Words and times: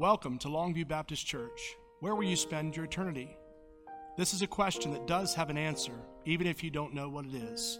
Welcome 0.00 0.38
to 0.38 0.48
Longview 0.48 0.88
Baptist 0.88 1.26
Church. 1.26 1.76
Where 1.98 2.14
will 2.14 2.24
you 2.24 2.34
spend 2.34 2.74
your 2.74 2.86
eternity? 2.86 3.36
This 4.16 4.32
is 4.32 4.40
a 4.40 4.46
question 4.46 4.94
that 4.94 5.06
does 5.06 5.34
have 5.34 5.50
an 5.50 5.58
answer, 5.58 5.92
even 6.24 6.46
if 6.46 6.64
you 6.64 6.70
don't 6.70 6.94
know 6.94 7.10
what 7.10 7.26
it 7.26 7.34
is. 7.34 7.78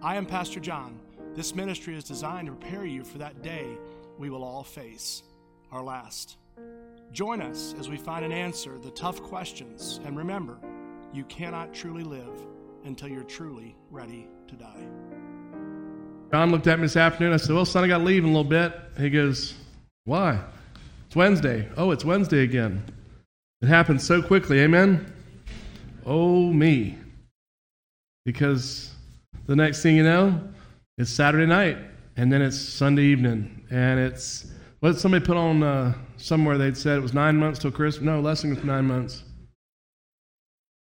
I 0.00 0.14
am 0.14 0.26
Pastor 0.26 0.60
John. 0.60 1.00
This 1.34 1.52
ministry 1.56 1.96
is 1.96 2.04
designed 2.04 2.46
to 2.46 2.52
prepare 2.52 2.86
you 2.86 3.02
for 3.02 3.18
that 3.18 3.42
day 3.42 3.66
we 4.16 4.30
will 4.30 4.44
all 4.44 4.62
face, 4.62 5.24
our 5.72 5.82
last. 5.82 6.36
Join 7.10 7.42
us 7.42 7.74
as 7.80 7.88
we 7.88 7.96
find 7.96 8.24
an 8.24 8.30
answer 8.30 8.74
to 8.74 8.78
the 8.78 8.92
tough 8.92 9.20
questions, 9.20 9.98
and 10.04 10.16
remember, 10.16 10.56
you 11.12 11.24
cannot 11.24 11.74
truly 11.74 12.04
live 12.04 12.46
until 12.84 13.08
you're 13.08 13.24
truly 13.24 13.74
ready 13.90 14.28
to 14.46 14.54
die. 14.54 14.86
John 16.30 16.52
looked 16.52 16.68
at 16.68 16.78
me 16.78 16.84
this 16.84 16.96
afternoon. 16.96 17.32
I 17.32 17.38
said, 17.38 17.56
Well, 17.56 17.64
son, 17.64 17.82
I 17.82 17.88
got 17.88 17.98
to 17.98 18.04
leave 18.04 18.22
in 18.22 18.30
a 18.30 18.32
little 18.32 18.44
bit. 18.44 18.72
He 18.96 19.10
goes, 19.10 19.54
Why? 20.04 20.44
It's 21.10 21.16
Wednesday. 21.16 21.68
Oh, 21.76 21.90
it's 21.90 22.04
Wednesday 22.04 22.44
again. 22.44 22.84
It 23.62 23.66
happens 23.66 24.06
so 24.06 24.22
quickly. 24.22 24.60
Amen? 24.60 25.12
Oh, 26.06 26.52
me. 26.52 26.98
Because 28.24 28.92
the 29.46 29.56
next 29.56 29.82
thing 29.82 29.96
you 29.96 30.04
know, 30.04 30.40
it's 30.98 31.10
Saturday 31.10 31.46
night, 31.46 31.78
and 32.16 32.32
then 32.32 32.40
it's 32.40 32.56
Sunday 32.56 33.02
evening, 33.02 33.66
and 33.72 33.98
it's 33.98 34.52
what 34.78 35.00
somebody 35.00 35.24
put 35.24 35.36
on 35.36 35.64
uh, 35.64 35.94
somewhere. 36.16 36.56
They'd 36.56 36.76
said 36.76 36.98
it 36.98 37.02
was 37.02 37.12
nine 37.12 37.36
months 37.36 37.58
till 37.58 37.72
Christmas. 37.72 38.04
No, 38.04 38.20
less 38.20 38.42
than 38.42 38.64
nine 38.64 38.84
months. 38.84 39.24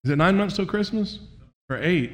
Is 0.03 0.11
it 0.11 0.17
nine 0.17 0.37
months 0.37 0.55
till 0.55 0.67
Christmas 0.67 1.17
or 1.71 1.77
eight? 1.81 2.11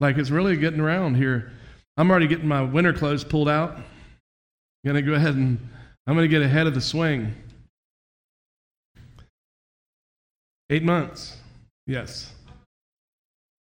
Like 0.00 0.16
it's 0.16 0.30
really 0.30 0.56
getting 0.56 0.80
around 0.80 1.16
here. 1.16 1.52
I'm 1.98 2.10
already 2.10 2.28
getting 2.28 2.48
my 2.48 2.62
winter 2.62 2.94
clothes 2.94 3.24
pulled 3.24 3.50
out. 3.50 3.78
Gonna 4.86 5.02
go 5.02 5.12
ahead 5.12 5.34
and 5.34 5.58
I'm 6.06 6.14
gonna 6.14 6.28
get 6.28 6.42
ahead 6.42 6.66
of 6.66 6.74
the 6.74 6.80
swing. 6.80 7.34
Eight 10.70 10.82
months, 10.82 11.36
yes. 11.86 12.32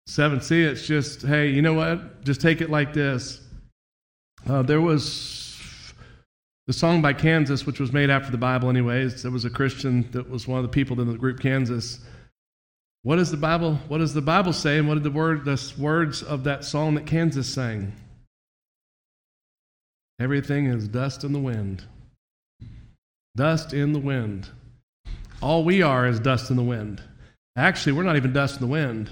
Seven. 0.07 0.41
See, 0.41 0.61
it's 0.63 0.85
just 0.85 1.21
hey, 1.23 1.49
you 1.49 1.61
know 1.61 1.73
what? 1.73 2.23
Just 2.23 2.41
take 2.41 2.61
it 2.61 2.69
like 2.69 2.93
this. 2.93 3.41
Uh, 4.47 4.61
there 4.61 4.81
was 4.81 5.93
the 6.67 6.73
song 6.73 7.01
by 7.01 7.13
Kansas, 7.13 7.65
which 7.65 7.79
was 7.79 7.91
made 7.91 8.09
after 8.09 8.31
the 8.31 8.37
Bible, 8.37 8.69
anyways. 8.69 9.23
There 9.23 9.31
was 9.31 9.45
a 9.45 9.49
Christian 9.49 10.09
that 10.11 10.29
was 10.29 10.47
one 10.47 10.59
of 10.59 10.63
the 10.63 10.69
people 10.69 10.99
in 11.01 11.07
the 11.07 11.17
group 11.17 11.39
Kansas. 11.39 11.99
What 13.01 13.17
does 13.17 13.29
the 13.29 13.37
Bible? 13.37 13.75
What 13.87 13.99
does 13.99 14.13
the 14.13 14.21
Bible 14.21 14.53
say? 14.53 14.77
And 14.77 14.87
what 14.87 14.95
did 14.95 15.03
the 15.03 15.11
word, 15.11 15.45
the 15.45 15.73
words 15.77 16.23
of 16.23 16.43
that 16.45 16.63
song 16.63 16.95
that 16.95 17.05
Kansas 17.05 17.51
sang? 17.51 17.93
Everything 20.19 20.65
is 20.65 20.87
dust 20.87 21.23
in 21.23 21.33
the 21.33 21.39
wind. 21.39 21.83
Dust 23.35 23.73
in 23.73 23.91
the 23.91 23.99
wind. 23.99 24.49
All 25.41 25.63
we 25.63 25.81
are 25.81 26.07
is 26.07 26.19
dust 26.19 26.49
in 26.49 26.55
the 26.55 26.63
wind. 26.63 27.01
Actually, 27.57 27.93
we're 27.93 28.03
not 28.03 28.15
even 28.15 28.33
dust 28.33 28.55
in 28.55 28.61
the 28.61 28.71
wind. 28.71 29.09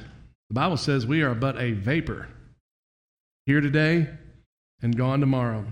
The 0.50 0.54
Bible 0.54 0.78
says 0.78 1.06
we 1.06 1.22
are 1.22 1.36
but 1.36 1.60
a 1.60 1.74
vapor. 1.74 2.28
Here 3.46 3.60
today 3.60 4.08
and 4.82 4.96
gone 4.96 5.20
tomorrow. 5.20 5.66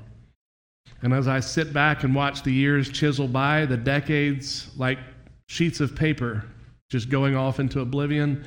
And 1.01 1.13
as 1.13 1.27
I 1.27 1.39
sit 1.39 1.73
back 1.73 2.03
and 2.03 2.13
watch 2.13 2.43
the 2.43 2.51
years 2.51 2.89
chisel 2.89 3.27
by, 3.27 3.65
the 3.65 3.77
decades 3.77 4.69
like 4.77 4.99
sheets 5.47 5.79
of 5.79 5.95
paper 5.95 6.43
just 6.89 7.09
going 7.09 7.35
off 7.35 7.59
into 7.59 7.79
oblivion, 7.79 8.43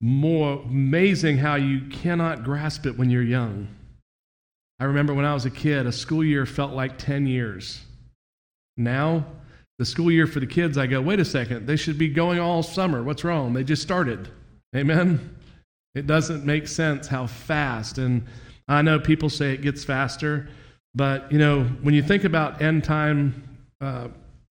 more 0.00 0.60
amazing 0.64 1.38
how 1.38 1.54
you 1.54 1.88
cannot 1.88 2.42
grasp 2.42 2.86
it 2.86 2.98
when 2.98 3.08
you're 3.08 3.22
young. 3.22 3.68
I 4.80 4.84
remember 4.84 5.14
when 5.14 5.24
I 5.24 5.32
was 5.32 5.44
a 5.44 5.50
kid, 5.50 5.86
a 5.86 5.92
school 5.92 6.24
year 6.24 6.44
felt 6.44 6.72
like 6.72 6.98
10 6.98 7.28
years. 7.28 7.82
Now, 8.76 9.24
the 9.78 9.84
school 9.84 10.10
year 10.10 10.26
for 10.26 10.40
the 10.40 10.46
kids, 10.46 10.78
I 10.78 10.86
go, 10.86 11.00
wait 11.00 11.20
a 11.20 11.24
second, 11.24 11.66
they 11.66 11.76
should 11.76 11.98
be 11.98 12.08
going 12.08 12.38
all 12.38 12.62
summer. 12.62 13.02
What's 13.02 13.24
wrong? 13.24 13.52
They 13.52 13.64
just 13.64 13.82
started. 13.82 14.28
Amen? 14.74 15.36
It 15.94 16.06
doesn't 16.06 16.44
make 16.44 16.68
sense 16.68 17.06
how 17.06 17.26
fast. 17.26 17.98
And 17.98 18.26
I 18.68 18.82
know 18.82 18.98
people 18.98 19.28
say 19.28 19.52
it 19.52 19.60
gets 19.60 19.84
faster, 19.84 20.48
but 20.94 21.30
you 21.30 21.38
know, 21.38 21.64
when 21.82 21.94
you 21.94 22.02
think 22.02 22.24
about 22.24 22.62
end 22.62 22.84
time 22.84 23.58
uh, 23.80 24.08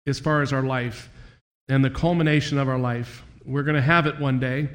as 0.08 0.20
far 0.20 0.42
as 0.42 0.52
our 0.52 0.64
life 0.64 1.10
and 1.68 1.84
the 1.84 1.90
culmination 1.90 2.58
of 2.58 2.68
our 2.68 2.80
life, 2.80 3.24
we're 3.46 3.64
going 3.64 3.76
to 3.76 3.82
have 3.82 4.06
it 4.06 4.20
one 4.20 4.40
day. 4.40 4.68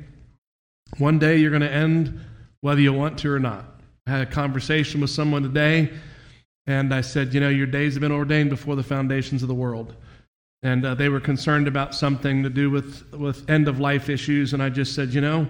One 0.98 1.19
day 1.19 1.36
you're 1.36 1.50
going 1.50 1.62
to 1.62 1.72
end 1.72 2.20
whether 2.60 2.80
you 2.80 2.92
want 2.92 3.19
to 3.19 3.30
or 3.30 3.38
not. 3.38 3.80
I 4.06 4.10
had 4.10 4.20
a 4.20 4.30
conversation 4.30 5.00
with 5.00 5.10
someone 5.10 5.42
today, 5.42 5.90
and 6.66 6.94
I 6.94 7.00
said, 7.00 7.34
You 7.34 7.41
know, 7.41 7.48
your 7.48 7.66
days 7.66 7.94
have 7.94 8.00
been 8.00 8.12
ordained 8.12 8.50
before 8.50 8.76
the 8.76 8.82
foundations 8.82 9.42
of 9.42 9.48
the 9.48 9.54
world. 9.54 9.94
And 10.62 10.84
uh, 10.86 10.94
they 10.94 11.10
were 11.10 11.20
concerned 11.20 11.69
about 11.69 11.94
something 11.94 12.42
to 12.42 12.48
do 12.48 12.70
with, 12.70 13.12
with 13.12 13.48
end 13.50 13.69
of 13.69 13.80
life 13.80 14.08
issues, 14.08 14.54
and 14.54 14.62
I 14.62 14.70
just 14.70 14.94
said, 14.94 15.12
You 15.12 15.20
know, 15.20 15.47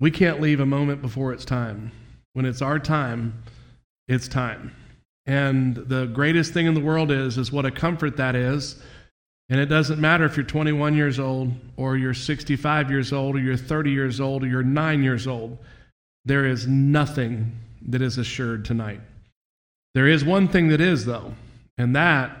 we 0.00 0.10
can't 0.10 0.40
leave 0.40 0.60
a 0.60 0.66
moment 0.66 1.02
before 1.02 1.32
it's 1.32 1.44
time. 1.44 1.92
When 2.32 2.46
it's 2.46 2.62
our 2.62 2.78
time, 2.78 3.42
it's 4.08 4.28
time. 4.28 4.74
And 5.26 5.76
the 5.76 6.06
greatest 6.06 6.54
thing 6.54 6.66
in 6.66 6.74
the 6.74 6.80
world 6.80 7.10
is, 7.10 7.36
is 7.36 7.52
what 7.52 7.66
a 7.66 7.70
comfort 7.70 8.16
that 8.16 8.34
is. 8.34 8.82
And 9.50 9.60
it 9.60 9.66
doesn't 9.66 10.00
matter 10.00 10.24
if 10.24 10.36
you're 10.36 10.46
21 10.46 10.96
years 10.96 11.18
old, 11.18 11.52
or 11.76 11.96
you're 11.96 12.14
65 12.14 12.90
years 12.90 13.12
old, 13.12 13.36
or 13.36 13.40
you're 13.40 13.56
30 13.56 13.90
years 13.90 14.20
old, 14.20 14.44
or 14.44 14.46
you're 14.46 14.62
nine 14.62 15.02
years 15.02 15.26
old. 15.26 15.58
There 16.24 16.46
is 16.46 16.66
nothing 16.66 17.52
that 17.88 18.00
is 18.00 18.16
assured 18.16 18.64
tonight. 18.64 19.00
There 19.94 20.06
is 20.06 20.24
one 20.24 20.48
thing 20.48 20.68
that 20.68 20.80
is, 20.80 21.04
though, 21.04 21.34
and 21.76 21.96
that 21.96 22.36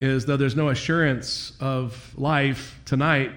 is 0.00 0.26
though 0.26 0.36
there's 0.36 0.56
no 0.56 0.68
assurance 0.68 1.52
of 1.60 2.12
life 2.16 2.78
tonight, 2.84 3.32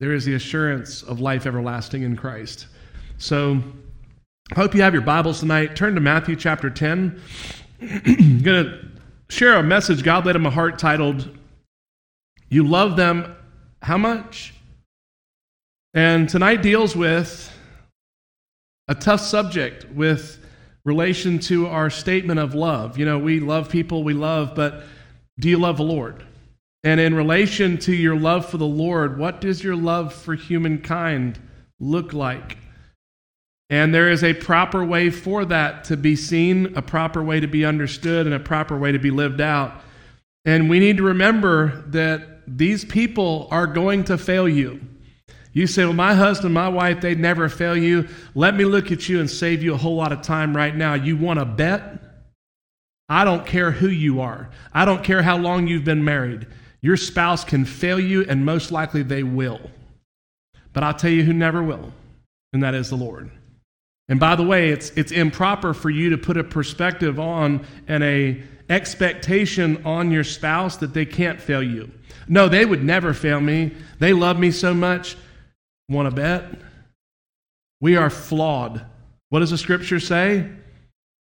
there 0.00 0.12
is 0.12 0.24
the 0.24 0.34
assurance 0.34 1.02
of 1.02 1.20
life 1.20 1.46
everlasting 1.46 2.02
in 2.02 2.16
Christ. 2.16 2.66
So, 3.18 3.62
I 4.52 4.54
hope 4.54 4.74
you 4.74 4.82
have 4.82 4.92
your 4.92 5.02
Bibles 5.02 5.40
tonight. 5.40 5.74
Turn 5.74 5.94
to 5.94 6.00
Matthew 6.00 6.36
chapter 6.36 6.70
10. 6.70 7.20
I'm 7.80 8.42
going 8.42 8.64
to 8.64 8.88
share 9.28 9.54
a 9.54 9.62
message 9.62 10.04
God 10.04 10.24
laid 10.24 10.36
in 10.36 10.42
my 10.42 10.50
heart 10.50 10.78
titled, 10.78 11.28
You 12.48 12.66
Love 12.66 12.96
Them 12.96 13.34
How 13.82 13.98
Much? 13.98 14.54
And 15.94 16.28
tonight 16.28 16.62
deals 16.62 16.94
with 16.94 17.52
a 18.86 18.94
tough 18.94 19.20
subject 19.20 19.86
with 19.90 20.45
relation 20.86 21.40
to 21.40 21.66
our 21.66 21.90
statement 21.90 22.38
of 22.38 22.54
love. 22.54 22.96
You 22.96 23.04
know, 23.04 23.18
we 23.18 23.40
love 23.40 23.68
people 23.68 24.04
we 24.04 24.14
love, 24.14 24.54
but 24.54 24.84
do 25.38 25.50
you 25.50 25.58
love 25.58 25.76
the 25.76 25.82
Lord? 25.82 26.24
And 26.84 27.00
in 27.00 27.12
relation 27.12 27.76
to 27.78 27.92
your 27.92 28.16
love 28.16 28.48
for 28.48 28.56
the 28.56 28.66
Lord, 28.66 29.18
what 29.18 29.40
does 29.40 29.64
your 29.64 29.74
love 29.74 30.14
for 30.14 30.36
humankind 30.36 31.40
look 31.80 32.12
like? 32.12 32.58
And 33.68 33.92
there 33.92 34.08
is 34.08 34.22
a 34.22 34.34
proper 34.34 34.84
way 34.84 35.10
for 35.10 35.44
that 35.46 35.82
to 35.84 35.96
be 35.96 36.14
seen, 36.14 36.76
a 36.76 36.82
proper 36.82 37.20
way 37.20 37.40
to 37.40 37.48
be 37.48 37.64
understood, 37.64 38.26
and 38.26 38.34
a 38.34 38.38
proper 38.38 38.78
way 38.78 38.92
to 38.92 39.00
be 39.00 39.10
lived 39.10 39.40
out. 39.40 39.82
And 40.44 40.70
we 40.70 40.78
need 40.78 40.98
to 40.98 41.02
remember 41.02 41.82
that 41.88 42.42
these 42.46 42.84
people 42.84 43.48
are 43.50 43.66
going 43.66 44.04
to 44.04 44.16
fail 44.16 44.48
you. 44.48 44.80
You 45.56 45.66
say, 45.66 45.86
Well, 45.86 45.94
my 45.94 46.12
husband, 46.12 46.52
my 46.52 46.68
wife, 46.68 47.00
they'd 47.00 47.18
never 47.18 47.48
fail 47.48 47.74
you. 47.74 48.08
Let 48.34 48.54
me 48.54 48.66
look 48.66 48.92
at 48.92 49.08
you 49.08 49.20
and 49.20 49.30
save 49.30 49.62
you 49.62 49.72
a 49.72 49.78
whole 49.78 49.96
lot 49.96 50.12
of 50.12 50.20
time 50.20 50.54
right 50.54 50.76
now. 50.76 50.92
You 50.92 51.16
want 51.16 51.38
to 51.38 51.46
bet? 51.46 51.98
I 53.08 53.24
don't 53.24 53.46
care 53.46 53.70
who 53.70 53.88
you 53.88 54.20
are, 54.20 54.50
I 54.74 54.84
don't 54.84 55.02
care 55.02 55.22
how 55.22 55.38
long 55.38 55.66
you've 55.66 55.82
been 55.82 56.04
married. 56.04 56.46
Your 56.82 56.98
spouse 56.98 57.42
can 57.42 57.64
fail 57.64 57.98
you, 57.98 58.26
and 58.28 58.44
most 58.44 58.70
likely 58.70 59.02
they 59.02 59.22
will. 59.22 59.70
But 60.74 60.84
I'll 60.84 60.92
tell 60.92 61.10
you 61.10 61.24
who 61.24 61.32
never 61.32 61.62
will, 61.62 61.90
and 62.52 62.62
that 62.62 62.74
is 62.74 62.90
the 62.90 62.96
Lord. 62.96 63.30
And 64.10 64.20
by 64.20 64.36
the 64.36 64.44
way, 64.44 64.68
it's, 64.68 64.90
it's 64.90 65.10
improper 65.10 65.72
for 65.72 65.88
you 65.88 66.10
to 66.10 66.18
put 66.18 66.36
a 66.36 66.44
perspective 66.44 67.18
on 67.18 67.66
and 67.88 68.04
a 68.04 68.42
expectation 68.68 69.82
on 69.86 70.10
your 70.10 70.22
spouse 70.22 70.76
that 70.76 70.92
they 70.92 71.06
can't 71.06 71.40
fail 71.40 71.62
you. 71.62 71.90
No, 72.28 72.46
they 72.46 72.66
would 72.66 72.84
never 72.84 73.14
fail 73.14 73.40
me. 73.40 73.74
They 74.00 74.12
love 74.12 74.38
me 74.38 74.50
so 74.50 74.74
much. 74.74 75.16
Want 75.88 76.10
to 76.10 76.14
bet? 76.14 76.44
We 77.80 77.96
are 77.96 78.10
flawed. 78.10 78.84
What 79.28 79.40
does 79.40 79.50
the 79.50 79.58
scripture 79.58 80.00
say? 80.00 80.48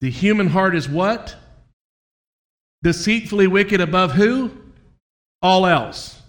The 0.01 0.09
human 0.09 0.47
heart 0.47 0.75
is 0.75 0.87
what? 0.87 1.35
Deceitfully 2.83 3.47
wicked 3.47 3.81
above 3.81 4.11
who? 4.11 4.51
All 5.41 5.65
else. 5.65 6.21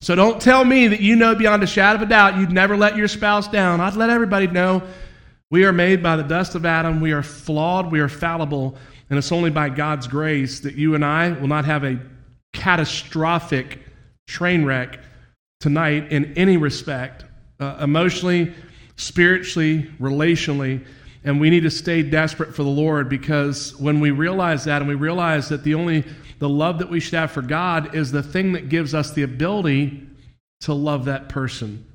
So 0.00 0.16
don't 0.16 0.42
tell 0.42 0.64
me 0.64 0.88
that 0.88 1.00
you 1.00 1.14
know 1.14 1.34
beyond 1.34 1.62
a 1.62 1.66
shadow 1.66 1.96
of 1.96 2.02
a 2.02 2.06
doubt 2.06 2.36
you'd 2.36 2.52
never 2.52 2.76
let 2.76 2.96
your 2.96 3.08
spouse 3.08 3.46
down. 3.46 3.80
I'd 3.80 3.94
let 3.94 4.10
everybody 4.10 4.48
know 4.48 4.82
we 5.52 5.64
are 5.64 5.72
made 5.72 6.02
by 6.02 6.16
the 6.16 6.22
dust 6.22 6.54
of 6.54 6.66
Adam. 6.66 7.00
We 7.00 7.12
are 7.12 7.22
flawed. 7.22 7.92
We 7.92 8.00
are 8.00 8.08
fallible. 8.08 8.74
And 9.10 9.18
it's 9.18 9.30
only 9.30 9.50
by 9.50 9.68
God's 9.68 10.08
grace 10.08 10.60
that 10.60 10.74
you 10.74 10.94
and 10.94 11.04
I 11.04 11.32
will 11.32 11.46
not 11.46 11.66
have 11.66 11.84
a 11.84 12.00
catastrophic 12.52 13.78
train 14.26 14.64
wreck 14.64 14.98
tonight 15.60 16.10
in 16.10 16.32
any 16.36 16.56
respect, 16.56 17.24
uh, 17.62 17.76
emotionally, 17.80 18.52
spiritually, 18.96 19.84
relationally. 20.00 20.84
And 21.24 21.40
we 21.40 21.50
need 21.50 21.62
to 21.62 21.70
stay 21.70 22.02
desperate 22.02 22.54
for 22.54 22.64
the 22.64 22.68
Lord 22.68 23.08
because 23.08 23.76
when 23.76 24.00
we 24.00 24.10
realize 24.10 24.64
that 24.64 24.82
and 24.82 24.88
we 24.88 24.96
realize 24.96 25.48
that 25.50 25.62
the 25.62 25.74
only 25.74 26.04
the 26.40 26.48
love 26.48 26.80
that 26.80 26.90
we 26.90 26.98
should 26.98 27.14
have 27.14 27.30
for 27.30 27.42
God 27.42 27.94
is 27.94 28.10
the 28.10 28.22
thing 28.22 28.52
that 28.54 28.68
gives 28.68 28.94
us 28.94 29.12
the 29.12 29.22
ability 29.22 30.08
to 30.62 30.74
love 30.74 31.04
that 31.04 31.28
person. 31.28 31.86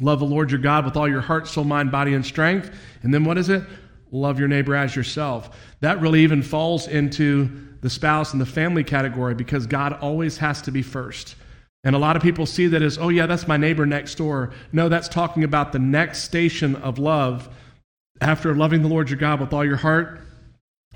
Love 0.00 0.20
the 0.20 0.24
Lord 0.24 0.50
your 0.50 0.60
God 0.60 0.86
with 0.86 0.96
all 0.96 1.06
your 1.06 1.20
heart, 1.20 1.46
soul, 1.46 1.64
mind, 1.64 1.90
body, 1.92 2.14
and 2.14 2.24
strength. 2.24 2.70
And 3.02 3.12
then 3.12 3.24
what 3.24 3.36
is 3.36 3.50
it? 3.50 3.62
Love 4.12 4.38
your 4.38 4.48
neighbor 4.48 4.74
as 4.74 4.96
yourself. 4.96 5.56
That 5.80 6.00
really 6.00 6.20
even 6.20 6.42
falls 6.42 6.88
into 6.88 7.50
the 7.82 7.90
spouse 7.90 8.32
and 8.32 8.40
the 8.40 8.46
family 8.46 8.82
category 8.82 9.34
because 9.34 9.66
God 9.66 9.92
always 9.94 10.38
has 10.38 10.62
to 10.62 10.70
be 10.70 10.80
first. 10.80 11.36
And 11.82 11.96
a 11.96 11.98
lot 11.98 12.16
of 12.16 12.22
people 12.22 12.44
see 12.44 12.66
that 12.68 12.82
as, 12.82 12.98
oh, 12.98 13.08
yeah, 13.08 13.26
that's 13.26 13.48
my 13.48 13.56
neighbor 13.56 13.86
next 13.86 14.16
door. 14.16 14.52
No, 14.72 14.88
that's 14.88 15.08
talking 15.08 15.44
about 15.44 15.72
the 15.72 15.78
next 15.78 16.22
station 16.22 16.76
of 16.76 16.98
love 16.98 17.48
after 18.20 18.54
loving 18.54 18.82
the 18.82 18.88
Lord 18.88 19.08
your 19.08 19.18
God 19.18 19.40
with 19.40 19.52
all 19.52 19.64
your 19.64 19.76
heart. 19.76 20.20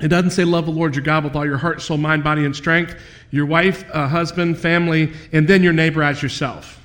It 0.01 0.09
doesn't 0.09 0.33
say 0.33 0.45
love 0.45 0.67
the 0.67 0.73
Lord 0.73 0.95
your 0.95 1.05
God 1.05 1.25
with 1.25 1.37
all 1.37 1.47
your 1.47 1.57
heart, 1.57 1.81
soul, 1.81 1.97
mind, 1.97 2.25
body, 2.25 2.45
and 2.45 2.55
strength, 2.55 2.97
your 3.31 3.47
wife, 3.47 3.85
uh, 3.93 4.09
husband, 4.09 4.59
family, 4.59 5.13
and 5.33 5.49
then 5.49 5.63
your 5.63 5.73
neighbor 5.73 6.03
as 6.03 6.23
yourself. 6.23 6.81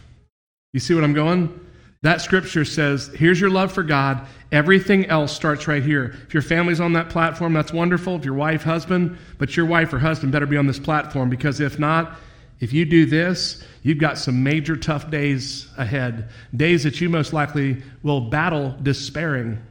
You 0.73 0.79
see 0.79 0.93
what 0.93 1.03
I'm 1.03 1.13
going? 1.13 1.67
That 2.01 2.21
scripture 2.21 2.63
says, 2.63 3.07
here's 3.07 3.41
your 3.41 3.49
love 3.49 3.73
for 3.73 3.83
God. 3.83 4.25
Everything 4.51 5.07
else 5.07 5.33
starts 5.33 5.67
right 5.67 5.83
here. 5.83 6.15
If 6.27 6.33
your 6.33 6.43
family's 6.43 6.79
on 6.79 6.93
that 6.93 7.09
platform, 7.09 7.51
that's 7.51 7.73
wonderful. 7.73 8.15
If 8.15 8.23
your 8.23 8.35
wife, 8.35 8.63
husband, 8.63 9.17
but 9.37 9.57
your 9.57 9.65
wife 9.65 9.91
or 9.91 9.99
husband 9.99 10.31
better 10.31 10.45
be 10.45 10.55
on 10.55 10.67
this 10.67 10.79
platform 10.79 11.29
because 11.29 11.59
if 11.59 11.77
not, 11.77 12.17
if 12.59 12.73
you 12.73 12.85
do 12.85 13.05
this, 13.05 13.63
you've 13.83 13.99
got 13.99 14.17
some 14.17 14.43
major 14.43 14.75
tough 14.75 15.09
days 15.09 15.67
ahead. 15.77 16.29
Days 16.55 16.83
that 16.83 16.99
you 16.99 17.09
most 17.09 17.31
likely 17.31 17.81
will 18.03 18.21
battle 18.21 18.75
despairing. 18.83 19.61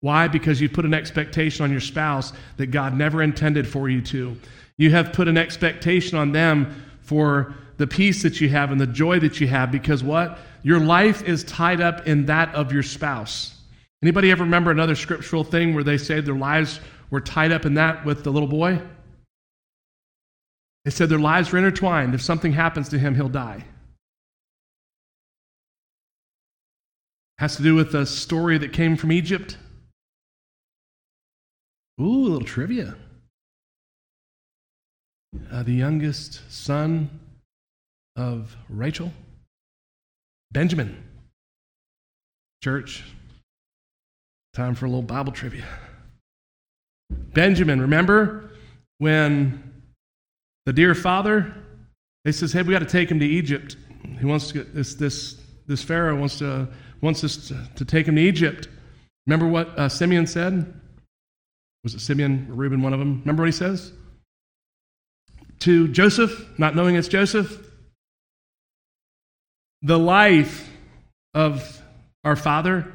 Why? 0.00 0.28
Because 0.28 0.60
you 0.60 0.68
put 0.68 0.84
an 0.84 0.94
expectation 0.94 1.64
on 1.64 1.70
your 1.70 1.80
spouse 1.80 2.32
that 2.56 2.68
God 2.68 2.94
never 2.94 3.22
intended 3.22 3.66
for 3.66 3.88
you 3.88 4.00
to. 4.02 4.36
You 4.76 4.90
have 4.92 5.12
put 5.12 5.28
an 5.28 5.36
expectation 5.36 6.16
on 6.16 6.32
them 6.32 6.84
for 7.02 7.54
the 7.76 7.86
peace 7.86 8.22
that 8.22 8.40
you 8.40 8.48
have 8.48 8.70
and 8.70 8.80
the 8.80 8.86
joy 8.86 9.18
that 9.20 9.40
you 9.40 9.48
have 9.48 9.70
because 9.70 10.02
what? 10.02 10.38
Your 10.62 10.80
life 10.80 11.22
is 11.22 11.44
tied 11.44 11.80
up 11.80 12.06
in 12.06 12.26
that 12.26 12.54
of 12.54 12.72
your 12.72 12.82
spouse. 12.82 13.56
Anybody 14.02 14.30
ever 14.30 14.44
remember 14.44 14.70
another 14.70 14.94
scriptural 14.94 15.44
thing 15.44 15.74
where 15.74 15.84
they 15.84 15.98
say 15.98 16.20
their 16.20 16.34
lives 16.34 16.80
were 17.10 17.20
tied 17.20 17.52
up 17.52 17.66
in 17.66 17.74
that 17.74 18.04
with 18.04 18.24
the 18.24 18.30
little 18.30 18.48
boy? 18.48 18.80
They 20.88 20.92
said 20.92 21.10
their 21.10 21.18
lives 21.18 21.52
were 21.52 21.58
intertwined. 21.58 22.14
If 22.14 22.22
something 22.22 22.54
happens 22.54 22.88
to 22.88 22.98
him, 22.98 23.14
he'll 23.14 23.28
die. 23.28 23.66
Has 27.36 27.56
to 27.56 27.62
do 27.62 27.74
with 27.74 27.94
a 27.94 28.06
story 28.06 28.56
that 28.56 28.72
came 28.72 28.96
from 28.96 29.12
Egypt. 29.12 29.58
Ooh, 32.00 32.22
a 32.24 32.28
little 32.28 32.40
trivia. 32.40 32.96
Uh, 35.52 35.62
the 35.62 35.74
youngest 35.74 36.40
son 36.50 37.10
of 38.16 38.56
Rachel 38.70 39.12
Benjamin. 40.52 41.04
Church, 42.64 43.04
time 44.54 44.74
for 44.74 44.86
a 44.86 44.88
little 44.88 45.02
Bible 45.02 45.32
trivia. 45.32 45.66
Benjamin, 47.10 47.78
remember 47.78 48.48
when 48.96 49.68
the 50.68 50.72
dear 50.74 50.94
father, 50.94 51.54
he 52.24 52.32
says, 52.32 52.52
hey, 52.52 52.60
we 52.60 52.74
got 52.74 52.80
to 52.80 52.84
take 52.84 53.10
him 53.10 53.18
to 53.20 53.24
Egypt. 53.24 53.78
He 54.20 54.26
wants 54.26 54.48
to 54.48 54.52
get 54.52 54.74
this, 54.74 54.92
this, 54.96 55.40
this 55.66 55.82
Pharaoh 55.82 56.14
wants 56.14 56.40
to, 56.40 56.68
wants 57.00 57.24
us 57.24 57.48
to, 57.48 57.66
to 57.76 57.86
take 57.86 58.06
him 58.06 58.16
to 58.16 58.20
Egypt. 58.20 58.68
Remember 59.26 59.48
what 59.48 59.68
uh, 59.78 59.88
Simeon 59.88 60.26
said? 60.26 60.70
Was 61.84 61.94
it 61.94 62.00
Simeon 62.00 62.48
or 62.50 62.54
Reuben, 62.54 62.82
one 62.82 62.92
of 62.92 62.98
them? 62.98 63.20
Remember 63.20 63.44
what 63.44 63.48
he 63.48 63.52
says? 63.52 63.92
To 65.60 65.88
Joseph, 65.88 66.46
not 66.58 66.76
knowing 66.76 66.96
it's 66.96 67.08
Joseph, 67.08 67.66
the 69.80 69.98
life 69.98 70.68
of 71.32 71.80
our 72.24 72.36
Father 72.36 72.92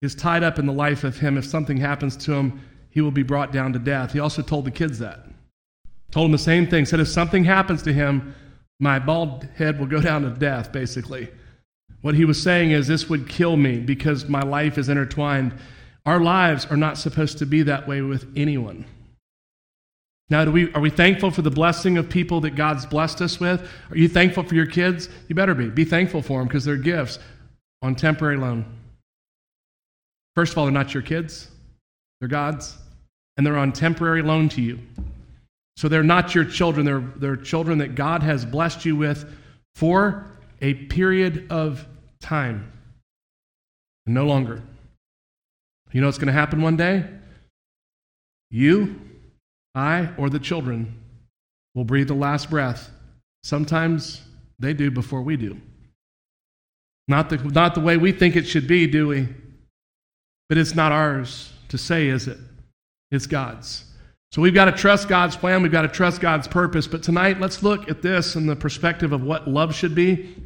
is 0.00 0.14
tied 0.14 0.44
up 0.44 0.60
in 0.60 0.66
the 0.66 0.72
life 0.72 1.02
of 1.02 1.18
him. 1.18 1.36
If 1.36 1.44
something 1.44 1.78
happens 1.78 2.16
to 2.18 2.34
him, 2.34 2.60
he 2.88 3.00
will 3.00 3.10
be 3.10 3.24
brought 3.24 3.50
down 3.50 3.72
to 3.72 3.80
death. 3.80 4.12
He 4.12 4.20
also 4.20 4.42
told 4.42 4.64
the 4.64 4.70
kids 4.70 5.00
that. 5.00 5.26
Told 6.10 6.26
him 6.26 6.32
the 6.32 6.38
same 6.38 6.66
thing. 6.66 6.86
Said, 6.86 7.00
if 7.00 7.08
something 7.08 7.44
happens 7.44 7.82
to 7.82 7.92
him, 7.92 8.34
my 8.78 8.98
bald 8.98 9.48
head 9.56 9.78
will 9.78 9.86
go 9.86 10.00
down 10.00 10.22
to 10.22 10.30
death, 10.30 10.72
basically. 10.72 11.28
What 12.02 12.14
he 12.14 12.24
was 12.24 12.40
saying 12.40 12.70
is, 12.70 12.86
this 12.86 13.08
would 13.08 13.28
kill 13.28 13.56
me 13.56 13.78
because 13.80 14.28
my 14.28 14.42
life 14.42 14.78
is 14.78 14.88
intertwined. 14.88 15.54
Our 16.04 16.20
lives 16.20 16.66
are 16.66 16.76
not 16.76 16.98
supposed 16.98 17.38
to 17.38 17.46
be 17.46 17.62
that 17.62 17.88
way 17.88 18.00
with 18.00 18.30
anyone. 18.36 18.84
Now, 20.28 20.44
do 20.44 20.52
we, 20.52 20.72
are 20.72 20.80
we 20.80 20.90
thankful 20.90 21.30
for 21.30 21.42
the 21.42 21.50
blessing 21.50 21.98
of 21.98 22.08
people 22.08 22.40
that 22.42 22.56
God's 22.56 22.84
blessed 22.84 23.22
us 23.22 23.38
with? 23.38 23.68
Are 23.90 23.96
you 23.96 24.08
thankful 24.08 24.42
for 24.42 24.54
your 24.54 24.66
kids? 24.66 25.08
You 25.28 25.34
better 25.34 25.54
be. 25.54 25.70
Be 25.70 25.84
thankful 25.84 26.20
for 26.20 26.40
them 26.40 26.48
because 26.48 26.64
they're 26.64 26.76
gifts 26.76 27.18
on 27.82 27.94
temporary 27.94 28.36
loan. 28.36 28.64
First 30.34 30.52
of 30.52 30.58
all, 30.58 30.64
they're 30.64 30.72
not 30.72 30.92
your 30.92 31.02
kids, 31.02 31.48
they're 32.20 32.28
God's, 32.28 32.76
and 33.36 33.46
they're 33.46 33.56
on 33.56 33.72
temporary 33.72 34.22
loan 34.22 34.48
to 34.50 34.60
you. 34.60 34.80
So 35.76 35.88
they're 35.88 36.02
not 36.02 36.34
your 36.34 36.44
children, 36.44 36.86
they're, 36.86 37.04
they're 37.16 37.36
children 37.36 37.78
that 37.78 37.94
God 37.94 38.22
has 38.22 38.44
blessed 38.44 38.84
you 38.84 38.96
with 38.96 39.30
for 39.74 40.26
a 40.62 40.74
period 40.74 41.46
of 41.50 41.86
time. 42.20 42.72
No 44.06 44.24
longer. 44.24 44.62
You 45.92 46.00
know 46.00 46.06
what's 46.06 46.18
going 46.18 46.28
to 46.28 46.32
happen 46.32 46.62
one 46.62 46.76
day? 46.76 47.04
You 48.50 49.00
I 49.74 50.08
or 50.16 50.30
the 50.30 50.38
children 50.38 50.98
will 51.74 51.84
breathe 51.84 52.08
the 52.08 52.14
last 52.14 52.48
breath. 52.48 52.90
Sometimes 53.42 54.22
they 54.58 54.72
do 54.72 54.90
before 54.90 55.22
we 55.22 55.36
do. 55.36 55.60
Not 57.08 57.28
the, 57.28 57.36
not 57.36 57.74
the 57.74 57.80
way 57.80 57.96
we 57.96 58.12
think 58.12 58.36
it 58.36 58.46
should 58.46 58.66
be, 58.66 58.86
do 58.86 59.06
we? 59.08 59.28
But 60.48 60.58
it's 60.58 60.74
not 60.74 60.92
ours 60.92 61.52
to 61.68 61.78
say, 61.78 62.08
is 62.08 62.26
it? 62.26 62.38
It's 63.10 63.26
God's. 63.26 63.85
So 64.36 64.42
we've 64.42 64.52
got 64.52 64.66
to 64.66 64.72
trust 64.72 65.08
God's 65.08 65.34
plan. 65.34 65.62
We've 65.62 65.72
got 65.72 65.80
to 65.80 65.88
trust 65.88 66.20
God's 66.20 66.46
purpose. 66.46 66.86
But 66.86 67.02
tonight, 67.02 67.40
let's 67.40 67.62
look 67.62 67.90
at 67.90 68.02
this 68.02 68.36
in 68.36 68.44
the 68.44 68.54
perspective 68.54 69.14
of 69.14 69.22
what 69.22 69.48
love 69.48 69.74
should 69.74 69.94
be. 69.94 70.36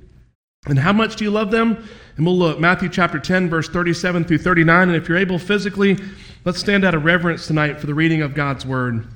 And 0.67 0.79
how 0.79 0.93
much 0.93 1.17
do 1.17 1.25
you 1.25 1.33
love 1.33 1.51
them? 1.51 1.89
And 2.17 2.25
we'll 2.25 2.39
look. 2.39 2.61
Matthew 2.61 2.89
chapter 2.89 3.19
10, 3.19 3.51
verse 3.51 3.69
37 3.69 4.23
through 4.27 4.39
39. 4.39 4.91
And 4.91 4.97
if 4.97 5.09
you're 5.09 5.19
able 5.19 5.41
physically, 5.41 5.99
let's 6.45 6.61
stand 6.61 6.85
out 6.85 6.95
of 6.95 7.05
reverence 7.05 7.49
tonight 7.49 7.81
for 7.81 7.89
the 7.89 7.95
reading 7.95 8.23
of 8.23 8.33
God's 8.33 8.65
word. 8.65 9.09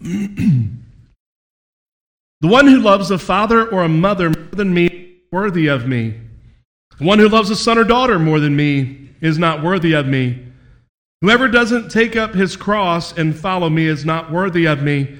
the 0.00 0.72
one 2.40 2.66
who 2.66 2.80
loves 2.80 3.12
a 3.12 3.18
father 3.18 3.64
or 3.68 3.84
a 3.84 3.88
mother 3.88 4.30
more 4.30 4.48
than 4.50 4.74
me 4.74 5.18
worthy 5.30 5.68
of 5.68 5.86
me. 5.86 6.20
The 6.98 7.04
one 7.04 7.20
who 7.20 7.28
loves 7.28 7.48
a 7.50 7.54
son 7.54 7.78
or 7.78 7.84
daughter 7.84 8.18
more 8.18 8.40
than 8.40 8.56
me 8.56 9.10
is 9.20 9.38
not 9.38 9.62
worthy 9.62 9.92
of 9.92 10.08
me. 10.08 10.48
Whoever 11.24 11.48
doesn't 11.48 11.90
take 11.90 12.16
up 12.16 12.34
his 12.34 12.54
cross 12.54 13.16
and 13.16 13.34
follow 13.34 13.70
me 13.70 13.86
is 13.86 14.04
not 14.04 14.30
worthy 14.30 14.66
of 14.66 14.82
me. 14.82 15.18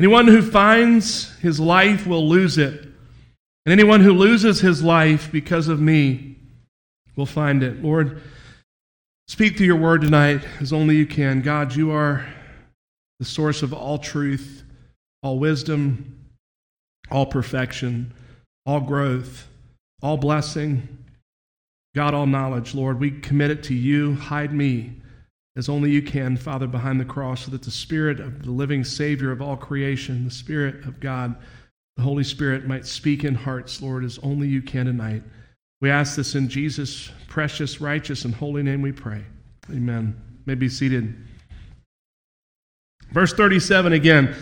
Anyone 0.00 0.26
who 0.26 0.42
finds 0.42 1.30
his 1.38 1.60
life 1.60 2.08
will 2.08 2.28
lose 2.28 2.58
it. 2.58 2.82
And 3.64 3.72
anyone 3.72 4.00
who 4.00 4.14
loses 4.14 4.58
his 4.58 4.82
life 4.82 5.30
because 5.30 5.68
of 5.68 5.80
me 5.80 6.38
will 7.14 7.24
find 7.24 7.62
it. 7.62 7.84
Lord, 7.84 8.20
speak 9.28 9.56
through 9.56 9.66
your 9.66 9.76
word 9.76 10.00
tonight 10.00 10.40
as 10.60 10.72
only 10.72 10.96
you 10.96 11.06
can. 11.06 11.40
God, 11.40 11.76
you 11.76 11.92
are 11.92 12.26
the 13.20 13.24
source 13.24 13.62
of 13.62 13.72
all 13.72 13.98
truth, 13.98 14.64
all 15.22 15.38
wisdom, 15.38 16.18
all 17.12 17.26
perfection, 17.26 18.12
all 18.66 18.80
growth, 18.80 19.46
all 20.02 20.16
blessing, 20.16 20.98
God, 21.94 22.12
all 22.12 22.26
knowledge. 22.26 22.74
Lord, 22.74 22.98
we 22.98 23.12
commit 23.12 23.52
it 23.52 23.62
to 23.64 23.74
you. 23.74 24.16
Hide 24.16 24.52
me 24.52 24.96
as 25.56 25.68
only 25.68 25.90
you 25.90 26.02
can, 26.02 26.36
Father, 26.36 26.66
behind 26.66 26.98
the 26.98 27.04
cross, 27.04 27.44
so 27.44 27.50
that 27.50 27.62
the 27.62 27.70
Spirit 27.70 28.20
of 28.20 28.44
the 28.44 28.50
living 28.50 28.84
Savior 28.84 29.30
of 29.30 29.42
all 29.42 29.56
creation, 29.56 30.24
the 30.24 30.30
Spirit 30.30 30.84
of 30.86 30.98
God, 30.98 31.36
the 31.96 32.02
Holy 32.02 32.24
Spirit 32.24 32.66
might 32.66 32.86
speak 32.86 33.24
in 33.24 33.34
hearts, 33.34 33.82
Lord, 33.82 34.04
as 34.04 34.18
only 34.22 34.48
you 34.48 34.62
can 34.62 34.86
tonight. 34.86 35.22
We 35.80 35.90
ask 35.90 36.16
this 36.16 36.34
in 36.34 36.48
Jesus' 36.48 37.10
precious, 37.28 37.80
righteous, 37.80 38.24
and 38.24 38.34
holy 38.34 38.62
name 38.62 38.82
we 38.82 38.92
pray. 38.92 39.24
Amen. 39.70 40.16
You 40.30 40.42
may 40.46 40.54
be 40.54 40.68
seated. 40.68 41.14
Verse 43.10 43.34
37 43.34 43.92
again. 43.92 44.34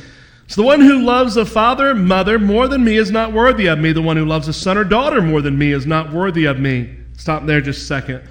So 0.47 0.63
the 0.63 0.67
one 0.67 0.81
who 0.81 1.03
loves 1.03 1.37
a 1.37 1.45
father, 1.45 1.95
mother 1.95 2.39
more 2.39 2.69
than 2.69 2.85
me 2.85 2.97
is 2.97 3.11
not 3.11 3.33
worthy 3.33 3.67
of 3.67 3.79
me. 3.79 3.93
The 3.93 4.03
one 4.03 4.17
who 4.17 4.25
loves 4.25 4.49
a 4.49 4.53
son 4.53 4.77
or 4.77 4.85
daughter 4.85 5.23
more 5.23 5.41
than 5.43 5.57
me 5.57 5.73
is 5.73 5.87
not 5.87 6.13
worthy 6.13 6.45
of 6.45 6.59
me. 6.59 6.97
Stop 7.17 7.47
there 7.47 7.61
just 7.61 7.83
a 7.83 7.85
second. 7.85 8.23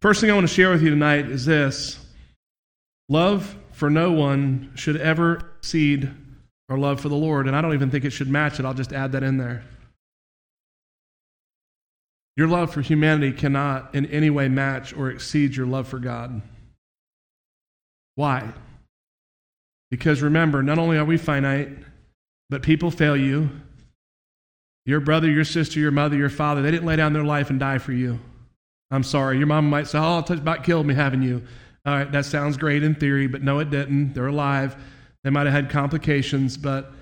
First 0.00 0.20
thing 0.20 0.30
I 0.30 0.34
want 0.34 0.48
to 0.48 0.54
share 0.54 0.70
with 0.70 0.82
you 0.82 0.90
tonight 0.90 1.26
is 1.26 1.44
this 1.44 2.03
love 3.08 3.56
for 3.72 3.90
no 3.90 4.12
one 4.12 4.72
should 4.74 4.96
ever 4.96 5.50
exceed 5.58 6.10
our 6.68 6.78
love 6.78 7.00
for 7.00 7.08
the 7.08 7.16
Lord. 7.16 7.46
And 7.46 7.56
I 7.56 7.60
don't 7.60 7.74
even 7.74 7.90
think 7.90 8.04
it 8.04 8.10
should 8.10 8.28
match 8.28 8.58
it. 8.58 8.64
I'll 8.64 8.74
just 8.74 8.92
add 8.92 9.12
that 9.12 9.22
in 9.22 9.36
there. 9.36 9.64
Your 12.36 12.48
love 12.48 12.72
for 12.72 12.80
humanity 12.80 13.32
cannot 13.32 13.94
in 13.94 14.06
any 14.06 14.30
way 14.30 14.48
match 14.48 14.92
or 14.92 15.10
exceed 15.10 15.54
your 15.54 15.66
love 15.66 15.86
for 15.86 15.98
God. 15.98 16.42
Why? 18.16 18.52
Because 19.90 20.22
remember, 20.22 20.62
not 20.62 20.78
only 20.78 20.98
are 20.98 21.04
we 21.04 21.16
finite, 21.16 21.68
but 22.50 22.62
people 22.62 22.90
fail 22.90 23.16
you. 23.16 23.50
Your 24.86 25.00
brother, 25.00 25.30
your 25.30 25.44
sister, 25.44 25.80
your 25.80 25.90
mother, 25.90 26.16
your 26.16 26.28
father, 26.28 26.60
they 26.60 26.70
didn't 26.70 26.86
lay 26.86 26.96
down 26.96 27.12
their 27.12 27.24
life 27.24 27.50
and 27.50 27.58
die 27.58 27.78
for 27.78 27.92
you. 27.92 28.18
I'm 28.90 29.02
sorry. 29.02 29.38
Your 29.38 29.46
mom 29.46 29.70
might 29.70 29.86
say, 29.86 29.98
Oh, 29.98 30.18
it 30.18 30.30
about 30.30 30.64
killed 30.64 30.86
me 30.86 30.94
having 30.94 31.22
you. 31.22 31.42
All 31.86 31.94
right, 31.94 32.10
that 32.12 32.24
sounds 32.24 32.56
great 32.56 32.82
in 32.82 32.94
theory, 32.94 33.26
but 33.26 33.42
no, 33.42 33.58
it 33.58 33.70
didn't. 33.70 34.14
They're 34.14 34.28
alive. 34.28 34.76
They 35.22 35.30
might 35.30 35.46
have 35.46 35.52
had 35.54 35.70
complications, 35.70 36.56
but 36.56 36.92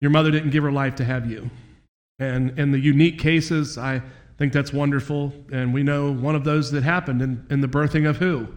your 0.00 0.10
mother 0.10 0.30
didn't 0.30 0.50
give 0.50 0.64
her 0.64 0.72
life 0.72 0.96
to 0.96 1.04
have 1.04 1.30
you. 1.30 1.50
And 2.18 2.58
in 2.58 2.72
the 2.72 2.78
unique 2.78 3.18
cases, 3.18 3.78
I 3.78 4.02
think 4.38 4.52
that's 4.52 4.72
wonderful. 4.72 5.32
And 5.52 5.72
we 5.72 5.82
know 5.82 6.12
one 6.12 6.34
of 6.34 6.44
those 6.44 6.70
that 6.72 6.82
happened 6.82 7.22
in, 7.22 7.46
in 7.50 7.60
the 7.60 7.68
birthing 7.68 8.08
of 8.08 8.16
who? 8.16 8.48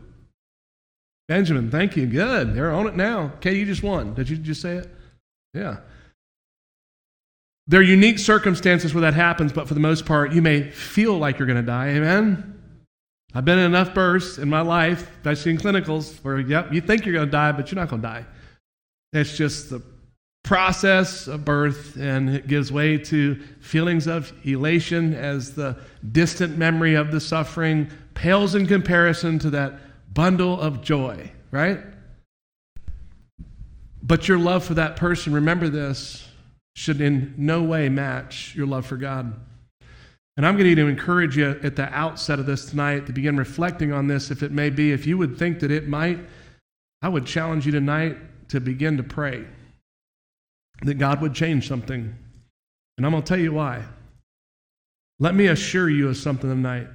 Benjamin, 1.27 1.71
thank 1.71 1.95
you. 1.95 2.05
Good. 2.05 2.53
They're 2.53 2.71
on 2.71 2.87
it 2.87 2.95
now. 2.95 3.33
Okay, 3.37 3.55
you 3.55 3.65
just 3.65 3.83
won. 3.83 4.13
Did 4.13 4.29
you 4.29 4.37
just 4.37 4.61
say 4.61 4.75
it? 4.75 4.89
Yeah. 5.53 5.77
There 7.67 7.79
are 7.79 7.83
unique 7.83 8.19
circumstances 8.19 8.93
where 8.93 9.01
that 9.01 9.15
happens, 9.15 9.51
but 9.51 9.67
for 9.67 9.73
the 9.73 9.79
most 9.79 10.05
part, 10.05 10.33
you 10.33 10.41
may 10.41 10.69
feel 10.69 11.17
like 11.17 11.39
you're 11.39 11.47
going 11.47 11.63
to 11.63 11.65
die. 11.65 11.87
Amen? 11.89 12.54
I've 13.35 13.43
been 13.43 13.59
in 13.59 13.65
enough 13.65 13.93
births 13.93 14.37
in 14.37 14.49
my 14.49 14.61
life, 14.61 15.11
especially 15.17 15.51
in 15.51 15.57
clinicals, 15.57 16.23
where, 16.23 16.39
yep, 16.39 16.71
you 16.71 16.79
think 16.79 17.05
you're 17.05 17.13
going 17.13 17.27
to 17.27 17.31
die, 17.31 17.51
but 17.51 17.69
you're 17.69 17.79
not 17.79 17.89
going 17.89 18.01
to 18.01 18.07
die. 18.07 18.25
It's 19.11 19.35
just 19.35 19.69
the 19.69 19.81
process 20.43 21.27
of 21.27 21.43
birth, 21.43 21.97
and 21.97 22.29
it 22.29 22.47
gives 22.47 22.71
way 22.71 22.97
to 22.97 23.35
feelings 23.59 24.07
of 24.07 24.31
elation 24.45 25.13
as 25.13 25.53
the 25.53 25.75
distant 26.13 26.57
memory 26.57 26.95
of 26.95 27.11
the 27.11 27.19
suffering 27.19 27.89
pales 28.13 28.55
in 28.55 28.67
comparison 28.67 29.37
to 29.39 29.49
that 29.49 30.13
bundle 30.13 30.61
of 30.61 30.81
joy, 30.81 31.29
right? 31.51 31.81
But 34.01 34.29
your 34.29 34.39
love 34.39 34.63
for 34.63 34.75
that 34.75 34.95
person, 34.95 35.33
remember 35.33 35.67
this, 35.67 36.25
should 36.75 37.01
in 37.01 37.33
no 37.35 37.63
way 37.63 37.89
match 37.89 38.55
your 38.55 38.67
love 38.67 38.85
for 38.85 38.95
God. 38.95 39.37
And 40.37 40.45
I'm 40.45 40.57
going 40.57 40.75
to 40.75 40.87
encourage 40.87 41.37
you 41.37 41.59
at 41.63 41.75
the 41.75 41.87
outset 41.93 42.39
of 42.39 42.45
this 42.45 42.65
tonight 42.65 43.05
to 43.05 43.13
begin 43.13 43.37
reflecting 43.37 43.93
on 43.93 44.07
this, 44.07 44.31
if 44.31 44.43
it 44.43 44.51
may 44.51 44.69
be. 44.69 44.91
If 44.91 45.07
you 45.07 45.17
would 45.17 45.37
think 45.37 45.59
that 45.61 45.71
it 45.71 45.87
might, 45.87 46.19
I 47.01 47.09
would 47.09 47.25
challenge 47.25 47.65
you 47.65 47.71
tonight 47.71 48.17
to 48.49 48.59
begin 48.59 48.97
to 48.97 49.03
pray 49.03 49.45
that 50.81 50.95
God 50.95 51.21
would 51.21 51.33
change 51.33 51.67
something. 51.67 52.13
And 52.97 53.05
I'm 53.05 53.11
going 53.11 53.23
to 53.23 53.27
tell 53.27 53.39
you 53.39 53.53
why. 53.53 53.83
Let 55.19 55.35
me 55.35 55.47
assure 55.47 55.89
you 55.89 56.09
of 56.09 56.17
something 56.17 56.49
tonight. 56.49 56.87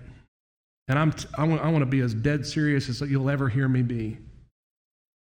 And 0.89 0.99
I'm, 0.99 1.13
t- 1.13 1.29
I, 1.39 1.45
want, 1.45 1.63
I 1.63 1.71
want 1.71 1.83
to 1.83 1.87
be 1.87 2.01
as 2.01 2.13
dead 2.13 2.45
serious 2.47 2.89
as 2.89 3.01
you'll 3.01 3.31
ever 3.31 3.49
hear 3.49 3.69
me 3.69 3.81
be. 3.83 4.19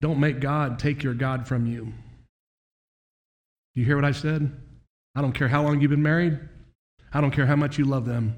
Don't 0.02 0.20
make 0.20 0.40
God 0.40 0.80
take 0.80 1.04
your 1.04 1.14
God 1.14 1.48
from 1.48 1.66
you. 1.66 1.86
Do 1.86 3.82
you 3.82 3.86
hear 3.86 3.96
what 3.96 4.06
I 4.06 4.12
said? 4.12 4.56
I 5.16 5.22
don't 5.22 5.34
care 5.34 5.48
how 5.48 5.64
long 5.64 5.82
you've 5.82 5.92
been 5.92 6.04
married. 6.04 6.40
I 7.16 7.22
don't 7.22 7.32
care 7.32 7.46
how 7.46 7.56
much 7.56 7.78
you 7.78 7.86
love 7.86 8.06
them. 8.06 8.36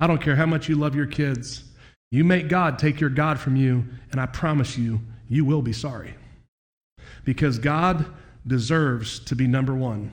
I 0.00 0.06
don't 0.06 0.22
care 0.22 0.36
how 0.36 0.46
much 0.46 0.70
you 0.70 0.74
love 0.74 0.94
your 0.94 1.06
kids. 1.06 1.64
You 2.10 2.24
make 2.24 2.48
God 2.48 2.78
take 2.78 2.98
your 2.98 3.10
God 3.10 3.38
from 3.38 3.56
you, 3.56 3.84
and 4.10 4.18
I 4.18 4.24
promise 4.24 4.78
you, 4.78 5.02
you 5.28 5.44
will 5.44 5.60
be 5.60 5.74
sorry. 5.74 6.14
Because 7.26 7.58
God 7.58 8.06
deserves 8.46 9.18
to 9.20 9.36
be 9.36 9.46
number 9.46 9.74
one. 9.74 10.12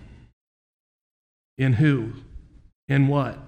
In 1.57 1.72
who? 1.72 2.12
In 2.89 3.07
what? 3.07 3.39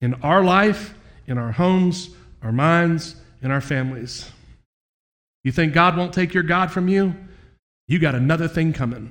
In 0.00 0.14
our 0.22 0.44
life, 0.44 0.94
in 1.26 1.36
our 1.36 1.50
homes, 1.50 2.10
our 2.42 2.52
minds, 2.52 3.16
in 3.42 3.50
our 3.50 3.60
families. 3.60 4.30
You 5.42 5.50
think 5.50 5.74
God 5.74 5.96
won't 5.96 6.12
take 6.12 6.32
your 6.32 6.44
God 6.44 6.70
from 6.70 6.86
you? 6.86 7.12
You 7.88 7.98
got 7.98 8.14
another 8.14 8.46
thing 8.46 8.72
coming. 8.72 9.10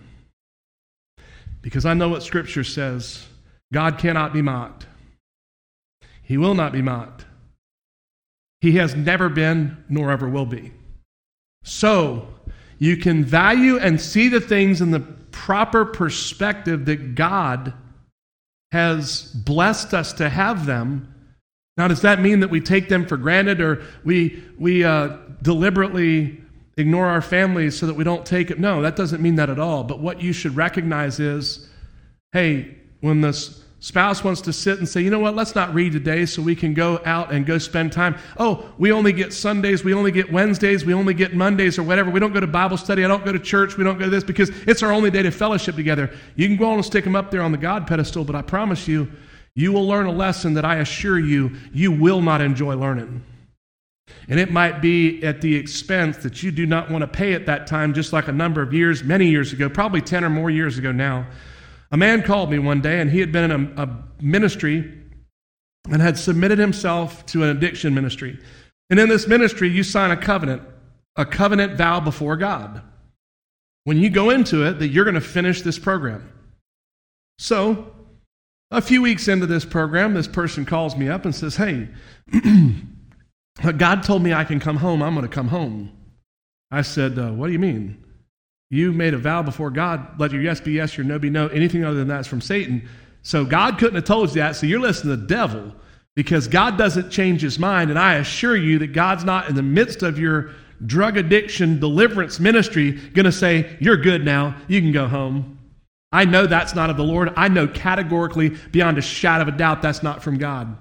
Because 1.62 1.86
I 1.86 1.94
know 1.96 2.08
what 2.08 2.24
Scripture 2.24 2.64
says 2.64 3.26
God 3.74 3.98
cannot 3.98 4.34
be 4.34 4.42
mocked, 4.42 4.86
He 6.22 6.38
will 6.38 6.56
not 6.56 6.72
be 6.72 6.82
mocked. 6.82 7.26
He 8.62 8.74
has 8.74 8.96
never 8.96 9.30
been, 9.30 9.84
nor 9.90 10.10
ever 10.10 10.28
will 10.28 10.46
be. 10.46 10.72
So, 11.64 12.28
you 12.80 12.98
can 12.98 13.24
value 13.24 13.78
and 13.78 14.02
see 14.02 14.28
the 14.28 14.42
things 14.42 14.82
in 14.82 14.92
the 14.92 15.02
proper 15.32 15.86
perspective 15.86 16.86
that 16.86 17.16
God 17.16 17.74
has 18.72 19.24
blessed 19.34 19.94
us 19.94 20.14
to 20.14 20.30
have 20.30 20.66
them. 20.66 21.14
Now, 21.78 21.88
does 21.88 22.02
that 22.02 22.22
mean 22.22 22.40
that 22.40 22.50
we 22.50 22.60
take 22.60 22.90
them 22.90 23.06
for 23.06 23.18
granted 23.18 23.62
or 23.62 23.84
we, 24.04 24.44
we 24.58 24.84
uh, 24.84 25.18
deliberately 25.42 26.42
ignore 26.78 27.08
our 27.08 27.22
families 27.22 27.78
so 27.78 27.86
that 27.86 27.94
we 27.94 28.04
don't 28.04 28.26
take 28.26 28.52
it. 28.52 28.60
No, 28.60 28.82
that 28.82 28.96
doesn't 28.96 29.22
mean 29.22 29.36
that 29.36 29.50
at 29.50 29.60
all. 29.60 29.84
But 29.84 30.00
what 30.00 30.22
you 30.22 30.34
should 30.34 30.56
recognize 30.56 31.20
is 31.20 31.70
hey, 32.32 32.76
when 33.06 33.22
the 33.22 33.32
spouse 33.80 34.24
wants 34.24 34.42
to 34.42 34.52
sit 34.52 34.80
and 34.80 34.90
say, 34.90 35.00
you 35.00 35.12
know 35.12 35.20
what, 35.20 35.36
let's 35.36 35.54
not 35.54 35.72
read 35.76 35.94
today 35.94 36.26
so 36.26 36.42
we 36.42 36.56
can 36.56 36.74
go 36.74 37.00
out 37.06 37.32
and 37.32 37.46
go 37.46 37.60
spend 37.60 37.94
time. 37.94 38.18
Oh, 38.40 38.68
we 38.80 38.92
only 38.92 39.14
get 39.14 39.32
Sundays, 39.32 39.84
we 39.84 39.94
only 39.94 40.12
get 40.12 40.32
Wednesdays, 40.32 40.84
we 40.84 40.94
only 40.96 41.14
get 41.14 41.36
Mondays 41.36 41.78
or 41.78 41.84
whatever. 41.84 42.10
We 42.10 42.20
don't 42.20 42.34
go 42.34 42.40
to 42.40 42.48
Bible 42.48 42.78
study, 42.78 43.06
I 43.06 43.08
don't 43.08 43.24
go 43.24 43.32
to 43.32 43.38
church, 43.38 43.78
we 43.78 43.84
don't 43.84 44.00
go 44.00 44.06
to 44.06 44.10
this 44.10 44.24
because 44.24 44.50
it's 44.66 44.82
our 44.82 44.92
only 44.92 45.12
day 45.12 45.22
to 45.22 45.30
fellowship 45.30 45.76
together. 45.76 46.12
You 46.36 46.48
can 46.48 46.58
go 46.58 46.68
on 46.68 46.78
and 46.78 46.86
stick 46.86 47.04
them 47.04 47.16
up 47.16 47.30
there 47.30 47.44
on 47.44 47.52
the 47.52 47.60
God 47.60 47.86
pedestal, 47.86 48.26
but 48.26 48.36
I 48.36 48.42
promise 48.42 48.88
you, 48.88 49.08
you 49.54 49.72
will 49.72 49.88
learn 49.88 50.08
a 50.08 50.12
lesson 50.12 50.56
that 50.56 50.66
I 50.66 50.78
assure 50.78 51.20
you, 51.20 51.52
you 51.72 51.92
will 51.92 52.22
not 52.22 52.42
enjoy 52.42 52.76
learning. 52.76 53.24
And 54.30 54.40
it 54.40 54.52
might 54.52 54.82
be 54.82 55.24
at 55.24 55.42
the 55.42 55.56
expense 55.56 56.18
that 56.18 56.42
you 56.42 56.50
do 56.50 56.66
not 56.66 56.90
want 56.90 57.04
to 57.04 57.08
pay 57.08 57.34
at 57.34 57.46
that 57.46 57.68
time, 57.68 57.94
just 57.94 58.14
like 58.14 58.28
a 58.28 58.32
number 58.32 58.64
of 58.64 58.74
years, 58.74 59.04
many 59.04 59.28
years 59.28 59.54
ago, 59.54 59.70
probably 59.70 60.02
10 60.02 60.24
or 60.24 60.30
more 60.32 60.50
years 60.50 60.80
ago 60.80 60.92
now. 60.92 61.28
A 61.96 61.98
man 61.98 62.24
called 62.24 62.52
me 62.52 62.60
one 62.60 62.82
day, 62.82 63.00
and 63.00 63.10
he 63.10 63.22
had 63.22 63.32
been 63.32 63.50
in 63.50 63.74
a, 63.78 63.84
a 63.84 64.04
ministry 64.22 64.92
and 65.90 66.02
had 66.02 66.18
submitted 66.18 66.60
himself 66.60 67.26
to 67.28 67.42
an 67.42 67.48
addiction 67.48 67.94
ministry. 67.94 68.38
And 68.90 69.00
in 69.00 69.08
this 69.08 69.30
ministry, 69.30 69.70
you 69.70 69.82
sign 69.82 70.12
a 70.12 70.18
covenant, 70.18 70.62
a 71.16 71.26
covenant 71.26 71.78
vow 71.78 72.02
before 72.02 72.36
God. 72.36 72.82
When 73.86 73.96
you 73.96 74.10
go 74.10 74.30
into 74.30 74.66
it, 74.66 74.80
that 74.80 74.90
you're 74.90 75.06
going 75.06 75.16
to 75.16 75.22
finish 75.22 75.62
this 75.62 75.80
program. 75.80 76.30
So, 77.40 77.94
a 78.72 78.82
few 78.82 79.02
weeks 79.02 79.30
into 79.30 79.46
this 79.46 79.64
program, 79.64 80.16
this 80.16 80.28
person 80.28 80.66
calls 80.66 80.98
me 80.98 81.08
up 81.08 81.24
and 81.24 81.34
says, 81.34 81.56
Hey, 81.56 81.88
God 83.78 84.04
told 84.04 84.22
me 84.22 84.34
I 84.34 84.44
can 84.44 84.60
come 84.60 84.76
home. 84.76 85.02
I'm 85.02 85.16
going 85.16 85.26
to 85.26 85.34
come 85.34 85.48
home. 85.48 85.94
I 86.72 86.82
said, 86.82 87.18
uh, 87.18 87.30
What 87.30 87.48
do 87.48 87.54
you 87.54 87.60
mean? 87.60 88.05
You 88.70 88.92
made 88.92 89.14
a 89.14 89.18
vow 89.18 89.42
before 89.42 89.70
God, 89.70 90.20
let 90.20 90.32
your 90.32 90.42
yes 90.42 90.60
be 90.60 90.74
yes, 90.74 90.98
your 90.98 91.06
no 91.06 91.20
be 91.20 91.30
no. 91.30 91.48
Anything 91.48 91.84
other 91.84 91.98
than 91.98 92.08
that 92.08 92.22
is 92.22 92.28
from 92.28 92.42
Satan. 92.42 92.88
So 93.22 93.46
God 93.46 93.78
couldn't 93.78 93.96
have 93.96 94.06
told 94.06 94.30
you 94.30 94.42
that. 94.42 94.56
So 94.56 94.66
you're 94.66 94.80
listening 94.80 95.16
to 95.16 95.22
the 95.22 95.28
devil 95.28 95.74
because 96.16 96.48
God 96.48 96.78
doesn't 96.78 97.10
change 97.10 97.42
his 97.42 97.60
mind. 97.60 97.90
And 97.90 98.00
I 98.00 98.16
assure 98.16 98.56
you 98.56 98.80
that 98.80 98.94
God's 98.94 99.24
not 99.24 99.50
in 99.50 99.56
the 99.56 99.64
midst 99.64 100.04
of 100.04 100.18
your 100.18 100.52
drug 100.86 101.18
addiction 101.18 101.80
deliverance 101.80 102.40
ministry 102.40 102.92
going 102.92 103.26
to 103.26 103.32
say, 103.32 103.78
You're 103.80 103.98
good 103.98 104.26
now. 104.26 104.56
You 104.68 104.82
can 104.82 104.92
go 104.92 105.08
home. 105.08 105.60
I 106.12 106.24
know 106.24 106.48
that's 106.48 106.74
not 106.74 106.90
of 106.90 106.98
the 106.98 107.04
Lord. 107.04 107.34
I 107.36 107.50
know 107.50 107.68
categorically, 107.68 108.50
beyond 108.72 108.98
a 108.98 109.02
shadow 109.02 109.42
of 109.42 109.48
a 109.50 109.58
doubt, 109.58 109.82
that's 109.82 110.02
not 110.02 110.24
from 110.24 110.38
God. 110.38 110.78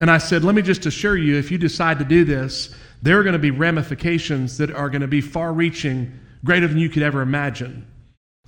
And 0.00 0.10
I 0.10 0.18
said, 0.18 0.44
let 0.44 0.54
me 0.54 0.60
just 0.60 0.84
assure 0.84 1.16
you, 1.16 1.38
if 1.38 1.50
you 1.50 1.56
decide 1.56 1.98
to 2.00 2.04
do 2.04 2.24
this, 2.24 2.74
there 3.00 3.18
are 3.18 3.22
going 3.22 3.32
to 3.32 3.38
be 3.38 3.50
ramifications 3.50 4.58
that 4.58 4.70
are 4.70 4.90
going 4.90 5.00
to 5.00 5.08
be 5.08 5.22
far 5.22 5.54
reaching, 5.54 6.12
greater 6.44 6.68
than 6.68 6.78
you 6.78 6.88
could 6.88 7.02
ever 7.02 7.22
imagine. 7.22 7.86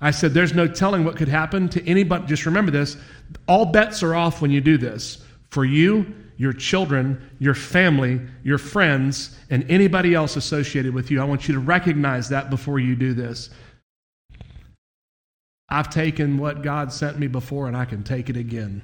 I 0.00 0.10
said, 0.10 0.34
there's 0.34 0.54
no 0.54 0.68
telling 0.68 1.04
what 1.04 1.16
could 1.16 1.28
happen 1.28 1.68
to 1.70 1.88
anybody. 1.88 2.26
Just 2.26 2.46
remember 2.46 2.70
this 2.70 2.96
all 3.48 3.66
bets 3.66 4.02
are 4.02 4.14
off 4.14 4.40
when 4.40 4.50
you 4.50 4.60
do 4.60 4.76
this. 4.78 5.24
For 5.50 5.64
you, 5.64 6.14
your 6.36 6.52
children, 6.52 7.30
your 7.38 7.54
family, 7.54 8.20
your 8.42 8.58
friends, 8.58 9.38
and 9.48 9.64
anybody 9.70 10.14
else 10.14 10.36
associated 10.36 10.92
with 10.92 11.10
you. 11.10 11.20
I 11.20 11.24
want 11.24 11.48
you 11.48 11.54
to 11.54 11.60
recognize 11.60 12.28
that 12.28 12.50
before 12.50 12.78
you 12.78 12.94
do 12.94 13.14
this. 13.14 13.50
I've 15.68 15.88
taken 15.88 16.38
what 16.38 16.62
God 16.62 16.92
sent 16.92 17.18
me 17.18 17.26
before, 17.26 17.66
and 17.66 17.76
I 17.76 17.86
can 17.86 18.04
take 18.04 18.28
it 18.28 18.36
again. 18.36 18.82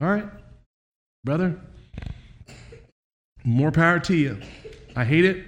All 0.00 0.08
right, 0.08 0.26
brother, 1.24 1.60
more 3.44 3.70
power 3.70 3.98
to 4.00 4.14
you. 4.14 4.40
I 4.96 5.04
hate 5.04 5.26
it, 5.26 5.44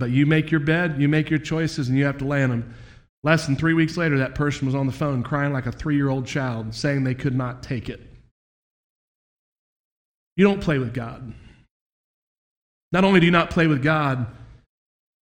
but 0.00 0.10
you 0.10 0.26
make 0.26 0.50
your 0.50 0.60
bed, 0.60 1.00
you 1.00 1.08
make 1.08 1.30
your 1.30 1.38
choices, 1.38 1.88
and 1.88 1.96
you 1.96 2.04
have 2.06 2.18
to 2.18 2.24
lay 2.24 2.42
in 2.42 2.50
them. 2.50 2.74
Less 3.22 3.46
than 3.46 3.54
three 3.54 3.74
weeks 3.74 3.96
later, 3.96 4.18
that 4.18 4.34
person 4.34 4.66
was 4.66 4.74
on 4.74 4.86
the 4.86 4.92
phone 4.92 5.22
crying 5.22 5.52
like 5.52 5.66
a 5.66 5.72
three 5.72 5.94
year 5.94 6.08
old 6.08 6.26
child, 6.26 6.74
saying 6.74 7.04
they 7.04 7.14
could 7.14 7.36
not 7.36 7.62
take 7.62 7.88
it. 7.88 8.00
You 10.36 10.44
don't 10.44 10.60
play 10.62 10.78
with 10.78 10.94
God. 10.94 11.32
Not 12.92 13.04
only 13.04 13.20
do 13.20 13.26
you 13.26 13.32
not 13.32 13.50
play 13.50 13.66
with 13.66 13.82
God, 13.82 14.26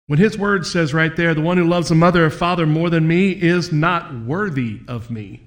when 0.07 0.19
His 0.19 0.37
word 0.37 0.67
says 0.67 0.93
right 0.93 1.15
there, 1.15 1.35
the 1.35 1.41
one 1.41 1.57
who 1.57 1.65
loves 1.65 1.91
a 1.91 1.95
mother 1.95 2.27
or 2.27 2.31
father 2.31 2.67
more 2.67 2.91
than 2.91 3.07
me 3.07 3.31
is 3.31 3.73
not 3.73 4.15
worthy 4.25 4.81
of 4.87 5.11
me. 5.11 5.41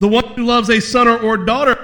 The 0.00 0.08
one 0.08 0.24
who 0.34 0.44
loves 0.44 0.68
a 0.68 0.80
son 0.80 1.08
or, 1.08 1.18
or 1.18 1.36
daughter. 1.36 1.81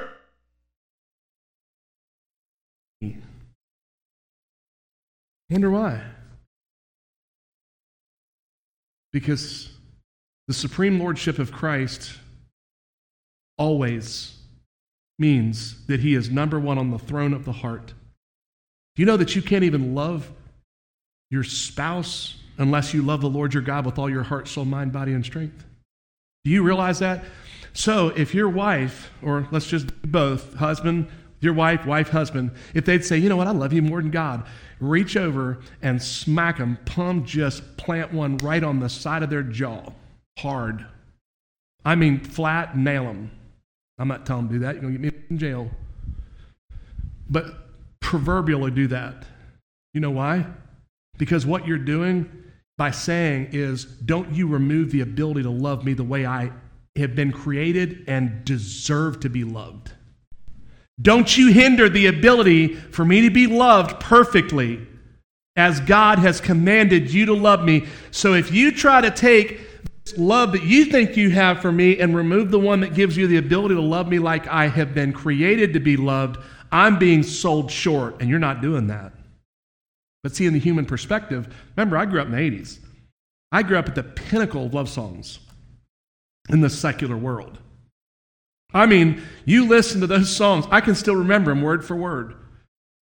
Wonder 5.50 5.70
why? 5.70 6.02
Because 9.12 9.70
the 10.46 10.54
supreme 10.54 10.98
lordship 10.98 11.38
of 11.38 11.52
Christ 11.52 12.12
always 13.56 14.36
means 15.18 15.86
that 15.86 16.00
he 16.00 16.14
is 16.14 16.30
number 16.30 16.60
one 16.60 16.78
on 16.78 16.90
the 16.90 16.98
throne 16.98 17.32
of 17.32 17.44
the 17.44 17.52
heart. 17.52 17.88
Do 17.88 19.02
you 19.02 19.06
know 19.06 19.16
that 19.16 19.34
you 19.34 19.42
can't 19.42 19.64
even 19.64 19.94
love 19.94 20.30
your 21.30 21.44
spouse 21.44 22.36
unless 22.58 22.92
you 22.92 23.02
love 23.02 23.20
the 23.20 23.28
Lord 23.28 23.54
your 23.54 23.62
God 23.62 23.86
with 23.86 23.98
all 23.98 24.10
your 24.10 24.22
heart, 24.22 24.48
soul, 24.48 24.64
mind, 24.64 24.92
body, 24.92 25.12
and 25.12 25.24
strength? 25.24 25.64
Do 26.44 26.50
you 26.50 26.62
realize 26.62 26.98
that? 27.00 27.24
So 27.72 28.08
if 28.08 28.34
your 28.34 28.48
wife, 28.48 29.10
or 29.22 29.48
let's 29.50 29.66
just 29.66 30.02
both, 30.02 30.54
husband, 30.54 31.08
your 31.40 31.52
wife, 31.52 31.86
wife, 31.86 32.08
husband, 32.08 32.52
if 32.74 32.84
they'd 32.84 33.04
say, 33.04 33.18
you 33.18 33.28
know 33.28 33.36
what, 33.36 33.46
I 33.46 33.52
love 33.52 33.72
you 33.72 33.82
more 33.82 34.00
than 34.00 34.10
God, 34.10 34.46
reach 34.80 35.16
over 35.16 35.58
and 35.82 36.02
smack 36.02 36.58
them, 36.58 36.78
palm 36.84 37.24
just 37.24 37.76
plant 37.76 38.12
one 38.12 38.36
right 38.38 38.62
on 38.62 38.80
the 38.80 38.88
side 38.88 39.22
of 39.22 39.30
their 39.30 39.42
jaw, 39.42 39.92
hard. 40.38 40.86
I 41.84 41.94
mean, 41.94 42.20
flat, 42.20 42.76
nail 42.76 43.04
them. 43.04 43.30
I'm 43.98 44.08
not 44.08 44.26
telling 44.26 44.46
them 44.46 44.54
to 44.54 44.58
do 44.58 44.64
that. 44.64 44.74
You're 44.74 44.82
going 44.82 44.94
to 44.94 44.98
get 44.98 45.14
me 45.14 45.26
in 45.30 45.38
jail. 45.38 45.70
But 47.28 47.46
proverbially 48.00 48.70
do 48.70 48.86
that. 48.88 49.24
You 49.94 50.00
know 50.00 50.10
why? 50.10 50.46
Because 51.18 51.44
what 51.44 51.66
you're 51.66 51.78
doing 51.78 52.30
by 52.76 52.92
saying 52.92 53.48
is, 53.52 53.84
don't 53.84 54.32
you 54.34 54.46
remove 54.46 54.92
the 54.92 55.00
ability 55.00 55.42
to 55.42 55.50
love 55.50 55.84
me 55.84 55.94
the 55.94 56.04
way 56.04 56.24
I 56.24 56.52
have 56.96 57.14
been 57.14 57.32
created 57.32 58.04
and 58.06 58.44
deserve 58.44 59.20
to 59.20 59.28
be 59.28 59.44
loved. 59.44 59.92
Don't 61.00 61.36
you 61.36 61.52
hinder 61.52 61.88
the 61.88 62.06
ability 62.06 62.74
for 62.74 63.04
me 63.04 63.22
to 63.22 63.30
be 63.30 63.46
loved 63.46 64.00
perfectly 64.00 64.86
as 65.58 65.80
God 65.80 66.20
has 66.20 66.40
commanded 66.40 67.12
you 67.12 67.26
to 67.26 67.34
love 67.34 67.64
me. 67.64 67.86
So 68.12 68.34
if 68.34 68.52
you 68.52 68.70
try 68.70 69.00
to 69.00 69.10
take 69.10 69.60
this 70.04 70.16
love 70.16 70.52
that 70.52 70.62
you 70.62 70.84
think 70.84 71.16
you 71.16 71.30
have 71.30 71.60
for 71.60 71.72
me 71.72 71.98
and 71.98 72.14
remove 72.14 72.52
the 72.52 72.60
one 72.60 72.80
that 72.80 72.94
gives 72.94 73.16
you 73.16 73.26
the 73.26 73.38
ability 73.38 73.74
to 73.74 73.80
love 73.80 74.08
me 74.08 74.20
like 74.20 74.46
I 74.46 74.68
have 74.68 74.94
been 74.94 75.12
created 75.12 75.72
to 75.72 75.80
be 75.80 75.96
loved, 75.96 76.38
I'm 76.70 76.98
being 76.98 77.24
sold 77.24 77.72
short, 77.72 78.20
and 78.20 78.30
you're 78.30 78.38
not 78.38 78.62
doing 78.62 78.86
that. 78.86 79.12
But 80.22 80.36
see, 80.36 80.46
in 80.46 80.52
the 80.52 80.60
human 80.60 80.86
perspective, 80.86 81.52
remember, 81.76 81.96
I 81.96 82.06
grew 82.06 82.20
up 82.20 82.26
in 82.26 82.32
the 82.32 82.38
80s. 82.38 82.78
I 83.50 83.62
grew 83.64 83.78
up 83.78 83.88
at 83.88 83.96
the 83.96 84.04
pinnacle 84.04 84.66
of 84.66 84.74
love 84.74 84.88
songs 84.88 85.40
in 86.50 86.60
the 86.60 86.70
secular 86.70 87.16
world. 87.16 87.58
I 88.74 88.86
mean, 88.86 89.22
you 89.44 89.66
listen 89.66 90.00
to 90.02 90.06
those 90.06 90.34
songs, 90.34 90.66
I 90.70 90.80
can 90.80 90.94
still 90.94 91.16
remember 91.16 91.50
them 91.50 91.62
word 91.62 91.84
for 91.84 91.96
word. 91.96 92.34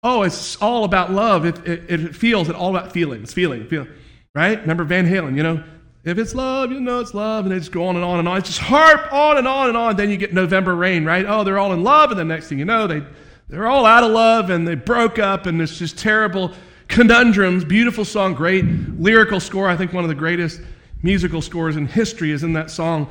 Oh, 0.02 0.22
it's 0.22 0.56
all 0.56 0.84
about 0.84 1.12
love. 1.12 1.44
It, 1.44 1.58
it, 1.66 1.88
it 1.88 2.16
feels 2.16 2.48
it 2.48 2.56
all 2.56 2.76
about 2.76 2.92
feelings, 2.92 3.32
feeling, 3.32 3.68
feel, 3.68 3.86
right? 4.34 4.60
Remember 4.60 4.82
Van 4.82 5.06
Halen, 5.06 5.36
you 5.36 5.44
know, 5.44 5.62
if 6.04 6.18
it's 6.18 6.34
love, 6.34 6.72
you 6.72 6.80
know 6.80 6.98
it's 6.98 7.14
love, 7.14 7.44
and 7.44 7.54
they 7.54 7.58
just 7.60 7.70
go 7.70 7.86
on 7.86 7.94
and 7.94 8.04
on 8.04 8.18
and 8.18 8.26
on. 8.26 8.38
It's 8.38 8.48
just 8.48 8.58
harp 8.58 9.12
on 9.12 9.38
and 9.38 9.46
on 9.46 9.68
and 9.68 9.76
on. 9.76 9.94
Then 9.94 10.10
you 10.10 10.16
get 10.16 10.34
November 10.34 10.74
Rain, 10.74 11.04
right? 11.04 11.24
Oh, 11.24 11.44
they're 11.44 11.58
all 11.58 11.72
in 11.72 11.84
love, 11.84 12.10
and 12.10 12.18
the 12.18 12.24
next 12.24 12.48
thing 12.48 12.58
you 12.58 12.64
know, 12.64 12.88
they 12.88 13.04
they're 13.48 13.68
all 13.68 13.86
out 13.86 14.02
of 14.02 14.10
love 14.10 14.50
and 14.50 14.66
they 14.66 14.74
broke 14.74 15.18
up, 15.20 15.46
and 15.46 15.60
it's 15.62 15.78
just 15.78 15.96
terrible 15.96 16.52
conundrums. 16.88 17.64
Beautiful 17.64 18.04
song, 18.04 18.34
great 18.34 18.64
lyrical 18.64 19.38
score. 19.38 19.68
I 19.68 19.76
think 19.76 19.92
one 19.92 20.02
of 20.02 20.08
the 20.08 20.14
greatest 20.16 20.60
musical 21.02 21.40
scores 21.40 21.76
in 21.76 21.86
history 21.86 22.32
is 22.32 22.42
in 22.42 22.54
that 22.54 22.70
song. 22.70 23.08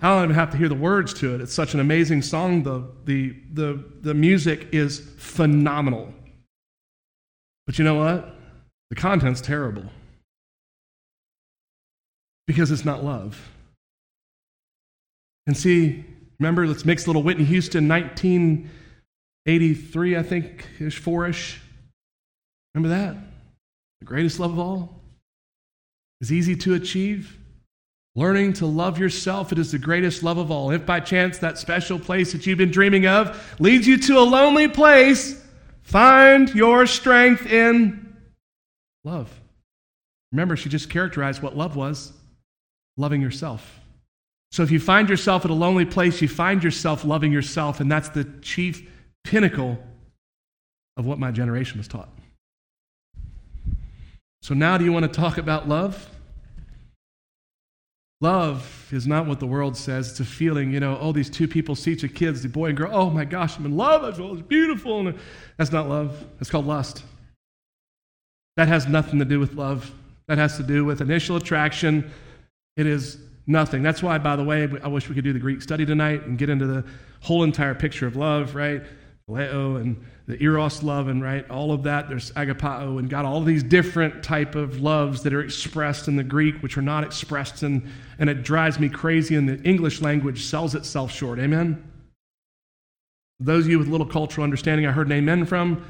I 0.00 0.08
don't 0.08 0.24
even 0.24 0.34
have 0.34 0.50
to 0.50 0.56
hear 0.56 0.68
the 0.68 0.74
words 0.74 1.14
to 1.14 1.34
it. 1.34 1.40
It's 1.40 1.54
such 1.54 1.74
an 1.74 1.80
amazing 1.80 2.22
song. 2.22 2.62
The, 2.62 2.86
the, 3.04 3.36
the, 3.52 3.84
the 4.02 4.14
music 4.14 4.68
is 4.72 5.00
phenomenal. 5.18 6.12
But 7.66 7.78
you 7.78 7.84
know 7.84 7.96
what? 7.96 8.34
The 8.90 8.96
content's 8.96 9.40
terrible 9.40 9.84
because 12.46 12.70
it's 12.70 12.84
not 12.84 13.02
love. 13.02 13.50
And 15.46 15.56
see, 15.56 16.04
remember, 16.38 16.66
let's 16.66 16.84
mix 16.84 17.04
a 17.04 17.06
little 17.08 17.22
Whitney 17.22 17.44
Houston, 17.44 17.88
1983, 17.88 20.16
I 20.16 20.22
think, 20.22 20.68
ish, 20.80 20.98
four 20.98 21.26
ish. 21.26 21.60
Remember 22.74 22.94
that? 22.96 23.16
The 24.00 24.06
greatest 24.06 24.38
love 24.38 24.52
of 24.52 24.58
all 24.58 25.00
is 26.20 26.30
easy 26.32 26.56
to 26.56 26.74
achieve. 26.74 27.38
Learning 28.16 28.54
to 28.54 28.64
love 28.64 28.98
yourself, 28.98 29.52
it 29.52 29.58
is 29.58 29.72
the 29.72 29.78
greatest 29.78 30.22
love 30.22 30.38
of 30.38 30.50
all. 30.50 30.70
If 30.70 30.86
by 30.86 31.00
chance 31.00 31.36
that 31.38 31.58
special 31.58 31.98
place 31.98 32.32
that 32.32 32.46
you've 32.46 32.56
been 32.56 32.70
dreaming 32.70 33.06
of 33.06 33.54
leads 33.60 33.86
you 33.86 33.98
to 33.98 34.18
a 34.18 34.24
lonely 34.24 34.68
place, 34.68 35.44
find 35.82 36.52
your 36.54 36.86
strength 36.86 37.44
in 37.44 38.16
love. 39.04 39.30
Remember, 40.32 40.56
she 40.56 40.70
just 40.70 40.88
characterized 40.88 41.42
what 41.42 41.58
love 41.58 41.76
was 41.76 42.14
loving 42.96 43.20
yourself. 43.20 43.80
So 44.50 44.62
if 44.62 44.70
you 44.70 44.80
find 44.80 45.10
yourself 45.10 45.44
at 45.44 45.50
a 45.50 45.54
lonely 45.54 45.84
place, 45.84 46.22
you 46.22 46.28
find 46.28 46.64
yourself 46.64 47.04
loving 47.04 47.32
yourself, 47.32 47.80
and 47.80 47.92
that's 47.92 48.08
the 48.08 48.24
chief 48.40 48.90
pinnacle 49.24 49.78
of 50.96 51.04
what 51.04 51.18
my 51.18 51.30
generation 51.30 51.76
was 51.76 51.86
taught. 51.86 52.08
So 54.40 54.54
now, 54.54 54.78
do 54.78 54.86
you 54.86 54.92
want 54.92 55.04
to 55.04 55.20
talk 55.20 55.36
about 55.36 55.68
love? 55.68 56.08
Love 58.20 58.88
is 58.92 59.06
not 59.06 59.26
what 59.26 59.40
the 59.40 59.46
world 59.46 59.76
says. 59.76 60.10
It's 60.10 60.20
a 60.20 60.24
feeling, 60.24 60.72
you 60.72 60.80
know, 60.80 60.96
oh, 61.00 61.12
these 61.12 61.28
two 61.28 61.46
people 61.46 61.74
see 61.74 61.92
each 61.92 62.14
kids, 62.14 62.42
the 62.42 62.48
boy 62.48 62.68
and 62.68 62.76
girl, 62.76 62.90
oh 62.92 63.10
my 63.10 63.24
gosh, 63.26 63.58
I'm 63.58 63.66
in 63.66 63.76
love. 63.76 64.18
It's 64.18 64.42
beautiful. 64.42 65.06
And 65.06 65.18
that's 65.58 65.70
not 65.70 65.88
love. 65.88 66.24
That's 66.38 66.50
called 66.50 66.66
lust. 66.66 67.02
That 68.56 68.68
has 68.68 68.86
nothing 68.86 69.18
to 69.18 69.26
do 69.26 69.38
with 69.38 69.52
love. 69.52 69.92
That 70.28 70.38
has 70.38 70.56
to 70.56 70.62
do 70.62 70.84
with 70.84 71.00
initial 71.00 71.36
attraction 71.36 72.10
it 72.76 72.86
is 72.86 73.18
nothing. 73.46 73.82
That's 73.82 74.02
why, 74.02 74.18
by 74.18 74.36
the 74.36 74.44
way, 74.44 74.68
I 74.82 74.88
wish 74.88 75.08
we 75.08 75.14
could 75.14 75.24
do 75.24 75.32
the 75.32 75.38
Greek 75.38 75.62
study 75.62 75.86
tonight 75.86 76.24
and 76.26 76.36
get 76.36 76.50
into 76.50 76.66
the 76.66 76.84
whole 77.20 77.42
entire 77.42 77.74
picture 77.74 78.06
of 78.06 78.16
love, 78.16 78.54
right? 78.54 78.82
Leo 79.28 79.74
and 79.74 80.00
the 80.28 80.40
eros 80.40 80.84
love 80.84 81.08
and 81.08 81.20
right 81.20 81.48
all 81.50 81.72
of 81.72 81.82
that. 81.82 82.08
There's 82.08 82.30
agapao 82.32 83.00
and 83.00 83.10
got 83.10 83.24
all 83.24 83.42
these 83.42 83.64
different 83.64 84.22
type 84.22 84.54
of 84.54 84.80
loves 84.80 85.24
that 85.24 85.34
are 85.34 85.40
expressed 85.40 86.06
in 86.06 86.14
the 86.14 86.22
greek 86.22 86.62
which 86.62 86.78
are 86.78 86.82
not 86.82 87.02
expressed 87.02 87.64
in 87.64 87.90
and 88.20 88.30
it 88.30 88.44
drives 88.44 88.78
me 88.78 88.88
crazy 88.88 89.34
and 89.34 89.48
the 89.48 89.60
english 89.62 90.00
language 90.00 90.44
sells 90.44 90.76
itself 90.76 91.10
short. 91.10 91.40
Amen? 91.40 91.90
Those 93.40 93.64
of 93.64 93.70
you 93.70 93.80
with 93.80 93.88
little 93.88 94.06
cultural 94.06 94.44
understanding 94.44 94.86
i 94.86 94.92
heard 94.92 95.08
an 95.08 95.12
amen 95.14 95.44
from. 95.44 95.84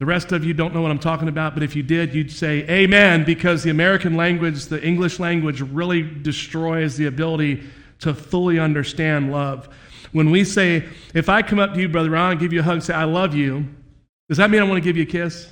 The 0.00 0.06
rest 0.06 0.32
of 0.32 0.44
you 0.44 0.52
don't 0.52 0.74
know 0.74 0.82
what 0.82 0.90
I'm 0.90 0.98
talking 0.98 1.28
about, 1.28 1.54
but 1.54 1.62
if 1.62 1.76
you 1.76 1.84
did, 1.84 2.12
you'd 2.12 2.32
say 2.32 2.68
amen 2.68 3.22
because 3.22 3.62
the 3.62 3.70
American 3.70 4.16
language, 4.16 4.66
the 4.66 4.84
English 4.84 5.20
language, 5.20 5.60
really 5.60 6.02
destroys 6.02 6.96
the 6.96 7.06
ability 7.06 7.62
to 8.00 8.12
fully 8.12 8.58
understand 8.58 9.30
love. 9.30 9.68
When 10.14 10.30
we 10.30 10.44
say, 10.44 10.84
if 11.12 11.28
I 11.28 11.42
come 11.42 11.58
up 11.58 11.74
to 11.74 11.80
you, 11.80 11.88
Brother 11.88 12.10
Ron, 12.10 12.30
and 12.30 12.40
give 12.40 12.52
you 12.52 12.60
a 12.60 12.62
hug 12.62 12.82
say, 12.82 12.94
I 12.94 13.02
love 13.02 13.34
you, 13.34 13.66
does 14.28 14.38
that 14.38 14.48
mean 14.48 14.60
I 14.60 14.64
want 14.64 14.76
to 14.76 14.80
give 14.80 14.96
you 14.96 15.02
a 15.02 15.06
kiss? 15.06 15.50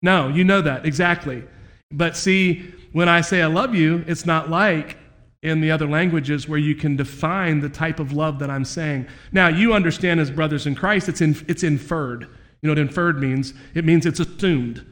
No, 0.00 0.28
you 0.28 0.44
know 0.44 0.62
that, 0.62 0.86
exactly. 0.86 1.42
But 1.90 2.16
see, 2.16 2.72
when 2.92 3.08
I 3.08 3.20
say 3.20 3.42
I 3.42 3.46
love 3.46 3.74
you, 3.74 4.04
it's 4.06 4.24
not 4.24 4.48
like 4.48 4.96
in 5.42 5.60
the 5.60 5.72
other 5.72 5.88
languages 5.88 6.48
where 6.48 6.60
you 6.60 6.76
can 6.76 6.94
define 6.94 7.58
the 7.58 7.68
type 7.68 7.98
of 7.98 8.12
love 8.12 8.38
that 8.38 8.48
I'm 8.48 8.64
saying. 8.64 9.08
Now, 9.32 9.48
you 9.48 9.74
understand 9.74 10.20
as 10.20 10.30
brothers 10.30 10.68
in 10.68 10.76
Christ, 10.76 11.08
it's, 11.08 11.20
in, 11.20 11.36
it's 11.48 11.64
inferred. 11.64 12.22
You 12.22 12.68
know 12.68 12.70
what 12.70 12.78
inferred 12.78 13.20
means? 13.20 13.54
It 13.74 13.84
means 13.84 14.06
it's 14.06 14.20
assumed. 14.20 14.86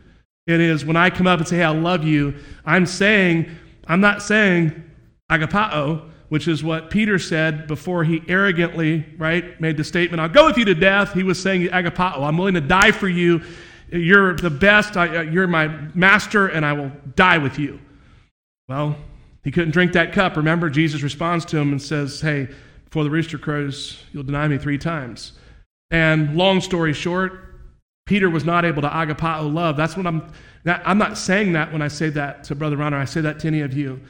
It 0.49 0.61
is 0.61 0.85
when 0.85 0.97
I 0.97 1.09
come 1.09 1.29
up 1.29 1.39
and 1.39 1.47
say, 1.47 1.59
hey, 1.59 1.63
I 1.63 1.71
love 1.71 2.03
you, 2.03 2.35
I'm 2.65 2.85
saying, 2.85 3.49
I'm 3.87 4.01
not 4.01 4.23
saying 4.23 4.83
agapao, 5.31 6.11
which 6.31 6.47
is 6.47 6.63
what 6.63 6.91
Peter 6.91 7.19
said 7.19 7.67
before 7.67 8.05
he 8.05 8.23
arrogantly, 8.29 9.05
right, 9.19 9.61
made 9.61 9.77
the 9.77 9.83
statement, 9.83 10.21
I'll 10.21 10.29
go 10.29 10.47
with 10.47 10.57
you 10.57 10.65
to 10.67 10.77
death. 10.77 11.13
He 11.13 11.25
was 11.25 11.43
saying 11.43 11.63
agapao, 11.63 12.23
I'm 12.23 12.39
willing 12.39 12.55
to 12.55 12.61
die 12.61 12.93
for 12.93 13.09
you. 13.09 13.43
You're 13.91 14.37
the 14.37 14.49
best. 14.49 14.97
I, 14.97 15.19
uh, 15.19 15.23
you're 15.23 15.49
my 15.49 15.67
master, 15.93 16.47
and 16.47 16.65
I 16.65 16.73
will 16.73 16.93
die 17.17 17.39
with 17.39 17.59
you. 17.59 17.81
Well, 18.69 18.97
he 19.43 19.51
couldn't 19.51 19.73
drink 19.73 19.93
that 19.95 20.13
cup. 20.13 20.37
Remember, 20.37 20.71
Jesus 20.71 21.03
responds 21.03 21.45
to 21.47 21.59
him 21.59 21.73
and 21.73 21.83
says, 21.83 22.21
Hey, 22.21 22.49
before 22.85 23.03
the 23.03 23.11
rooster 23.11 23.37
crows, 23.37 24.01
you'll 24.13 24.23
deny 24.23 24.47
me 24.47 24.57
three 24.57 24.79
times. 24.79 25.33
And 25.91 26.37
long 26.37 26.61
story 26.61 26.93
short, 26.93 27.57
Peter 28.07 28.31
was 28.31 28.45
not 28.45 28.65
able 28.65 28.83
to 28.83 28.89
agapao 28.89 29.53
love. 29.53 29.77
That's 29.77 29.97
what 29.97 30.07
I'm, 30.07 30.33
I'm 30.65 30.99
not 30.99 31.19
saying 31.19 31.55
that 31.55 31.73
when 31.73 31.83
I 31.83 31.89
say 31.89 32.09
that 32.11 32.45
to 32.45 32.55
Brother 32.55 32.77
Ronner. 32.77 32.99
I 32.99 33.05
say 33.05 33.21
that 33.21 33.41
to 33.41 33.49
any 33.49 33.63
of 33.63 33.73
you. 33.73 34.01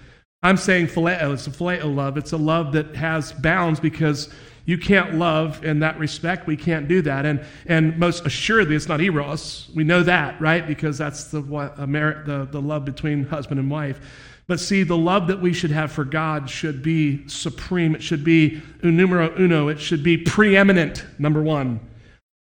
I'm 0.43 0.57
saying 0.57 0.87
phileo. 0.87 1.23
Oh, 1.23 1.33
it's 1.33 1.47
a 1.47 1.51
phileo 1.51 1.95
love. 1.95 2.17
It's 2.17 2.33
a 2.33 2.39
love 2.39 2.73
that 2.73 2.97
has 2.97 3.33
bounds 3.33 3.79
because 3.79 4.31
you 4.65 4.79
can't 4.79 5.17
love 5.17 5.65
in 5.65 5.81
that 5.81 5.99
respect. 5.99 6.47
We 6.47 6.57
can't 6.57 6.89
do 6.89 7.03
that. 7.03 7.27
And, 7.27 7.45
and 7.67 7.99
most 7.99 8.25
assuredly, 8.25 8.77
it's 8.77 8.89
not 8.89 9.01
eros. 9.01 9.69
We 9.75 9.85
know 9.85 10.03
that, 10.03 10.41
right? 10.41 10.67
Because 10.67 10.97
that's 10.97 11.25
the, 11.25 11.41
the, 11.43 12.49
the 12.51 12.61
love 12.61 12.85
between 12.85 13.25
husband 13.25 13.61
and 13.61 13.71
wife. 13.71 14.01
But 14.47 14.61
see, 14.61 14.83
the 14.83 14.97
love 14.97 15.27
that 15.27 15.41
we 15.41 15.53
should 15.53 15.71
have 15.71 15.93
for 15.93 16.05
God 16.05 16.49
should 16.49 16.83
be 16.83 17.29
supreme. 17.29 17.95
It 17.95 18.03
should 18.03 18.25
be 18.25 18.63
numero 18.83 19.35
uno. 19.39 19.69
It 19.69 19.79
should 19.79 20.03
be 20.03 20.17
preeminent, 20.17 21.05
number 21.19 21.43
one. 21.43 21.81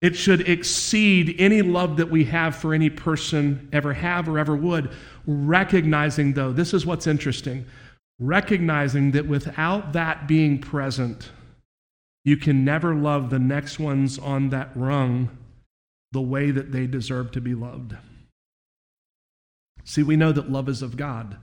It 0.02 0.16
should 0.16 0.48
exceed 0.50 1.36
any 1.40 1.62
love 1.62 1.98
that 1.98 2.12
we 2.12 2.26
have 2.26 2.56
for 2.56 2.74
any 2.74 2.90
person 2.90 3.70
ever 3.72 3.94
have 3.94 4.28
or 4.28 4.38
ever 4.38 4.56
would. 4.56 4.92
Recognizing, 5.26 6.34
though, 6.34 6.52
this 6.52 6.74
is 6.74 6.86
what's 6.86 7.08
interesting 7.08 7.66
recognizing 8.20 9.12
that 9.12 9.28
without 9.28 9.94
that 9.94 10.28
being 10.28 10.60
present, 10.60 11.32
you 12.24 12.38
can 12.38 12.66
never 12.66 12.96
love 12.96 13.30
the 13.30 13.40
next 13.40 13.80
ones 13.80 14.18
on 14.18 14.50
that 14.50 14.72
rung 14.76 15.30
the 16.12 16.22
way 16.22 16.52
that 16.52 16.72
they 16.72 16.88
deserve 16.88 17.32
to 17.32 17.42
be 17.42 17.54
loved. 17.54 17.96
See, 19.84 20.02
we 20.02 20.16
know 20.16 20.32
that 20.32 20.52
love 20.52 20.68
is 20.68 20.82
of 20.82 20.98
God. 20.98 21.38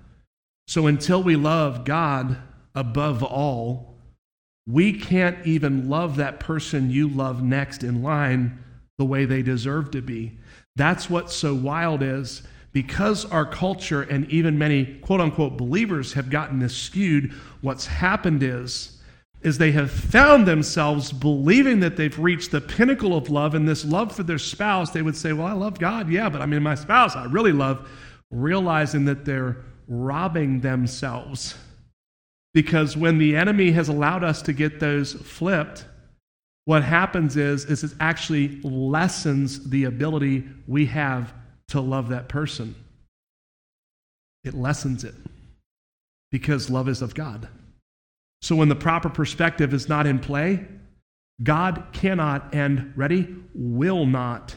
So 0.66 0.86
until 0.86 1.22
we 1.22 1.36
love 1.36 1.84
God 1.84 2.38
above 2.74 3.22
all, 3.22 3.96
we 4.66 4.92
can't 4.92 5.44
even 5.46 5.88
love 5.88 6.16
that 6.16 6.40
person 6.40 6.90
you 6.90 7.08
love 7.08 7.42
next 7.42 7.82
in 7.82 8.02
line 8.02 8.62
the 8.98 9.04
way 9.04 9.24
they 9.24 9.42
deserve 9.42 9.90
to 9.92 10.02
be. 10.02 10.38
That's 10.76 11.10
what 11.10 11.30
so 11.30 11.54
wild 11.54 12.02
is 12.02 12.42
because 12.72 13.24
our 13.26 13.44
culture 13.44 14.02
and 14.02 14.28
even 14.30 14.58
many 14.58 14.84
quote 15.02 15.20
unquote 15.20 15.56
believers 15.56 16.14
have 16.14 16.30
gotten 16.30 16.58
this 16.58 16.76
skewed, 16.76 17.32
what's 17.60 17.86
happened 17.86 18.42
is 18.42 18.98
is 19.42 19.58
they 19.58 19.72
have 19.72 19.90
found 19.90 20.46
themselves 20.46 21.10
believing 21.10 21.80
that 21.80 21.96
they've 21.96 22.16
reached 22.20 22.52
the 22.52 22.60
pinnacle 22.60 23.16
of 23.16 23.28
love 23.28 23.56
and 23.56 23.68
this 23.68 23.84
love 23.84 24.14
for 24.14 24.22
their 24.22 24.38
spouse 24.38 24.90
they 24.90 25.02
would 25.02 25.16
say 25.16 25.32
well 25.32 25.48
i 25.48 25.52
love 25.52 25.80
god 25.80 26.08
yeah 26.08 26.28
but 26.28 26.40
i 26.40 26.46
mean 26.46 26.62
my 26.62 26.76
spouse 26.76 27.16
i 27.16 27.24
really 27.24 27.50
love 27.50 27.88
realizing 28.30 29.04
that 29.04 29.24
they're 29.24 29.58
robbing 29.86 30.60
themselves. 30.60 31.54
Because 32.54 32.96
when 32.96 33.18
the 33.18 33.36
enemy 33.36 33.72
has 33.72 33.88
allowed 33.88 34.24
us 34.24 34.42
to 34.42 34.52
get 34.52 34.80
those 34.80 35.12
flipped 35.12 35.86
what 36.64 36.84
happens 36.84 37.36
is, 37.36 37.64
is 37.64 37.82
it 37.82 37.92
actually 37.98 38.60
lessens 38.62 39.68
the 39.70 39.82
ability 39.82 40.44
we 40.68 40.86
have 40.86 41.34
to 41.72 41.80
love 41.80 42.10
that 42.10 42.28
person. 42.28 42.74
It 44.44 44.52
lessens 44.52 45.04
it 45.04 45.14
because 46.30 46.68
love 46.68 46.86
is 46.86 47.00
of 47.00 47.14
God. 47.14 47.48
So 48.42 48.56
when 48.56 48.68
the 48.68 48.74
proper 48.74 49.08
perspective 49.08 49.72
is 49.72 49.88
not 49.88 50.06
in 50.06 50.18
play, 50.18 50.66
God 51.42 51.86
cannot 51.92 52.54
and, 52.54 52.92
ready, 52.94 53.34
will 53.54 54.04
not 54.04 54.54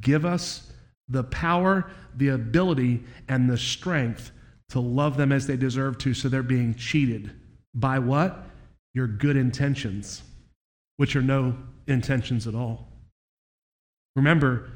give 0.00 0.24
us 0.24 0.72
the 1.08 1.22
power, 1.22 1.88
the 2.16 2.28
ability, 2.28 3.04
and 3.28 3.48
the 3.48 3.58
strength 3.58 4.32
to 4.70 4.80
love 4.80 5.16
them 5.16 5.30
as 5.30 5.46
they 5.46 5.56
deserve 5.56 5.98
to, 5.98 6.14
so 6.14 6.28
they're 6.28 6.42
being 6.42 6.74
cheated. 6.74 7.30
By 7.74 8.00
what? 8.00 8.44
Your 8.92 9.06
good 9.06 9.36
intentions, 9.36 10.22
which 10.96 11.14
are 11.14 11.22
no 11.22 11.56
intentions 11.86 12.48
at 12.48 12.56
all. 12.56 12.88
Remember, 14.16 14.68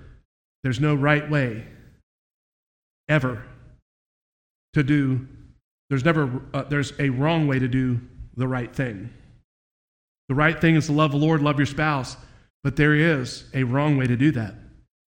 there's 0.66 0.80
no 0.80 0.96
right 0.96 1.30
way 1.30 1.64
ever 3.08 3.44
to 4.74 4.82
do, 4.82 5.24
there's 5.88 6.04
never, 6.04 6.42
uh, 6.52 6.64
there's 6.64 6.92
a 6.98 7.08
wrong 7.08 7.46
way 7.46 7.60
to 7.60 7.68
do 7.68 8.00
the 8.36 8.48
right 8.48 8.74
thing. 8.74 9.08
The 10.28 10.34
right 10.34 10.60
thing 10.60 10.74
is 10.74 10.86
to 10.86 10.92
love 10.92 11.12
the 11.12 11.18
Lord, 11.18 11.40
love 11.40 11.60
your 11.60 11.66
spouse, 11.66 12.16
but 12.64 12.74
there 12.74 12.96
is 12.96 13.44
a 13.54 13.62
wrong 13.62 13.96
way 13.96 14.08
to 14.08 14.16
do 14.16 14.32
that. 14.32 14.56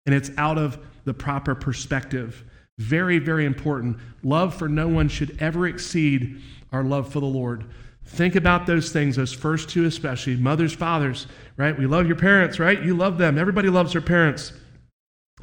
And 0.07 0.15
it's 0.15 0.31
out 0.39 0.57
of 0.57 0.79
the 1.05 1.13
proper 1.13 1.55
perspective. 1.55 2.45
Very, 2.79 3.19
very 3.19 3.45
important. 3.45 3.99
Love 4.23 4.55
for 4.55 4.71
no 4.71 4.89
one 4.89 5.09
should 5.09 5.37
ever 5.39 5.67
exceed 5.67 6.41
our 6.73 6.83
love 6.83 7.13
for 7.13 7.21
the 7.21 7.27
Lord. 7.27 7.67
Think 8.07 8.37
about 8.37 8.65
those 8.65 8.91
things, 8.91 9.17
those 9.17 9.35
first 9.35 9.69
two 9.69 9.85
especially. 9.85 10.35
Mothers, 10.37 10.73
fathers, 10.73 11.27
right? 11.59 11.79
We 11.79 11.87
love 11.87 12.07
your 12.07 12.17
parents, 12.17 12.59
right? 12.59 12.83
You 12.83 12.97
love 12.97 13.19
them. 13.19 13.37
Everybody 13.37 13.69
loves 13.69 13.93
their 13.93 14.01
parents. 14.01 14.55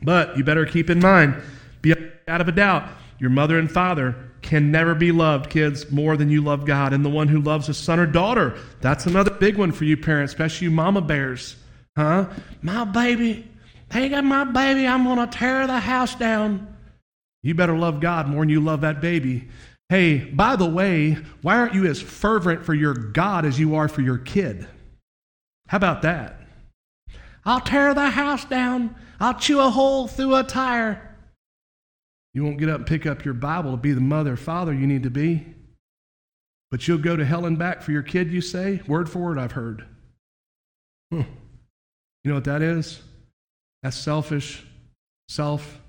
But 0.01 0.37
you 0.37 0.43
better 0.43 0.65
keep 0.65 0.89
in 0.89 0.99
mind, 0.99 1.41
be 1.81 1.93
out 2.27 2.41
of 2.41 2.47
a 2.47 2.51
doubt, 2.51 2.87
your 3.19 3.29
mother 3.29 3.59
and 3.59 3.69
father 3.69 4.15
can 4.41 4.71
never 4.71 4.95
be 4.95 5.11
loved, 5.11 5.49
kids, 5.49 5.91
more 5.91 6.15
than 6.15 6.29
you 6.29 6.41
love 6.41 6.65
God. 6.65 6.93
And 6.93 7.03
the 7.03 7.09
one 7.09 7.27
who 7.27 7.41
loves 7.41 7.67
a 7.69 7.73
son 7.73 7.99
or 7.99 8.05
daughter, 8.05 8.57
that's 8.81 9.05
another 9.05 9.31
big 9.31 9.57
one 9.57 9.71
for 9.71 9.83
you 9.83 9.97
parents, 9.97 10.33
especially 10.33 10.65
you 10.65 10.71
mama 10.71 11.01
bears. 11.01 11.57
Huh? 11.97 12.27
My 12.61 12.85
baby, 12.85 13.49
got 13.91 14.23
my 14.23 14.45
baby, 14.45 14.87
I'm 14.87 15.03
going 15.03 15.17
to 15.17 15.37
tear 15.37 15.67
the 15.67 15.79
house 15.79 16.15
down. 16.15 16.75
You 17.43 17.53
better 17.53 17.77
love 17.77 17.99
God 17.99 18.27
more 18.27 18.41
than 18.41 18.49
you 18.49 18.61
love 18.61 18.81
that 18.81 19.01
baby. 19.01 19.49
Hey, 19.89 20.17
by 20.17 20.55
the 20.55 20.69
way, 20.69 21.17
why 21.41 21.57
aren't 21.57 21.73
you 21.73 21.85
as 21.87 22.01
fervent 22.01 22.63
for 22.63 22.73
your 22.73 22.93
God 22.93 23.45
as 23.45 23.59
you 23.59 23.75
are 23.75 23.87
for 23.87 24.01
your 24.01 24.17
kid? 24.17 24.67
How 25.67 25.77
about 25.77 26.03
that? 26.03 26.39
I'll 27.43 27.61
tear 27.61 27.93
the 27.93 28.09
house 28.09 28.45
down. 28.45 28.95
I'll 29.19 29.33
chew 29.33 29.59
a 29.59 29.69
hole 29.69 30.07
through 30.07 30.35
a 30.35 30.43
tire. 30.43 31.17
You 32.33 32.43
won't 32.43 32.57
get 32.57 32.69
up 32.69 32.77
and 32.77 32.87
pick 32.87 33.05
up 33.05 33.25
your 33.25 33.33
Bible 33.33 33.71
to 33.71 33.77
be 33.77 33.91
the 33.91 34.01
mother 34.01 34.35
father 34.35 34.73
you 34.73 34.87
need 34.87 35.03
to 35.03 35.09
be. 35.09 35.45
But 36.71 36.87
you'll 36.87 36.99
go 36.99 37.15
to 37.15 37.25
hell 37.25 37.45
and 37.45 37.57
back 37.57 37.81
for 37.81 37.91
your 37.91 38.03
kid, 38.03 38.31
you 38.31 38.41
say? 38.41 38.81
Word 38.87 39.09
for 39.09 39.19
word, 39.19 39.39
I've 39.39 39.53
heard. 39.53 39.85
Hmm. 41.11 41.21
You 42.23 42.29
know 42.29 42.35
what 42.35 42.43
that 42.43 42.61
is? 42.61 43.01
That's 43.81 43.97
selfish, 43.97 44.65
self 45.29 45.79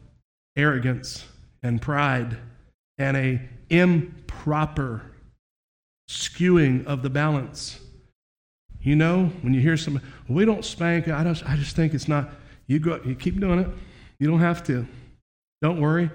arrogance, 0.56 1.26
and 1.62 1.82
pride, 1.82 2.38
and 2.98 3.16
a 3.16 3.40
improper 3.68 5.02
skewing 6.08 6.86
of 6.86 7.02
the 7.02 7.10
balance. 7.10 7.78
You 8.80 8.96
know, 8.96 9.26
when 9.42 9.52
you 9.52 9.60
hear 9.60 9.76
well, 9.86 10.00
we 10.28 10.44
don't 10.46 10.64
spank, 10.64 11.08
I 11.08 11.22
just, 11.24 11.46
I 11.46 11.56
just 11.56 11.76
think 11.76 11.92
it's 11.92 12.08
not. 12.08 12.30
You 12.70 12.78
go, 12.78 13.00
you 13.04 13.16
keep 13.16 13.40
doing 13.40 13.58
it. 13.58 13.68
You 14.20 14.28
don't 14.28 14.38
have 14.38 14.62
to. 14.68 14.86
Don't 15.60 15.80
worry. 15.80 16.08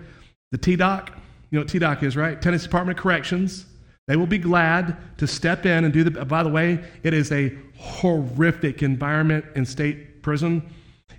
The 0.53 0.57
TDOC, 0.57 1.09
you 1.49 1.59
know 1.59 1.59
what 1.59 1.67
TDOC 1.67 2.03
is, 2.03 2.15
right? 2.15 2.41
Tennessee 2.41 2.67
Department 2.67 2.97
of 2.97 3.03
Corrections. 3.03 3.65
They 4.07 4.15
will 4.15 4.25
be 4.25 4.37
glad 4.37 4.95
to 5.17 5.27
step 5.27 5.65
in 5.65 5.83
and 5.83 5.93
do 5.93 6.05
the. 6.05 6.23
By 6.23 6.43
the 6.43 6.49
way, 6.49 6.81
it 7.03 7.13
is 7.13 7.29
a 7.33 7.51
horrific 7.77 8.83
environment 8.83 9.43
in 9.55 9.65
state 9.65 10.23
prison. 10.23 10.63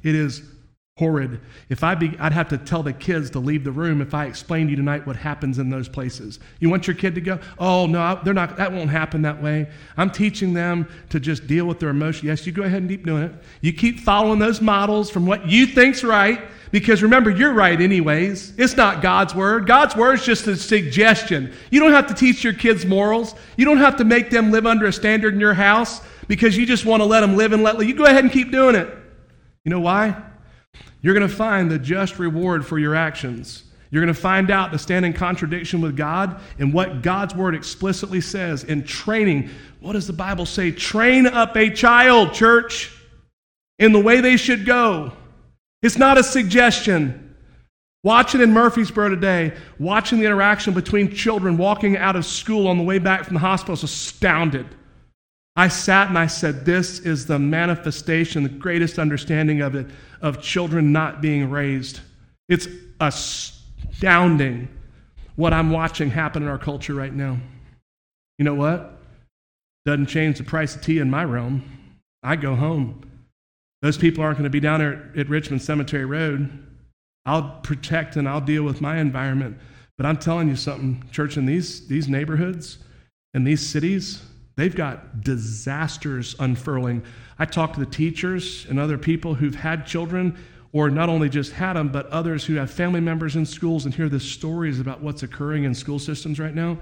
It 0.03 0.15
is 0.15 0.43
horrid. 0.99 1.39
If 1.69 1.85
I 1.85 1.95
be, 1.95 2.17
I'd 2.19 2.33
have 2.33 2.49
to 2.49 2.57
tell 2.57 2.83
the 2.83 2.95
kids 2.95 3.29
to 3.31 3.39
leave 3.39 3.65
the 3.65 3.71
room 3.71 4.01
if 4.01 4.15
I 4.15 4.25
explained 4.25 4.69
to 4.69 4.71
you 4.71 4.77
tonight 4.77 5.07
what 5.07 5.15
happens 5.15 5.59
in 5.59 5.69
those 5.69 5.91
places. 5.91 6.41
You 6.59 6.71
want 6.71 6.87
your 6.87 6.97
kid 6.97 7.15
to 7.17 7.21
go? 7.21 7.39
Oh 7.59 7.85
no, 7.85 8.19
they're 8.25 8.33
not. 8.33 8.57
That 8.57 8.73
won't 8.73 8.89
happen 8.89 9.21
that 9.21 9.43
way. 9.43 9.69
I'm 9.99 10.09
teaching 10.09 10.55
them 10.55 10.89
to 11.11 11.21
just 11.21 11.47
deal 11.47 11.67
with 11.67 11.81
their 11.81 11.91
emotions. 11.91 12.25
Yes, 12.25 12.47
you 12.47 12.53
go 12.53 12.63
ahead 12.63 12.81
and 12.81 12.89
keep 12.89 13.05
doing 13.05 13.25
it. 13.25 13.33
You 13.61 13.75
keep 13.75 14.01
following 14.01 14.39
those 14.39 14.63
models 14.63 15.11
from 15.11 15.27
what 15.27 15.47
you 15.47 15.67
think's 15.67 16.03
right. 16.03 16.41
Because 16.71 17.03
remember, 17.03 17.29
you're 17.29 17.53
right 17.53 17.79
anyways. 17.79 18.55
It's 18.59 18.77
not 18.77 19.03
God's 19.03 19.35
word. 19.35 19.67
God's 19.67 19.95
word 19.95 20.15
is 20.15 20.25
just 20.25 20.47
a 20.47 20.57
suggestion. 20.57 21.53
You 21.71 21.79
don't 21.79 21.93
have 21.93 22.07
to 22.07 22.15
teach 22.15 22.43
your 22.43 22.55
kids 22.55 22.87
morals. 22.87 23.35
You 23.59 23.67
don't 23.67 23.79
have 23.79 23.97
to 23.99 24.05
make 24.05 24.31
them 24.31 24.51
live 24.51 24.65
under 24.65 24.87
a 24.87 24.93
standard 24.95 25.35
in 25.35 25.41
your 25.41 25.55
house 25.55 26.01
because 26.27 26.57
you 26.57 26.65
just 26.65 26.87
want 26.87 27.03
to 27.03 27.05
let 27.05 27.21
them 27.21 27.37
live 27.37 27.53
and 27.53 27.63
let 27.63 27.79
you 27.87 27.95
go 27.95 28.05
ahead 28.05 28.25
and 28.25 28.33
keep 28.33 28.51
doing 28.51 28.75
it. 28.75 28.89
You 29.63 29.71
know 29.71 29.81
why? 29.81 30.23
You're 31.03 31.15
going 31.15 31.29
to 31.29 31.35
find 31.35 31.71
the 31.71 31.79
just 31.79 32.19
reward 32.19 32.67
for 32.67 32.79
your 32.79 32.95
actions. 32.95 33.65
You're 33.91 34.03
going 34.03 34.15
to 34.15 34.21
find 34.21 34.51
out 34.51 34.73
to 34.73 34.79
stand 34.79 35.05
in 35.05 35.13
contradiction 35.13 35.81
with 35.81 35.97
God 35.97 36.41
and 36.59 36.73
what 36.73 37.03
God's 37.03 37.35
word 37.35 37.55
explicitly 37.55 38.21
says 38.21 38.65
in 38.65 38.85
training. 38.85 39.51
What 39.81 39.93
does 39.93 40.07
the 40.07 40.13
Bible 40.13 40.47
say? 40.47 40.73
Train 40.73 41.27
up 41.27 41.57
a 41.57 41.71
child, 41.71 42.33
church, 42.33 42.93
in 43.79 43.93
the 43.93 44.01
way 44.01 44.21
they 44.21 44.37
should 44.37 44.67
go. 44.67 45.13
It's 45.83 45.99
not 45.99 46.19
a 46.19 46.25
suggestion. 46.25 47.37
Watching 48.03 48.41
in 48.41 48.53
Murfreesboro 48.53 49.09
today, 49.09 49.53
watching 49.79 50.19
the 50.19 50.27
interaction 50.27 50.75
between 50.75 51.13
children 51.13 51.57
walking 51.57 51.97
out 51.97 52.17
of 52.17 52.25
school 52.25 52.69
on 52.69 52.79
the 52.79 52.85
way 52.85 52.99
back 52.99 53.25
from 53.25 53.35
the 53.35 53.41
hospital, 53.41 53.73
I 53.73 53.75
was 53.75 53.83
astounded. 53.85 54.67
I 55.57 55.69
sat 55.69 56.09
and 56.09 56.19
I 56.19 56.27
said, 56.27 56.65
This 56.65 57.01
is 57.01 57.27
the 57.27 57.39
manifestation, 57.39 58.43
the 58.43 58.49
greatest 58.49 58.99
understanding 58.99 59.63
of 59.63 59.75
it, 59.75 59.87
of 60.21 60.43
children 60.43 60.93
not 60.93 61.23
being 61.23 61.51
raised. 61.51 62.01
It's 62.49 62.69
astounding 63.01 64.69
what 65.37 65.53
I'm 65.53 65.71
watching 65.71 66.11
happen 66.11 66.43
in 66.43 66.49
our 66.49 66.59
culture 66.59 66.95
right 66.95 67.13
now. 67.13 67.39
You 68.39 68.45
know 68.45 68.55
what? 68.55 68.99
Doesn't 69.87 70.07
change 70.07 70.39
the 70.39 70.45
price 70.45 70.75
of 70.75 70.83
tea 70.83 70.99
in 70.99 71.11
my 71.11 71.25
realm. 71.25 71.65
I 72.23 72.37
go 72.37 72.55
home. 72.55 73.03
Those 73.83 73.97
people 73.97 74.25
aren't 74.25 74.39
going 74.39 74.45
to 74.45 74.51
be 74.51 74.61
down 74.61 74.81
there 74.81 75.13
at 75.17 75.29
Richmond 75.29 75.63
Cemetery 75.63 76.05
Road. 76.05 76.67
I'll 77.25 77.61
protect 77.63 78.17
and 78.17 78.29
I'll 78.29 78.41
deal 78.41 78.63
with 78.63 78.81
my 78.81 78.99
environment. 78.99 79.59
But 79.97 80.07
I'm 80.07 80.17
telling 80.17 80.49
you 80.49 80.57
something, 80.57 81.05
church, 81.11 81.37
in 81.37 81.47
these, 81.47 81.87
these 81.87 82.09
neighborhoods, 82.09 82.79
in 83.33 83.45
these 83.45 83.67
cities, 83.67 84.23
they've 84.57 84.75
got 84.75 85.21
disasters 85.23 86.35
unfurling. 86.39 87.03
I 87.39 87.45
talk 87.45 87.75
to 87.75 87.81
the 87.81 87.87
teachers 87.87 88.67
and 88.69 88.79
other 88.79 88.99
people 88.99 89.35
who've 89.35 89.55
had 89.55 89.87
children, 89.87 90.37
or 90.73 90.91
not 90.91 91.09
only 91.09 91.29
just 91.29 91.53
had 91.53 91.75
them, 91.75 91.89
but 91.89 92.07
others 92.07 92.45
who 92.45 92.55
have 92.55 92.71
family 92.71 93.01
members 93.01 93.37
in 93.37 93.47
schools 93.47 93.85
and 93.85 93.95
hear 93.95 94.09
the 94.09 94.21
stories 94.21 94.81
about 94.81 95.01
what's 95.01 95.23
occurring 95.23 95.65
in 95.65 95.75
school 95.75 95.99
systems 95.99 96.39
right 96.39 96.55
now. 96.55 96.79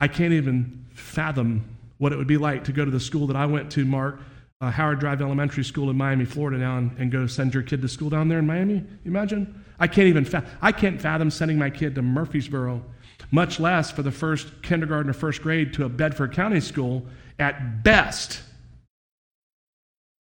I 0.00 0.08
can't 0.08 0.32
even 0.32 0.86
fathom 0.94 1.64
what 1.98 2.12
it 2.12 2.16
would 2.16 2.26
be 2.26 2.38
like 2.38 2.64
to 2.64 2.72
go 2.72 2.84
to 2.84 2.90
the 2.90 3.00
school 3.00 3.26
that 3.26 3.36
I 3.36 3.44
went 3.44 3.70
to, 3.72 3.84
Mark, 3.84 4.20
uh, 4.62 4.70
Howard 4.70 5.00
Drive 5.00 5.20
Elementary 5.20 5.64
School 5.64 5.90
in 5.90 5.96
Miami, 5.96 6.24
Florida, 6.24 6.58
now, 6.58 6.76
and 6.76 7.10
go 7.10 7.26
send 7.26 7.52
your 7.52 7.62
kid 7.62 7.82
to 7.82 7.88
school 7.88 8.08
down 8.08 8.28
there 8.28 8.38
in 8.38 8.46
Miami? 8.46 8.84
Imagine? 9.04 9.62
I 9.78 9.86
can't 9.86 10.08
even 10.08 10.26
I 10.60 10.72
can't 10.72 11.00
fathom 11.00 11.30
sending 11.30 11.58
my 11.58 11.70
kid 11.70 11.94
to 11.94 12.02
Murfreesboro, 12.02 12.82
much 13.30 13.60
less 13.60 13.90
for 13.90 14.02
the 14.02 14.10
first 14.10 14.62
kindergarten 14.62 15.10
or 15.10 15.14
first 15.14 15.42
grade 15.42 15.72
to 15.74 15.84
a 15.84 15.88
Bedford 15.88 16.32
County 16.32 16.60
school 16.60 17.06
at 17.38 17.82
best. 17.82 18.42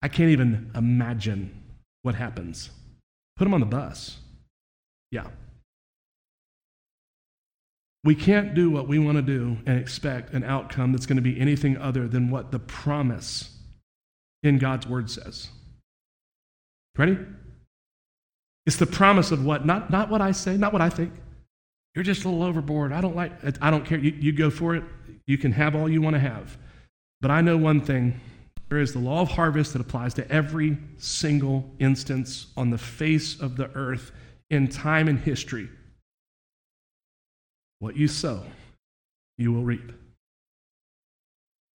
I 0.01 0.07
can't 0.07 0.29
even 0.29 0.71
imagine 0.75 1.63
what 2.01 2.15
happens. 2.15 2.69
Put 3.37 3.45
them 3.45 3.53
on 3.53 3.59
the 3.59 3.65
bus. 3.65 4.17
Yeah. 5.11 5.27
We 8.03 8.13
can't 8.13 8.53
do 8.53 8.69
what 8.69 8.87
we 8.87 8.99
want 8.99 9.17
to 9.17 9.23
do 9.23 9.57
and 9.65 9.79
expect 9.79 10.33
an 10.33 10.43
outcome 10.43 10.91
that's 10.91 11.07
going 11.07 11.15
to 11.15 11.23
be 11.23 11.39
anything 11.39 11.77
other 11.77 12.07
than 12.07 12.29
what 12.29 12.51
the 12.51 12.59
promise 12.59 13.49
in 14.43 14.59
God's 14.59 14.85
word 14.87 15.09
says. 15.09 15.49
Ready? 16.97 17.17
It's 18.67 18.77
the 18.77 18.85
promise 18.85 19.31
of 19.31 19.43
what? 19.43 19.65
Not, 19.65 19.89
not 19.89 20.09
what 20.09 20.21
I 20.21 20.31
say, 20.31 20.55
not 20.55 20.71
what 20.71 20.81
I 20.81 20.89
think. 20.89 21.13
You're 21.95 22.03
just 22.03 22.25
a 22.25 22.29
little 22.29 22.43
overboard. 22.43 22.91
I 22.91 23.01
don't 23.01 23.15
like 23.15 23.31
I 23.61 23.71
don't 23.71 23.85
care. 23.85 23.97
You, 23.97 24.11
you 24.11 24.31
go 24.33 24.49
for 24.49 24.75
it. 24.75 24.83
You 25.25 25.37
can 25.37 25.53
have 25.53 25.75
all 25.75 25.89
you 25.89 26.01
want 26.01 26.15
to 26.15 26.19
have. 26.19 26.57
But 27.21 27.31
I 27.31 27.41
know 27.41 27.57
one 27.57 27.81
thing. 27.81 28.19
There 28.69 28.79
is 28.79 28.93
the 28.93 28.99
law 28.99 29.21
of 29.21 29.29
harvest 29.29 29.73
that 29.73 29.81
applies 29.81 30.13
to 30.15 30.29
every 30.31 30.77
single 30.97 31.69
instance 31.79 32.47
on 32.57 32.71
the 32.71 32.77
face 32.77 33.39
of 33.39 33.57
the 33.57 33.69
earth 33.75 34.11
in 34.49 34.67
time 34.67 35.07
and 35.07 35.19
history. 35.19 35.69
What 37.79 37.95
you 37.95 38.07
sow, 38.07 38.43
you 39.37 39.53
will 39.53 39.63
reap. 39.63 39.91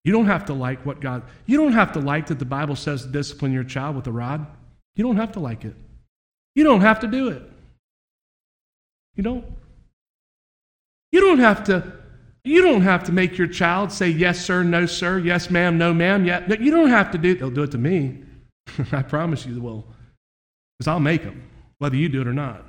You 0.03 0.11
don't 0.11 0.25
have 0.25 0.45
to 0.45 0.53
like 0.53 0.85
what 0.85 0.99
God, 0.99 1.23
you 1.45 1.57
don't 1.57 1.73
have 1.73 1.93
to 1.93 1.99
like 1.99 2.27
that 2.27 2.39
the 2.39 2.45
Bible 2.45 2.75
says 2.75 3.05
discipline 3.05 3.53
your 3.53 3.63
child 3.63 3.95
with 3.95 4.07
a 4.07 4.11
rod. 4.11 4.45
You 4.95 5.03
don't 5.03 5.17
have 5.17 5.31
to 5.33 5.39
like 5.39 5.63
it. 5.63 5.75
You 6.55 6.63
don't 6.63 6.81
have 6.81 6.99
to 7.01 7.07
do 7.07 7.29
it. 7.29 7.43
You 9.15 9.23
don't. 9.23 9.45
You 11.11 11.21
don't 11.21 11.39
have 11.39 11.63
to 11.65 11.93
you 12.43 12.63
don't 12.63 12.81
have 12.81 13.03
to 13.03 13.11
make 13.11 13.37
your 13.37 13.47
child 13.47 13.91
say 13.91 14.09
yes 14.09 14.43
sir, 14.43 14.63
no 14.63 14.85
sir, 14.87 15.19
yes 15.19 15.49
ma'am, 15.49 15.77
no 15.77 15.93
ma'am. 15.93 16.25
Yeah, 16.25 16.51
you 16.59 16.71
don't 16.71 16.89
have 16.89 17.11
to 17.11 17.17
do 17.17 17.35
They'll 17.35 17.51
do 17.51 17.63
it 17.63 17.71
to 17.71 17.77
me. 17.77 18.23
I 18.91 19.03
promise 19.03 19.45
you 19.45 19.53
they 19.53 19.59
will. 19.59 19.85
Because 20.77 20.87
I'll 20.87 20.99
make 20.99 21.23
them, 21.23 21.47
whether 21.77 21.95
you 21.95 22.09
do 22.09 22.21
it 22.21 22.27
or 22.27 22.33
not. 22.33 22.65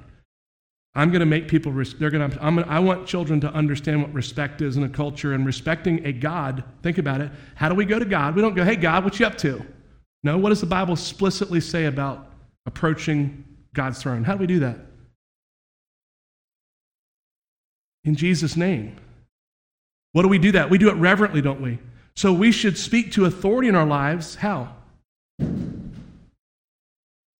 I'm 0.95 1.09
going 1.11 1.21
to 1.21 1.27
make 1.27 1.49
people, 1.49 1.73
they're 1.73 2.11
going 2.11 2.31
to, 2.31 2.45
I'm, 2.45 2.59
I 2.59 2.79
want 2.79 3.07
children 3.07 3.41
to 3.41 3.53
understand 3.55 4.03
what 4.03 4.13
respect 4.13 4.61
is 4.61 4.77
in 4.77 4.85
a 4.85 4.89
culture 4.91 5.33
and 5.33 5.47
respecting 5.47 6.05
a 6.05 6.13
God. 6.13 6.65
Think 6.83 6.99
about 6.99 7.23
it. 7.23 7.31
How 7.55 7.71
do 7.71 7.75
we 7.75 7.87
go 7.87 7.99
to 7.99 8.05
God? 8.05 8.37
We 8.37 8.43
don't 8.43 8.55
go, 8.55 8.63
hey, 8.63 8.77
God, 8.77 9.03
what 9.03 9.19
you 9.19 9.25
up 9.25 9.39
to? 9.39 9.65
No, 10.23 10.37
what 10.37 10.51
does 10.51 10.61
the 10.61 10.67
Bible 10.67 10.93
explicitly 10.93 11.61
say 11.61 11.87
about 11.87 12.31
approaching 12.67 13.43
God's 13.73 14.03
throne? 14.03 14.23
How 14.23 14.35
do 14.35 14.41
we 14.41 14.47
do 14.47 14.61
that? 14.61 14.77
In 18.05 18.17
Jesus' 18.17 18.57
name. 18.57 18.97
What 20.13 20.23
do 20.23 20.29
we 20.29 20.39
do 20.39 20.53
that? 20.53 20.71
We 20.71 20.79
do 20.79 20.89
it 20.89 20.95
reverently, 20.95 21.41
don't 21.41 21.61
we? 21.61 21.79
So 22.15 22.33
we 22.33 22.53
should 22.53 22.77
speak 22.77 23.13
to 23.13 23.25
authority 23.25 23.69
in 23.69 23.75
our 23.75 23.87
lives. 23.87 24.35
How? 24.35 24.75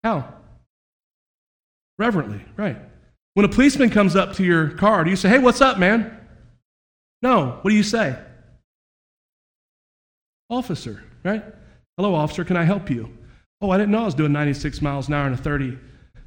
How? 0.03 0.35
Reverently, 1.99 2.45
right. 2.57 2.77
When 3.35 3.45
a 3.45 3.49
policeman 3.49 3.91
comes 3.91 4.17
up 4.17 4.35
to 4.35 4.45
your 4.45 4.71
car, 4.71 5.05
do 5.05 5.11
you 5.11 5.17
say, 5.17 5.29
hey, 5.29 5.39
what's 5.39 5.61
up, 5.61 5.79
man? 5.79 6.19
No. 7.21 7.59
What 7.63 7.71
do 7.71 7.77
you 7.77 7.83
say? 7.83 8.19
Officer, 10.51 11.03
right? 11.25 11.45
Hello, 11.97 12.15
officer, 12.15 12.45
can 12.45 12.57
I 12.57 12.65
help 12.65 12.91
you? 12.91 13.17
Oh, 13.61 13.71
I 13.71 13.79
didn't 13.79 13.93
know 13.93 14.03
I 14.03 14.07
was 14.07 14.15
doing 14.15 14.33
96 14.33 14.83
miles 14.83 15.09
an 15.09 15.15
hour 15.15 15.27
and 15.27 15.35
a 15.35 15.39
30. 15.39 15.79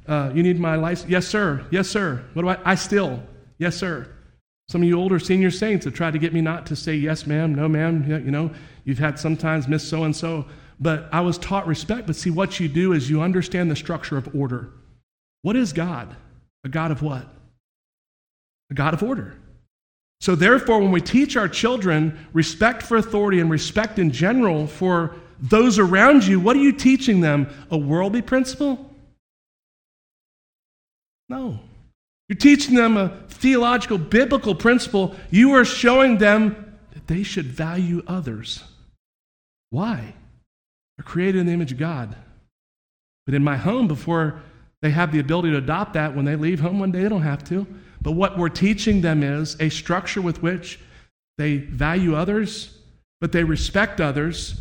Uh, 0.08 0.30
you 0.34 0.42
need 0.42 0.58
my 0.58 0.76
license? 0.76 1.10
Yes, 1.10 1.26
sir. 1.26 1.66
Yes, 1.70 1.88
sir. 1.88 2.24
What 2.32 2.42
do 2.42 2.48
I? 2.48 2.58
I 2.64 2.74
still. 2.76 3.22
Yes, 3.58 3.76
sir. 3.76 4.15
Some 4.68 4.82
of 4.82 4.88
you 4.88 4.98
older 4.98 5.18
senior 5.18 5.50
saints 5.50 5.84
have 5.84 5.94
tried 5.94 6.12
to 6.12 6.18
get 6.18 6.32
me 6.32 6.40
not 6.40 6.66
to 6.66 6.76
say 6.76 6.94
yes, 6.94 7.26
ma'am, 7.26 7.54
no, 7.54 7.68
ma'am. 7.68 8.04
You 8.08 8.30
know, 8.30 8.50
you've 8.84 8.98
had 8.98 9.18
sometimes 9.18 9.68
miss 9.68 9.88
so 9.88 10.04
and 10.04 10.14
so. 10.14 10.44
But 10.80 11.08
I 11.12 11.20
was 11.20 11.38
taught 11.38 11.66
respect. 11.66 12.06
But 12.06 12.16
see, 12.16 12.30
what 12.30 12.58
you 12.58 12.68
do 12.68 12.92
is 12.92 13.08
you 13.08 13.22
understand 13.22 13.70
the 13.70 13.76
structure 13.76 14.16
of 14.16 14.34
order. 14.34 14.72
What 15.42 15.56
is 15.56 15.72
God? 15.72 16.14
A 16.64 16.68
God 16.68 16.90
of 16.90 17.00
what? 17.00 17.26
A 18.70 18.74
God 18.74 18.92
of 18.92 19.02
order. 19.02 19.36
So, 20.20 20.34
therefore, 20.34 20.80
when 20.80 20.90
we 20.90 21.00
teach 21.00 21.36
our 21.36 21.48
children 21.48 22.26
respect 22.32 22.82
for 22.82 22.96
authority 22.96 23.38
and 23.38 23.50
respect 23.50 23.98
in 23.98 24.10
general 24.10 24.66
for 24.66 25.14
those 25.40 25.78
around 25.78 26.26
you, 26.26 26.40
what 26.40 26.56
are 26.56 26.60
you 26.60 26.72
teaching 26.72 27.20
them? 27.20 27.48
A 27.70 27.76
worldly 27.76 28.22
principle? 28.22 28.90
No. 31.28 31.60
You're 32.28 32.36
teaching 32.36 32.74
them 32.74 32.96
a 32.96 33.10
theological, 33.28 33.98
biblical 33.98 34.54
principle. 34.54 35.14
You 35.30 35.52
are 35.54 35.64
showing 35.64 36.18
them 36.18 36.78
that 36.92 37.06
they 37.06 37.22
should 37.22 37.46
value 37.46 38.02
others. 38.06 38.64
Why? 39.70 40.14
They're 40.96 41.04
created 41.04 41.40
in 41.40 41.46
the 41.46 41.52
image 41.52 41.72
of 41.72 41.78
God. 41.78 42.16
But 43.26 43.34
in 43.34 43.44
my 43.44 43.56
home, 43.56 43.86
before 43.86 44.42
they 44.82 44.90
have 44.90 45.12
the 45.12 45.18
ability 45.18 45.50
to 45.50 45.58
adopt 45.58 45.92
that 45.94 46.14
when 46.14 46.24
they 46.24 46.36
leave 46.36 46.60
home 46.60 46.78
one 46.78 46.92
day, 46.92 47.02
they 47.02 47.08
don't 47.08 47.22
have 47.22 47.44
to. 47.44 47.66
But 48.00 48.12
what 48.12 48.38
we're 48.38 48.48
teaching 48.48 49.00
them 49.00 49.22
is 49.22 49.56
a 49.60 49.68
structure 49.68 50.22
with 50.22 50.42
which 50.42 50.80
they 51.38 51.58
value 51.58 52.14
others, 52.14 52.78
but 53.20 53.32
they 53.32 53.44
respect 53.44 54.00
others. 54.00 54.60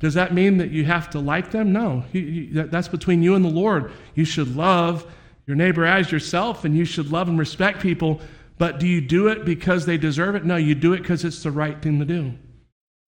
Does 0.00 0.14
that 0.14 0.32
mean 0.32 0.58
that 0.58 0.70
you 0.70 0.84
have 0.84 1.10
to 1.10 1.18
like 1.18 1.50
them? 1.50 1.72
No. 1.72 2.04
That's 2.12 2.88
between 2.88 3.22
you 3.22 3.34
and 3.34 3.44
the 3.44 3.50
Lord. 3.50 3.92
You 4.14 4.24
should 4.24 4.56
love 4.56 5.06
your 5.48 5.56
neighbor 5.56 5.86
as 5.86 6.12
yourself, 6.12 6.66
and 6.66 6.76
you 6.76 6.84
should 6.84 7.10
love 7.10 7.28
and 7.28 7.38
respect 7.38 7.80
people. 7.80 8.20
But 8.58 8.78
do 8.78 8.86
you 8.86 9.00
do 9.00 9.28
it 9.28 9.46
because 9.46 9.86
they 9.86 9.96
deserve 9.96 10.34
it? 10.34 10.44
No, 10.44 10.56
you 10.56 10.74
do 10.74 10.92
it 10.92 10.98
because 10.98 11.24
it's 11.24 11.42
the 11.42 11.50
right 11.50 11.80
thing 11.80 11.98
to 12.00 12.04
do. 12.04 12.34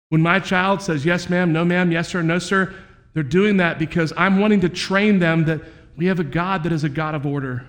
When 0.08 0.22
my 0.22 0.40
child 0.40 0.80
says, 0.80 1.04
yes, 1.04 1.28
ma'am, 1.28 1.52
no, 1.52 1.66
ma'am, 1.66 1.92
yes, 1.92 2.08
sir, 2.08 2.22
no, 2.22 2.38
sir, 2.38 2.74
they're 3.12 3.22
doing 3.22 3.58
that 3.58 3.78
because 3.78 4.14
I'm 4.16 4.40
wanting 4.40 4.62
to 4.62 4.70
train 4.70 5.18
them 5.18 5.44
that 5.44 5.60
we 5.96 6.06
have 6.06 6.18
a 6.18 6.24
God 6.24 6.62
that 6.62 6.72
is 6.72 6.82
a 6.82 6.88
God 6.88 7.14
of 7.14 7.26
order. 7.26 7.66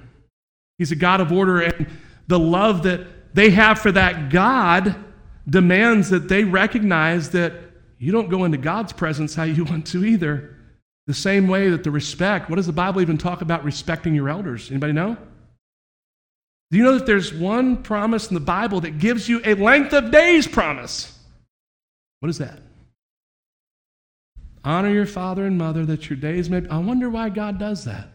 He's 0.77 0.93
a 0.93 0.95
God 0.95 1.19
of 1.19 1.33
order, 1.33 1.59
and 1.59 1.87
the 2.27 2.39
love 2.39 2.83
that 2.83 3.35
they 3.35 3.49
have 3.49 3.77
for 3.77 3.91
that 3.91 4.29
God 4.29 4.95
demands 5.49 6.09
that 6.11 6.29
they 6.29 6.45
recognize 6.45 7.31
that 7.31 7.53
you 7.99 8.13
don't 8.13 8.29
go 8.29 8.45
into 8.45 8.57
God's 8.57 8.93
presence 8.93 9.35
how 9.35 9.43
you 9.43 9.65
want 9.65 9.85
to 9.87 10.05
either. 10.05 10.55
The 11.07 11.13
same 11.13 11.47
way 11.47 11.69
that 11.69 11.83
the 11.83 11.91
respect, 11.91 12.49
what 12.49 12.57
does 12.57 12.67
the 12.67 12.73
Bible 12.73 13.01
even 13.01 13.17
talk 13.17 13.41
about 13.41 13.63
respecting 13.63 14.13
your 14.13 14.29
elders? 14.29 14.69
Anybody 14.69 14.93
know? 14.93 15.17
Do 16.69 16.77
you 16.77 16.83
know 16.83 16.97
that 16.97 17.05
there's 17.05 17.33
one 17.33 17.83
promise 17.83 18.29
in 18.29 18.33
the 18.33 18.39
Bible 18.39 18.81
that 18.81 18.97
gives 18.97 19.27
you 19.27 19.41
a 19.43 19.55
length 19.55 19.93
of 19.93 20.11
days 20.11 20.47
promise? 20.47 21.17
What 22.21 22.29
is 22.29 22.37
that? 22.37 22.59
Honor 24.63 24.89
your 24.89 25.07
father 25.07 25.45
and 25.45 25.57
mother 25.57 25.85
that 25.85 26.09
your 26.09 26.17
days 26.17 26.49
may. 26.49 26.65
I 26.69 26.77
wonder 26.77 27.09
why 27.09 27.29
God 27.29 27.57
does 27.57 27.83
that. 27.85 28.09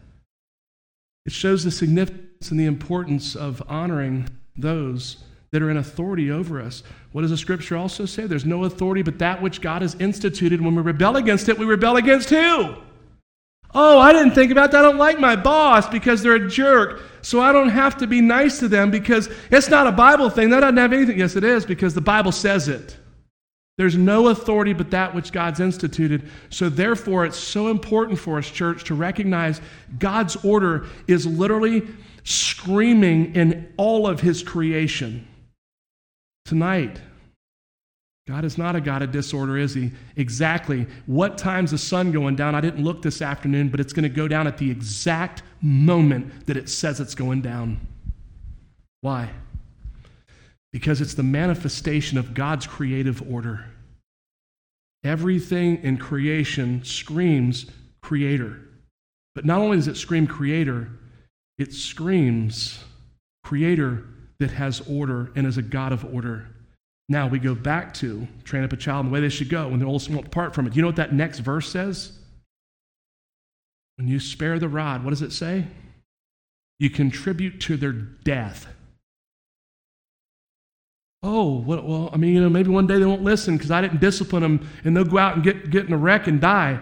It 1.25 1.33
shows 1.33 1.63
the 1.63 1.71
significance 1.71 2.49
and 2.49 2.59
the 2.59 2.65
importance 2.65 3.35
of 3.35 3.61
honoring 3.67 4.29
those 4.55 5.17
that 5.51 5.61
are 5.61 5.69
in 5.69 5.77
authority 5.77 6.31
over 6.31 6.61
us. 6.61 6.83
What 7.17 7.21
does 7.21 7.31
the 7.31 7.37
scripture 7.37 7.75
also 7.75 8.05
say? 8.05 8.27
There's 8.27 8.45
no 8.45 8.65
authority 8.65 9.01
but 9.01 9.17
that 9.17 9.41
which 9.41 9.59
God 9.59 9.81
has 9.81 9.95
instituted. 9.95 10.61
When 10.61 10.75
we 10.75 10.83
rebel 10.83 11.15
against 11.15 11.49
it, 11.49 11.57
we 11.57 11.65
rebel 11.65 11.97
against 11.97 12.29
who? 12.29 12.75
Oh, 13.73 13.97
I 13.97 14.13
didn't 14.13 14.35
think 14.35 14.51
about 14.51 14.69
that. 14.69 14.77
I 14.77 14.81
don't 14.83 14.99
like 14.99 15.19
my 15.19 15.35
boss 15.35 15.89
because 15.89 16.21
they're 16.21 16.35
a 16.35 16.47
jerk. 16.47 17.01
So 17.23 17.41
I 17.41 17.51
don't 17.51 17.69
have 17.69 17.97
to 17.97 18.05
be 18.05 18.21
nice 18.21 18.59
to 18.59 18.67
them 18.67 18.91
because 18.91 19.31
it's 19.49 19.67
not 19.67 19.87
a 19.87 19.91
Bible 19.91 20.29
thing. 20.29 20.51
That 20.51 20.59
doesn't 20.59 20.77
have 20.77 20.93
anything. 20.93 21.17
Yes, 21.17 21.35
it 21.35 21.43
is 21.43 21.65
because 21.65 21.95
the 21.95 22.01
Bible 22.01 22.31
says 22.31 22.67
it. 22.67 22.95
There's 23.79 23.97
no 23.97 24.27
authority 24.27 24.73
but 24.73 24.91
that 24.91 25.15
which 25.15 25.31
God's 25.31 25.59
instituted. 25.59 26.29
So, 26.51 26.69
therefore, 26.69 27.25
it's 27.25 27.35
so 27.35 27.69
important 27.69 28.19
for 28.19 28.37
us, 28.37 28.47
church, 28.47 28.83
to 28.83 28.93
recognize 28.93 29.59
God's 29.97 30.35
order 30.45 30.85
is 31.07 31.25
literally 31.25 31.81
screaming 32.23 33.33
in 33.33 33.73
all 33.75 34.05
of 34.05 34.21
His 34.21 34.43
creation. 34.43 35.27
Tonight, 36.47 37.01
God 38.27 38.43
is 38.43 38.57
not 38.57 38.75
a 38.75 38.81
God 38.81 39.01
of 39.01 39.11
disorder, 39.11 39.57
is 39.57 39.73
He? 39.73 39.91
Exactly. 40.17 40.85
What 41.05 41.37
time's 41.37 41.71
the 41.71 41.77
sun 41.77 42.11
going 42.11 42.35
down? 42.35 42.55
I 42.55 42.61
didn't 42.61 42.83
look 42.83 43.01
this 43.01 43.21
afternoon, 43.21 43.69
but 43.69 43.79
it's 43.79 43.93
going 43.93 44.03
to 44.03 44.09
go 44.09 44.27
down 44.27 44.47
at 44.47 44.57
the 44.57 44.69
exact 44.69 45.43
moment 45.61 46.45
that 46.45 46.57
it 46.57 46.69
says 46.69 46.99
it's 46.99 47.15
going 47.15 47.41
down. 47.41 47.79
Why? 49.01 49.31
because 50.77 51.01
it's 51.01 51.13
the 51.13 51.23
manifestation 51.23 52.17
of 52.17 52.33
God's 52.33 52.67
creative 52.67 53.27
order. 53.31 53.65
Everything 55.03 55.77
in 55.83 55.97
creation 55.97 56.83
screams 56.83 57.65
creator. 58.01 58.59
But 59.33 59.45
not 59.45 59.59
only 59.59 59.77
does 59.77 59.87
it 59.87 59.97
scream 59.97 60.27
creator, 60.27 60.89
it 61.57 61.73
screams 61.73 62.83
creator 63.43 64.03
that 64.39 64.51
has 64.51 64.81
order 64.81 65.31
and 65.35 65.47
is 65.47 65.57
a 65.57 65.61
God 65.61 65.93
of 65.93 66.05
order. 66.13 66.47
Now 67.09 67.27
we 67.27 67.39
go 67.39 67.55
back 67.55 67.93
to 67.95 68.27
train 68.43 68.63
up 68.63 68.73
a 68.73 68.77
child 68.77 69.05
in 69.05 69.11
the 69.11 69.13
way 69.13 69.21
they 69.21 69.29
should 69.29 69.49
go 69.49 69.67
and 69.69 69.79
they're 69.79 69.87
old 69.87 70.07
won't 70.09 70.25
depart 70.25 70.53
from 70.53 70.67
it. 70.67 70.75
You 70.75 70.81
know 70.81 70.89
what 70.89 70.97
that 70.97 71.13
next 71.13 71.39
verse 71.39 71.69
says? 71.69 72.17
When 73.95 74.07
you 74.07 74.19
spare 74.19 74.59
the 74.59 74.67
rod, 74.67 75.03
what 75.03 75.11
does 75.11 75.21
it 75.21 75.31
say? 75.31 75.65
You 76.79 76.89
contribute 76.89 77.59
to 77.61 77.77
their 77.77 77.93
death. 77.93 78.67
Oh, 81.23 81.57
well, 81.59 82.09
I 82.13 82.17
mean, 82.17 82.35
you 82.35 82.41
know, 82.41 82.49
maybe 82.49 82.69
one 82.69 82.87
day 82.87 82.99
they 82.99 83.05
won't 83.05 83.23
listen 83.23 83.57
because 83.57 83.71
I 83.71 83.81
didn't 83.81 84.01
discipline 84.01 84.43
them 84.43 84.69
and 84.83 84.95
they'll 84.95 85.03
go 85.03 85.17
out 85.17 85.35
and 85.35 85.43
get, 85.43 85.71
get 85.71 85.85
in 85.85 85.93
a 85.93 85.97
wreck 85.97 86.27
and 86.27 86.39
die. 86.39 86.79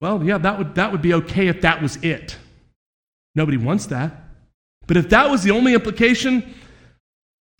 Well, 0.00 0.22
yeah, 0.22 0.38
that 0.38 0.58
would, 0.58 0.74
that 0.74 0.92
would 0.92 1.02
be 1.02 1.14
okay 1.14 1.48
if 1.48 1.62
that 1.62 1.80
was 1.80 1.96
it. 1.96 2.36
Nobody 3.34 3.56
wants 3.56 3.86
that. 3.86 4.24
But 4.86 4.96
if 4.96 5.08
that 5.10 5.30
was 5.30 5.42
the 5.42 5.52
only 5.52 5.74
implication, 5.74 6.54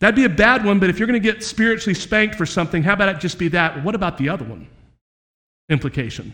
that'd 0.01 0.15
be 0.15 0.25
a 0.25 0.29
bad 0.29 0.65
one. 0.65 0.79
But 0.79 0.89
if 0.89 0.99
you're 0.99 1.07
going 1.07 1.21
to 1.21 1.31
get 1.31 1.43
spiritually 1.43 1.93
spanked 1.93 2.35
for 2.35 2.45
something, 2.45 2.83
how 2.83 2.93
about 2.93 3.07
it 3.07 3.19
just 3.19 3.39
be 3.39 3.47
that? 3.49 3.81
what 3.85 3.95
about 3.95 4.17
the 4.17 4.27
other 4.27 4.43
one? 4.43 4.67
Implication. 5.69 6.33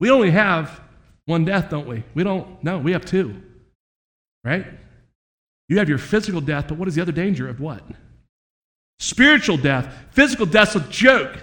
We 0.00 0.10
only 0.10 0.30
have 0.30 0.80
one 1.26 1.44
death, 1.44 1.68
don't 1.68 1.86
we? 1.86 2.04
We 2.14 2.24
don't, 2.24 2.64
no, 2.64 2.78
we 2.78 2.92
have 2.92 3.04
two. 3.04 3.42
Right? 4.42 4.64
You 5.68 5.78
have 5.78 5.88
your 5.88 5.98
physical 5.98 6.40
death, 6.40 6.68
but 6.68 6.78
what 6.78 6.88
is 6.88 6.94
the 6.94 7.02
other 7.02 7.12
danger 7.12 7.46
of 7.48 7.60
what? 7.60 7.82
Spiritual 8.98 9.58
death. 9.58 9.94
Physical 10.12 10.46
death's 10.46 10.74
a 10.74 10.80
joke. 10.80 11.36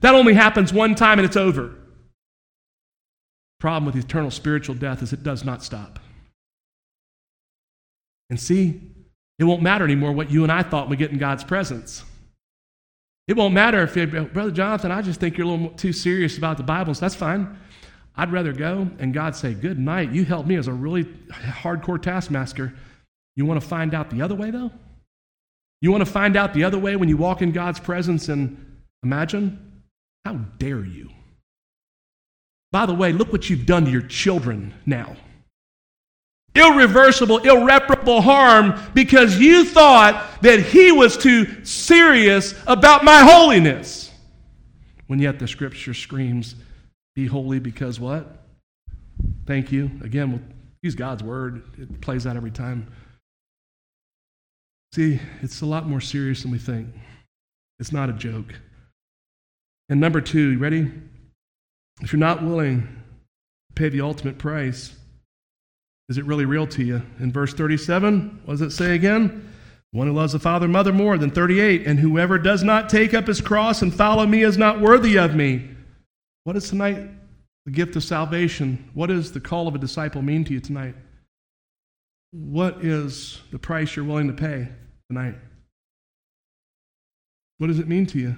That 0.00 0.14
only 0.14 0.34
happens 0.34 0.72
one 0.72 0.94
time 0.94 1.18
and 1.18 1.26
it's 1.26 1.36
over. 1.36 1.74
Problem 3.60 3.84
with 3.84 4.02
eternal 4.02 4.30
spiritual 4.30 4.74
death 4.74 5.02
is 5.02 5.12
it 5.12 5.22
does 5.22 5.44
not 5.44 5.62
stop. 5.62 5.98
And 8.30 8.40
see, 8.40 8.80
it 9.40 9.44
won't 9.44 9.62
matter 9.62 9.84
anymore 9.84 10.12
what 10.12 10.30
you 10.30 10.42
and 10.42 10.52
I 10.52 10.62
thought 10.62 10.90
we 10.90 10.96
get 10.96 11.10
in 11.10 11.18
God's 11.18 11.42
presence. 11.42 12.04
It 13.26 13.36
won't 13.36 13.54
matter 13.54 13.82
if, 13.82 13.96
you, 13.96 14.06
Brother 14.06 14.50
Jonathan, 14.50 14.92
I 14.92 15.00
just 15.00 15.18
think 15.18 15.38
you're 15.38 15.46
a 15.46 15.50
little 15.50 15.70
too 15.70 15.94
serious 15.94 16.36
about 16.36 16.58
the 16.58 16.62
Bible. 16.62 16.92
So 16.92 17.00
that's 17.00 17.14
fine. 17.14 17.58
I'd 18.16 18.32
rather 18.32 18.52
go 18.52 18.90
and 18.98 19.14
God 19.14 19.34
say, 19.34 19.54
Good 19.54 19.78
night. 19.78 20.12
You 20.12 20.26
helped 20.26 20.46
me 20.46 20.56
as 20.56 20.68
a 20.68 20.72
really 20.74 21.04
hardcore 21.04 22.00
taskmaster. 22.00 22.74
You 23.34 23.46
want 23.46 23.58
to 23.58 23.66
find 23.66 23.94
out 23.94 24.10
the 24.10 24.20
other 24.20 24.34
way, 24.34 24.50
though? 24.50 24.70
You 25.80 25.90
want 25.90 26.04
to 26.04 26.10
find 26.10 26.36
out 26.36 26.52
the 26.52 26.64
other 26.64 26.78
way 26.78 26.96
when 26.96 27.08
you 27.08 27.16
walk 27.16 27.40
in 27.40 27.52
God's 27.52 27.80
presence 27.80 28.28
and 28.28 28.82
imagine? 29.02 29.82
How 30.26 30.34
dare 30.58 30.84
you? 30.84 31.08
By 32.72 32.84
the 32.84 32.94
way, 32.94 33.12
look 33.12 33.32
what 33.32 33.48
you've 33.48 33.64
done 33.64 33.86
to 33.86 33.90
your 33.90 34.02
children 34.02 34.74
now. 34.84 35.16
Irreversible, 36.54 37.38
irreparable 37.38 38.20
harm 38.20 38.78
because 38.92 39.38
you 39.38 39.64
thought 39.64 40.42
that 40.42 40.60
he 40.60 40.90
was 40.90 41.16
too 41.16 41.64
serious 41.64 42.54
about 42.66 43.04
my 43.04 43.20
holiness. 43.20 44.10
When 45.06 45.18
yet 45.20 45.38
the 45.38 45.46
scripture 45.46 45.94
screams, 45.94 46.56
Be 47.14 47.26
holy 47.26 47.60
because 47.60 48.00
what? 48.00 48.44
Thank 49.46 49.70
you. 49.72 49.90
Again, 50.02 50.32
we'll 50.32 50.40
use 50.82 50.94
God's 50.94 51.22
word, 51.22 51.62
it 51.78 52.00
plays 52.00 52.26
out 52.26 52.36
every 52.36 52.50
time. 52.50 52.92
See, 54.92 55.20
it's 55.42 55.60
a 55.60 55.66
lot 55.66 55.88
more 55.88 56.00
serious 56.00 56.42
than 56.42 56.50
we 56.50 56.58
think. 56.58 56.88
It's 57.78 57.92
not 57.92 58.10
a 58.10 58.12
joke. 58.12 58.54
And 59.88 60.00
number 60.00 60.20
two, 60.20 60.50
you 60.50 60.58
ready? 60.58 60.90
If 62.00 62.12
you're 62.12 62.20
not 62.20 62.42
willing 62.42 62.82
to 62.82 63.74
pay 63.74 63.88
the 63.88 64.00
ultimate 64.00 64.38
price, 64.38 64.94
is 66.10 66.18
it 66.18 66.26
really 66.26 66.44
real 66.44 66.66
to 66.66 66.82
you? 66.82 67.00
In 67.20 67.32
verse 67.32 67.54
37, 67.54 68.42
what 68.44 68.54
does 68.54 68.60
it 68.60 68.72
say 68.72 68.96
again? 68.96 69.48
One 69.92 70.08
who 70.08 70.12
loves 70.12 70.32
the 70.32 70.40
father 70.40 70.64
and 70.64 70.72
mother 70.72 70.92
more 70.92 71.16
than 71.16 71.30
38, 71.30 71.86
and 71.86 72.00
whoever 72.00 72.36
does 72.36 72.64
not 72.64 72.90
take 72.90 73.14
up 73.14 73.28
his 73.28 73.40
cross 73.40 73.80
and 73.80 73.94
follow 73.94 74.26
me 74.26 74.42
is 74.42 74.58
not 74.58 74.80
worthy 74.80 75.16
of 75.16 75.36
me. 75.36 75.70
What 76.42 76.56
is 76.56 76.68
tonight 76.68 77.08
the 77.64 77.70
gift 77.70 77.94
of 77.94 78.02
salvation? 78.02 78.90
What 78.92 79.06
does 79.06 79.30
the 79.30 79.38
call 79.38 79.68
of 79.68 79.76
a 79.76 79.78
disciple 79.78 80.20
mean 80.20 80.44
to 80.44 80.52
you 80.52 80.58
tonight? 80.58 80.96
What 82.32 82.84
is 82.84 83.40
the 83.52 83.58
price 83.60 83.94
you're 83.94 84.04
willing 84.04 84.26
to 84.26 84.32
pay 84.32 84.68
tonight? 85.08 85.36
What 87.58 87.68
does 87.68 87.78
it 87.78 87.86
mean 87.86 88.06
to 88.06 88.18
you? 88.18 88.34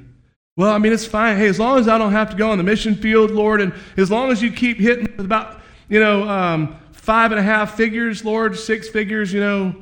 Well, 0.58 0.72
I 0.72 0.78
mean, 0.78 0.92
it's 0.92 1.06
fine. 1.06 1.38
Hey, 1.38 1.46
as 1.46 1.58
long 1.58 1.78
as 1.78 1.88
I 1.88 1.96
don't 1.96 2.12
have 2.12 2.28
to 2.30 2.37
go 2.37 2.50
on 2.50 2.58
the 2.58 2.64
mission 2.64 2.94
field, 2.94 3.30
Lord, 3.30 3.62
and 3.62 3.72
as 3.96 4.11
long 4.11 4.30
as 4.30 4.42
you 4.42 4.52
keep 4.52 4.78
hitting 4.78 5.08
about, 5.18 5.61
you 5.88 6.00
know, 6.00 6.28
um, 6.28 6.76
five 7.03 7.33
and 7.33 7.41
a 7.41 7.43
half 7.43 7.77
figures, 7.77 8.25
Lord, 8.25 8.57
six 8.57 8.88
figures, 8.88 9.33
you 9.33 9.41
know, 9.41 9.75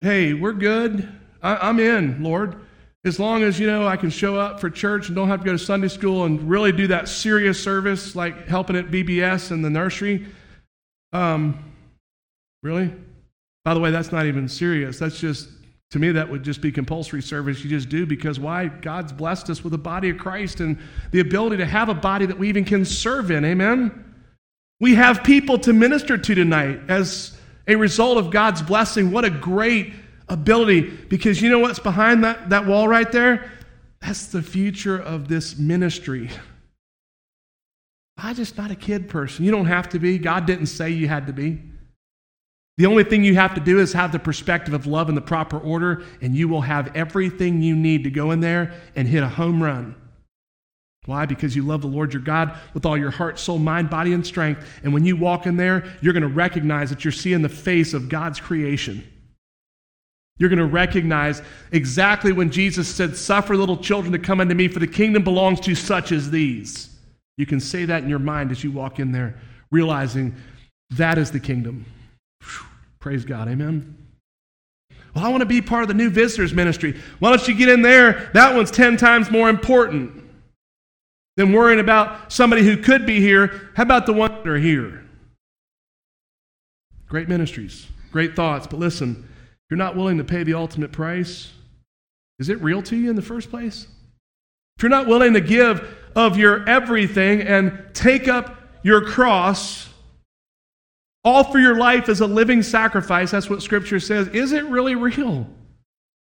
hey, 0.00 0.32
we're 0.32 0.52
good. 0.52 1.08
I, 1.42 1.56
I'm 1.56 1.80
in, 1.80 2.22
Lord. 2.22 2.54
As 3.04 3.18
long 3.18 3.42
as, 3.42 3.58
you 3.58 3.66
know, 3.66 3.86
I 3.86 3.96
can 3.96 4.10
show 4.10 4.36
up 4.36 4.60
for 4.60 4.70
church 4.70 5.08
and 5.08 5.16
don't 5.16 5.26
have 5.26 5.40
to 5.40 5.44
go 5.44 5.52
to 5.52 5.58
Sunday 5.58 5.88
school 5.88 6.24
and 6.24 6.48
really 6.48 6.70
do 6.70 6.86
that 6.86 7.08
serious 7.08 7.60
service 7.60 8.14
like 8.14 8.46
helping 8.46 8.76
at 8.76 8.86
VBS 8.86 9.50
and 9.50 9.64
the 9.64 9.70
nursery. 9.70 10.26
Um, 11.12 11.74
really? 12.62 12.94
By 13.64 13.74
the 13.74 13.80
way, 13.80 13.90
that's 13.90 14.12
not 14.12 14.26
even 14.26 14.48
serious. 14.48 15.00
That's 15.00 15.18
just, 15.18 15.48
to 15.90 15.98
me, 15.98 16.12
that 16.12 16.30
would 16.30 16.44
just 16.44 16.60
be 16.60 16.70
compulsory 16.70 17.22
service 17.22 17.64
you 17.64 17.70
just 17.70 17.88
do 17.88 18.06
because 18.06 18.38
why? 18.38 18.68
God's 18.68 19.12
blessed 19.12 19.50
us 19.50 19.64
with 19.64 19.72
the 19.72 19.78
body 19.78 20.10
of 20.10 20.18
Christ 20.18 20.60
and 20.60 20.78
the 21.10 21.18
ability 21.18 21.56
to 21.56 21.66
have 21.66 21.88
a 21.88 21.94
body 21.94 22.26
that 22.26 22.38
we 22.38 22.48
even 22.48 22.64
can 22.64 22.84
serve 22.84 23.32
in. 23.32 23.44
Amen? 23.44 24.07
We 24.80 24.94
have 24.94 25.24
people 25.24 25.58
to 25.60 25.72
minister 25.72 26.16
to 26.16 26.34
tonight 26.34 26.80
as 26.88 27.36
a 27.66 27.76
result 27.76 28.18
of 28.18 28.30
God's 28.30 28.62
blessing. 28.62 29.10
What 29.10 29.24
a 29.24 29.30
great 29.30 29.92
ability 30.28 30.82
because 30.82 31.42
you 31.42 31.50
know 31.50 31.58
what's 31.58 31.78
behind 31.78 32.24
that, 32.24 32.50
that 32.50 32.66
wall 32.66 32.86
right 32.86 33.10
there? 33.10 33.50
That's 34.00 34.26
the 34.26 34.42
future 34.42 34.96
of 34.96 35.28
this 35.28 35.58
ministry. 35.58 36.30
I'm 38.16 38.34
just 38.34 38.56
not 38.56 38.70
a 38.70 38.76
kid 38.76 39.08
person. 39.08 39.44
You 39.44 39.50
don't 39.50 39.66
have 39.66 39.88
to 39.90 39.98
be. 39.98 40.18
God 40.18 40.46
didn't 40.46 40.66
say 40.66 40.90
you 40.90 41.08
had 41.08 41.26
to 41.26 41.32
be. 41.32 41.60
The 42.76 42.86
only 42.86 43.02
thing 43.02 43.24
you 43.24 43.34
have 43.34 43.54
to 43.54 43.60
do 43.60 43.80
is 43.80 43.92
have 43.92 44.12
the 44.12 44.20
perspective 44.20 44.72
of 44.72 44.86
love 44.86 45.08
in 45.08 45.16
the 45.16 45.20
proper 45.20 45.58
order, 45.58 46.04
and 46.22 46.36
you 46.36 46.46
will 46.46 46.60
have 46.60 46.94
everything 46.96 47.60
you 47.60 47.74
need 47.74 48.04
to 48.04 48.10
go 48.10 48.30
in 48.30 48.38
there 48.38 48.72
and 48.94 49.08
hit 49.08 49.24
a 49.24 49.28
home 49.28 49.60
run. 49.60 49.96
Why? 51.08 51.24
Because 51.24 51.56
you 51.56 51.62
love 51.62 51.80
the 51.80 51.86
Lord 51.86 52.12
your 52.12 52.20
God 52.20 52.54
with 52.74 52.84
all 52.84 52.98
your 52.98 53.10
heart, 53.10 53.38
soul, 53.38 53.58
mind, 53.58 53.88
body, 53.88 54.12
and 54.12 54.26
strength. 54.26 54.62
And 54.82 54.92
when 54.92 55.06
you 55.06 55.16
walk 55.16 55.46
in 55.46 55.56
there, 55.56 55.86
you're 56.02 56.12
going 56.12 56.20
to 56.20 56.28
recognize 56.28 56.90
that 56.90 57.02
you're 57.02 57.12
seeing 57.12 57.40
the 57.40 57.48
face 57.48 57.94
of 57.94 58.10
God's 58.10 58.38
creation. 58.38 59.02
You're 60.36 60.50
going 60.50 60.58
to 60.58 60.66
recognize 60.66 61.40
exactly 61.72 62.32
when 62.32 62.50
Jesus 62.50 62.94
said, 62.94 63.16
Suffer 63.16 63.56
little 63.56 63.78
children 63.78 64.12
to 64.12 64.18
come 64.18 64.38
unto 64.38 64.54
me, 64.54 64.68
for 64.68 64.80
the 64.80 64.86
kingdom 64.86 65.24
belongs 65.24 65.60
to 65.60 65.74
such 65.74 66.12
as 66.12 66.30
these. 66.30 66.94
You 67.38 67.46
can 67.46 67.58
say 67.58 67.86
that 67.86 68.02
in 68.02 68.10
your 68.10 68.18
mind 68.18 68.50
as 68.50 68.62
you 68.62 68.70
walk 68.70 69.00
in 69.00 69.10
there, 69.10 69.40
realizing 69.70 70.36
that 70.90 71.16
is 71.16 71.30
the 71.30 71.40
kingdom. 71.40 71.86
Praise 73.00 73.24
God. 73.24 73.48
Amen. 73.48 73.96
Well, 75.14 75.24
I 75.24 75.30
want 75.30 75.40
to 75.40 75.46
be 75.46 75.62
part 75.62 75.80
of 75.84 75.88
the 75.88 75.94
new 75.94 76.10
visitors 76.10 76.52
ministry. 76.52 77.00
Why 77.18 77.30
don't 77.30 77.48
you 77.48 77.54
get 77.54 77.70
in 77.70 77.80
there? 77.80 78.30
That 78.34 78.54
one's 78.54 78.70
10 78.70 78.98
times 78.98 79.30
more 79.30 79.48
important 79.48 80.27
than 81.38 81.52
worrying 81.52 81.78
about 81.78 82.32
somebody 82.32 82.64
who 82.64 82.76
could 82.76 83.06
be 83.06 83.20
here. 83.20 83.70
How 83.76 83.84
about 83.84 84.06
the 84.06 84.12
ones 84.12 84.34
that 84.42 84.48
are 84.48 84.58
here? 84.58 85.04
Great 87.08 87.28
ministries, 87.28 87.86
great 88.10 88.34
thoughts. 88.34 88.66
But 88.66 88.80
listen, 88.80 89.24
if 89.24 89.70
you're 89.70 89.78
not 89.78 89.94
willing 89.94 90.18
to 90.18 90.24
pay 90.24 90.42
the 90.42 90.54
ultimate 90.54 90.90
price, 90.90 91.52
is 92.40 92.48
it 92.48 92.60
real 92.60 92.82
to 92.82 92.96
you 92.96 93.08
in 93.08 93.14
the 93.14 93.22
first 93.22 93.50
place? 93.50 93.86
If 94.76 94.82
you're 94.82 94.90
not 94.90 95.06
willing 95.06 95.32
to 95.34 95.40
give 95.40 95.96
of 96.16 96.36
your 96.36 96.68
everything 96.68 97.42
and 97.42 97.84
take 97.94 98.26
up 98.26 98.56
your 98.82 99.04
cross, 99.04 99.88
all 101.22 101.44
for 101.44 101.60
your 101.60 101.76
life 101.76 102.08
as 102.08 102.20
a 102.20 102.26
living 102.26 102.64
sacrifice, 102.64 103.30
that's 103.30 103.48
what 103.48 103.62
Scripture 103.62 104.00
says, 104.00 104.26
is 104.28 104.50
it 104.50 104.64
really 104.64 104.96
real? 104.96 105.46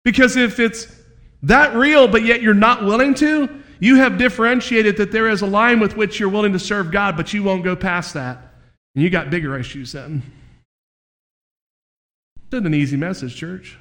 Because 0.04 0.36
if 0.36 0.60
it's 0.60 0.88
that 1.44 1.76
real, 1.76 2.08
but 2.08 2.24
yet 2.24 2.42
you're 2.42 2.56
not 2.56 2.84
willing 2.84 3.14
to, 3.16 3.62
you 3.86 3.98
have 3.98 4.18
differentiated 4.18 4.98
that 4.98 5.12
there 5.12 5.30
is 5.30 5.44
a 5.44 5.46
line 5.46 5.80
with 5.80 5.96
which 5.96 6.20
you're 6.20 6.30
willing 6.30 6.54
to 6.54 6.60
serve 6.60 6.92
God, 6.92 7.16
but 7.16 7.34
you 7.34 7.44
won't 7.44 7.64
go 7.64 7.76
past 7.76 8.16
that. 8.16 8.40
And 8.96 9.04
you 9.04 9.12
got 9.12 9.30
bigger 9.30 9.58
issues 9.60 9.92
then. 9.92 10.24
It's 12.52 12.66
an 12.66 12.74
easy 12.74 12.98
message, 12.98 13.36
church. 13.36 13.78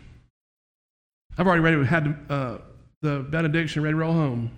I've 1.39 1.47
already 1.47 1.63
ready, 1.63 1.85
had 1.87 2.19
uh, 2.29 2.59
the 3.01 3.21
benediction 3.31 3.83
ready 3.83 3.95
to 3.95 3.99
roll 3.99 4.13
home. 4.13 4.51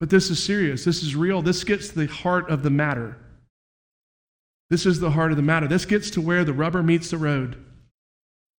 But 0.00 0.10
this 0.10 0.28
is 0.28 0.42
serious. 0.42 0.84
This 0.84 1.02
is 1.02 1.16
real. 1.16 1.40
This 1.40 1.64
gets 1.64 1.88
to 1.88 2.00
the 2.00 2.06
heart 2.06 2.50
of 2.50 2.62
the 2.62 2.70
matter. 2.70 3.16
This 4.68 4.84
is 4.84 5.00
the 5.00 5.12
heart 5.12 5.30
of 5.30 5.36
the 5.36 5.42
matter. 5.42 5.66
This 5.66 5.86
gets 5.86 6.10
to 6.10 6.20
where 6.20 6.44
the 6.44 6.52
rubber 6.52 6.82
meets 6.82 7.10
the 7.10 7.16
road. 7.16 7.56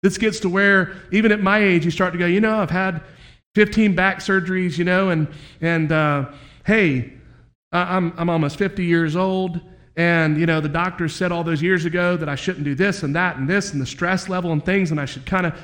This 0.03 0.17
gets 0.17 0.41
to 0.41 0.49
where, 0.49 0.97
even 1.13 1.33
at 1.33 1.43
my 1.43 1.59
age, 1.59 1.85
you 1.85 1.91
start 1.91 2.15
to 2.15 2.19
go, 2.19 2.25
you 2.25 2.41
know, 2.41 2.61
I've 2.61 2.71
had 2.71 3.03
15 3.55 3.95
back 3.95 4.19
surgeries, 4.19 4.79
you 4.79 4.85
know, 4.85 5.11
and, 5.11 5.29
and 5.61 5.93
uh, 5.93 6.31
hey, 6.65 7.13
I'm, 7.71 8.13
I'm 8.17 8.31
almost 8.31 8.57
50 8.57 8.85
years 8.85 9.17
old, 9.17 9.61
and 9.97 10.39
you 10.39 10.47
know 10.47 10.59
the 10.59 10.71
doctor 10.71 11.07
said 11.07 11.31
all 11.31 11.45
those 11.45 11.61
years 11.61 11.85
ago 11.85 12.17
that 12.17 12.27
i 12.27 12.35
shouldn't 12.35 12.65
do 12.65 12.75
this 12.75 13.03
and 13.03 13.15
that 13.15 13.37
and 13.37 13.47
this 13.47 13.73
and 13.73 13.81
the 13.81 13.85
stress 13.85 14.27
level 14.27 14.51
and 14.53 14.65
things 14.65 14.91
and 14.91 14.99
i 14.99 15.05
should 15.05 15.27
kind 15.27 15.45
of 15.45 15.55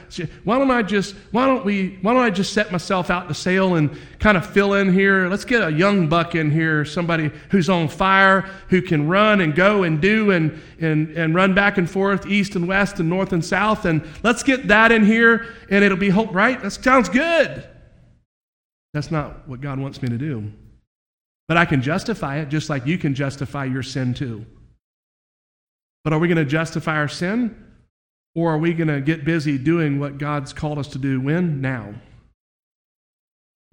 why 0.45 0.59
don't 0.59 0.71
i 0.71 0.83
just 0.83 1.15
why 1.31 1.47
don't 1.47 1.65
we 1.65 1.99
why 2.03 2.13
don't 2.13 2.23
i 2.23 2.29
just 2.29 2.53
set 2.53 2.71
myself 2.71 3.09
out 3.09 3.27
to 3.27 3.33
sail 3.33 3.77
and 3.77 3.97
kind 4.19 4.37
of 4.37 4.45
fill 4.45 4.75
in 4.75 4.93
here? 4.93 5.29
Let's 5.29 5.45
get 5.45 5.63
a 5.63 5.71
young 5.71 6.09
buck 6.09 6.35
in 6.35 6.51
here 6.51 6.85
somebody 6.85 7.31
who's 7.51 7.71
on 7.71 7.89
fire 7.89 8.43
who 8.69 8.83
can 8.83 9.09
run 9.09 9.41
and 9.41 9.55
go 9.55 9.85
and 9.85 9.99
do 9.99 10.31
and 10.33 10.61
and 10.79 11.17
and 11.17 11.35
run 11.35 11.55
back 11.55 11.79
and 11.79 11.89
forth 11.89 12.27
east 12.27 12.55
and 12.55 12.69
west 12.69 13.01
and 13.01 13.09
north 13.09 13.33
and 13.33 13.43
south 13.43 13.87
and 13.87 14.07
let's 14.23 14.43
get 14.43 14.69
that 14.69 14.93
in 14.93 15.07
here 15.07 15.55
and 15.71 15.83
it'll 15.83 15.97
be 15.97 16.11
hope 16.11 16.35
right? 16.35 16.61
That 16.61 16.73
sounds 16.73 17.09
good 17.09 17.67
that's 18.93 19.11
not 19.11 19.49
what 19.49 19.61
god 19.61 19.79
wants 19.79 20.03
me 20.03 20.09
to 20.09 20.19
do 20.19 20.53
but 21.49 21.57
I 21.57 21.65
can 21.65 21.81
justify 21.81 22.39
it 22.39 22.51
just 22.51 22.69
like 22.69 22.87
you 22.87 22.99
can 22.99 23.15
justify 23.15 23.65
your 23.65 23.83
sin 23.83 24.13
too. 24.13 24.45
But 26.05 26.13
are 26.13 26.19
we 26.19 26.29
going 26.29 26.37
to 26.37 26.45
justify 26.45 26.97
our 26.97 27.09
sin? 27.09 27.65
Or 28.35 28.53
are 28.53 28.59
we 28.59 28.75
going 28.75 28.89
to 28.89 29.01
get 29.01 29.25
busy 29.25 29.59
doing 29.59 29.99
what 29.99 30.19
God's 30.19 30.53
called 30.53 30.79
us 30.79 30.89
to 30.89 30.99
do 30.99 31.21
when? 31.21 31.61
Now. 31.61 31.95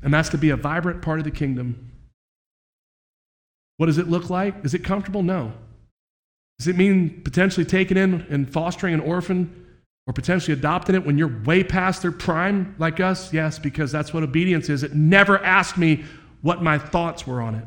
And 0.02 0.14
that's 0.14 0.30
to 0.30 0.38
be 0.38 0.50
a 0.50 0.56
vibrant 0.56 1.02
part 1.02 1.20
of 1.20 1.26
the 1.26 1.32
kingdom. 1.32 1.92
What 3.78 3.88
does 3.88 3.98
it 3.98 4.08
look 4.08 4.30
like? 4.30 4.64
Is 4.64 4.74
it 4.74 4.84
comfortable? 4.84 5.22
No. 5.22 5.54
Does 6.58 6.70
it 6.70 6.78
mean 6.78 7.22
potentially 7.24 7.66
taking 7.66 7.98
in 7.98 8.26
and 8.30 8.52
fostering 8.52 8.94
an 8.94 9.02
orphan 9.02 9.65
or 10.08 10.14
potentially 10.14 10.54
adopting 10.54 10.96
it 10.96 11.06
when 11.06 11.18
you're 11.18 11.42
way 11.44 11.64
past 11.64 12.02
their 12.02 12.12
prime 12.12 12.76
like 12.78 13.00
us? 13.00 13.34
Yes, 13.34 13.60
because 13.60 13.92
that's 13.92 14.14
what 14.14 14.24
obedience 14.24 14.70
is. 14.70 14.84
It 14.84 14.94
never 14.94 15.44
asked 15.44 15.78
me 15.78 16.06
what 16.42 16.62
my 16.62 16.78
thoughts 16.78 17.26
were 17.26 17.42
on 17.42 17.56
it. 17.56 17.66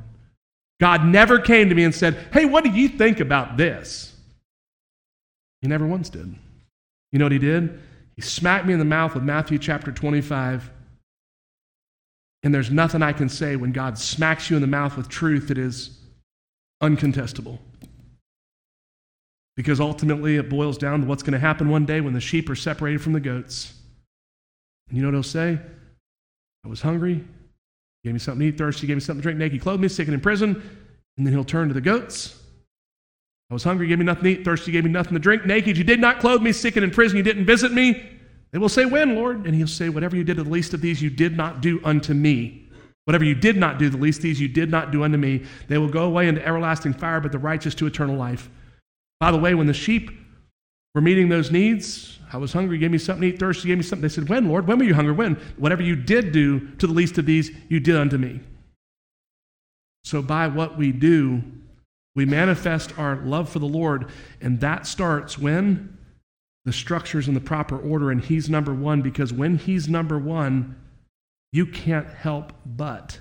God 0.80 1.04
never 1.04 1.40
came 1.40 1.68
to 1.68 1.74
me 1.74 1.84
and 1.84 1.94
said, 1.94 2.14
Hey, 2.32 2.44
what 2.44 2.62
do 2.62 2.70
you 2.70 2.88
think 2.88 3.20
about 3.20 3.56
this? 3.56 4.14
He 5.60 5.68
never 5.68 5.86
once 5.86 6.08
did. 6.08 6.34
You 7.10 7.18
know 7.18 7.24
what 7.24 7.32
he 7.32 7.38
did? 7.38 7.80
He 8.14 8.22
smacked 8.22 8.66
me 8.66 8.72
in 8.72 8.78
the 8.78 8.84
mouth 8.84 9.14
with 9.14 9.24
Matthew 9.24 9.58
chapter 9.58 9.90
25. 9.90 10.70
And 12.44 12.54
there's 12.54 12.70
nothing 12.70 13.02
I 13.02 13.12
can 13.12 13.28
say 13.28 13.56
when 13.56 13.72
God 13.72 13.98
smacks 13.98 14.48
you 14.48 14.56
in 14.56 14.62
the 14.62 14.68
mouth 14.68 14.96
with 14.96 15.08
truth 15.08 15.48
that 15.48 15.58
is 15.58 15.98
uncontestable. 16.82 17.58
Because 19.58 19.80
ultimately 19.80 20.36
it 20.36 20.48
boils 20.48 20.78
down 20.78 21.00
to 21.00 21.06
what's 21.08 21.24
going 21.24 21.32
to 21.32 21.38
happen 21.40 21.68
one 21.68 21.84
day 21.84 22.00
when 22.00 22.12
the 22.12 22.20
sheep 22.20 22.48
are 22.48 22.54
separated 22.54 23.02
from 23.02 23.12
the 23.12 23.18
goats. 23.18 23.74
And 24.88 24.96
you 24.96 25.02
know 25.02 25.08
what 25.08 25.14
he'll 25.14 25.24
say? 25.24 25.58
I 26.64 26.68
was 26.68 26.80
hungry, 26.80 27.14
He 27.14 27.24
gave 28.04 28.12
me 28.12 28.20
something 28.20 28.38
to 28.38 28.54
eat, 28.54 28.56
thirsty, 28.56 28.82
He 28.82 28.86
gave 28.86 28.98
me 28.98 29.00
something 29.00 29.20
to 29.20 29.22
drink, 29.24 29.36
naked, 29.36 29.54
He 29.54 29.58
clothed 29.58 29.82
me, 29.82 29.88
sick 29.88 30.06
and 30.06 30.14
in 30.14 30.20
prison. 30.20 30.62
And 31.16 31.26
then 31.26 31.34
he'll 31.34 31.42
turn 31.42 31.66
to 31.66 31.74
the 31.74 31.80
goats. 31.80 32.40
I 33.50 33.54
was 33.54 33.64
hungry, 33.64 33.88
gave 33.88 33.98
me 33.98 34.04
nothing 34.04 34.22
to 34.22 34.30
eat, 34.30 34.44
thirsty, 34.44 34.70
gave 34.70 34.84
me 34.84 34.90
nothing 34.90 35.14
to 35.14 35.18
drink, 35.18 35.44
naked, 35.44 35.76
you 35.76 35.82
did 35.82 35.98
not 35.98 36.20
clothe 36.20 36.40
me, 36.40 36.52
sick 36.52 36.76
and 36.76 36.84
in 36.84 36.92
prison, 36.92 37.16
you 37.16 37.24
didn't 37.24 37.44
visit 37.44 37.72
me. 37.72 38.08
They 38.52 38.58
will 38.58 38.68
say, 38.68 38.84
When, 38.84 39.16
Lord? 39.16 39.44
And 39.44 39.56
he'll 39.56 39.66
say, 39.66 39.88
Whatever 39.88 40.14
you 40.14 40.22
did 40.22 40.36
to 40.36 40.44
the 40.44 40.50
least 40.50 40.72
of 40.72 40.80
these, 40.80 41.02
you 41.02 41.10
did 41.10 41.36
not 41.36 41.62
do 41.62 41.80
unto 41.82 42.14
me. 42.14 42.68
Whatever 43.06 43.24
you 43.24 43.34
did 43.34 43.56
not 43.56 43.80
do, 43.80 43.90
the 43.90 43.96
least 43.96 44.18
of 44.18 44.22
these, 44.22 44.40
you 44.40 44.46
did 44.46 44.70
not 44.70 44.92
do 44.92 45.02
unto 45.02 45.18
me. 45.18 45.46
They 45.66 45.78
will 45.78 45.88
go 45.88 46.04
away 46.04 46.28
into 46.28 46.46
everlasting 46.46 46.92
fire, 46.92 47.20
but 47.20 47.32
the 47.32 47.40
righteous 47.40 47.74
to 47.74 47.86
eternal 47.88 48.14
life. 48.14 48.48
By 49.20 49.30
the 49.30 49.38
way, 49.38 49.54
when 49.54 49.66
the 49.66 49.74
sheep 49.74 50.10
were 50.94 51.00
meeting 51.00 51.28
those 51.28 51.50
needs, 51.50 52.18
I 52.32 52.36
was 52.36 52.52
hungry, 52.52 52.78
gave 52.78 52.90
me 52.90 52.98
something 52.98 53.22
to 53.22 53.34
eat, 53.34 53.38
thirsty, 53.38 53.68
gave 53.68 53.78
me 53.78 53.82
something. 53.82 54.02
They 54.02 54.14
said, 54.14 54.28
When, 54.28 54.48
Lord? 54.48 54.66
When 54.66 54.78
were 54.78 54.84
you 54.84 54.94
hungry? 54.94 55.14
When? 55.14 55.34
Whatever 55.56 55.82
you 55.82 55.96
did 55.96 56.32
do 56.32 56.68
to 56.76 56.86
the 56.86 56.92
least 56.92 57.18
of 57.18 57.26
these, 57.26 57.50
you 57.68 57.80
did 57.80 57.96
unto 57.96 58.18
me. 58.18 58.40
So 60.04 60.22
by 60.22 60.46
what 60.46 60.78
we 60.78 60.92
do, 60.92 61.42
we 62.14 62.24
manifest 62.24 62.98
our 62.98 63.16
love 63.16 63.48
for 63.48 63.58
the 63.58 63.66
Lord, 63.66 64.10
and 64.40 64.60
that 64.60 64.86
starts 64.86 65.38
when? 65.38 65.96
The 66.64 66.72
structure's 66.72 67.28
in 67.28 67.34
the 67.34 67.40
proper 67.40 67.78
order, 67.78 68.10
and 68.10 68.22
He's 68.22 68.50
number 68.50 68.74
one, 68.74 69.02
because 69.02 69.32
when 69.32 69.56
He's 69.56 69.88
number 69.88 70.18
one, 70.18 70.76
you 71.52 71.66
can't 71.66 72.08
help 72.08 72.52
but 72.66 73.20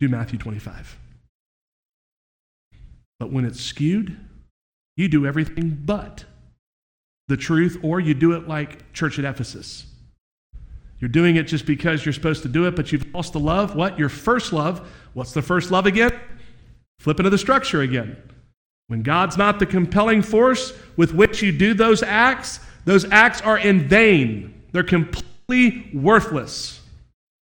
do 0.00 0.08
Matthew 0.08 0.38
25. 0.38 0.98
But 3.24 3.32
when 3.32 3.46
it's 3.46 3.62
skewed, 3.62 4.18
you 4.98 5.08
do 5.08 5.24
everything 5.24 5.80
but 5.82 6.26
the 7.26 7.38
truth, 7.38 7.78
or 7.82 7.98
you 7.98 8.12
do 8.12 8.32
it 8.32 8.46
like 8.46 8.92
church 8.92 9.18
at 9.18 9.24
Ephesus. 9.24 9.86
You're 10.98 11.08
doing 11.08 11.36
it 11.36 11.44
just 11.44 11.64
because 11.64 12.04
you're 12.04 12.12
supposed 12.12 12.42
to 12.42 12.50
do 12.50 12.66
it, 12.66 12.76
but 12.76 12.92
you've 12.92 13.14
lost 13.14 13.32
the 13.32 13.40
love. 13.40 13.74
What? 13.74 13.98
Your 13.98 14.10
first 14.10 14.52
love. 14.52 14.86
What's 15.14 15.32
the 15.32 15.40
first 15.40 15.70
love 15.70 15.86
again? 15.86 16.12
Flip 16.98 17.18
into 17.18 17.30
the 17.30 17.38
structure 17.38 17.80
again. 17.80 18.18
When 18.88 19.02
God's 19.02 19.38
not 19.38 19.58
the 19.58 19.64
compelling 19.64 20.20
force 20.20 20.74
with 20.98 21.14
which 21.14 21.40
you 21.40 21.50
do 21.50 21.72
those 21.72 22.02
acts, 22.02 22.60
those 22.84 23.10
acts 23.10 23.40
are 23.40 23.56
in 23.56 23.88
vain. 23.88 24.64
They're 24.72 24.82
completely 24.82 25.88
worthless. 25.94 26.82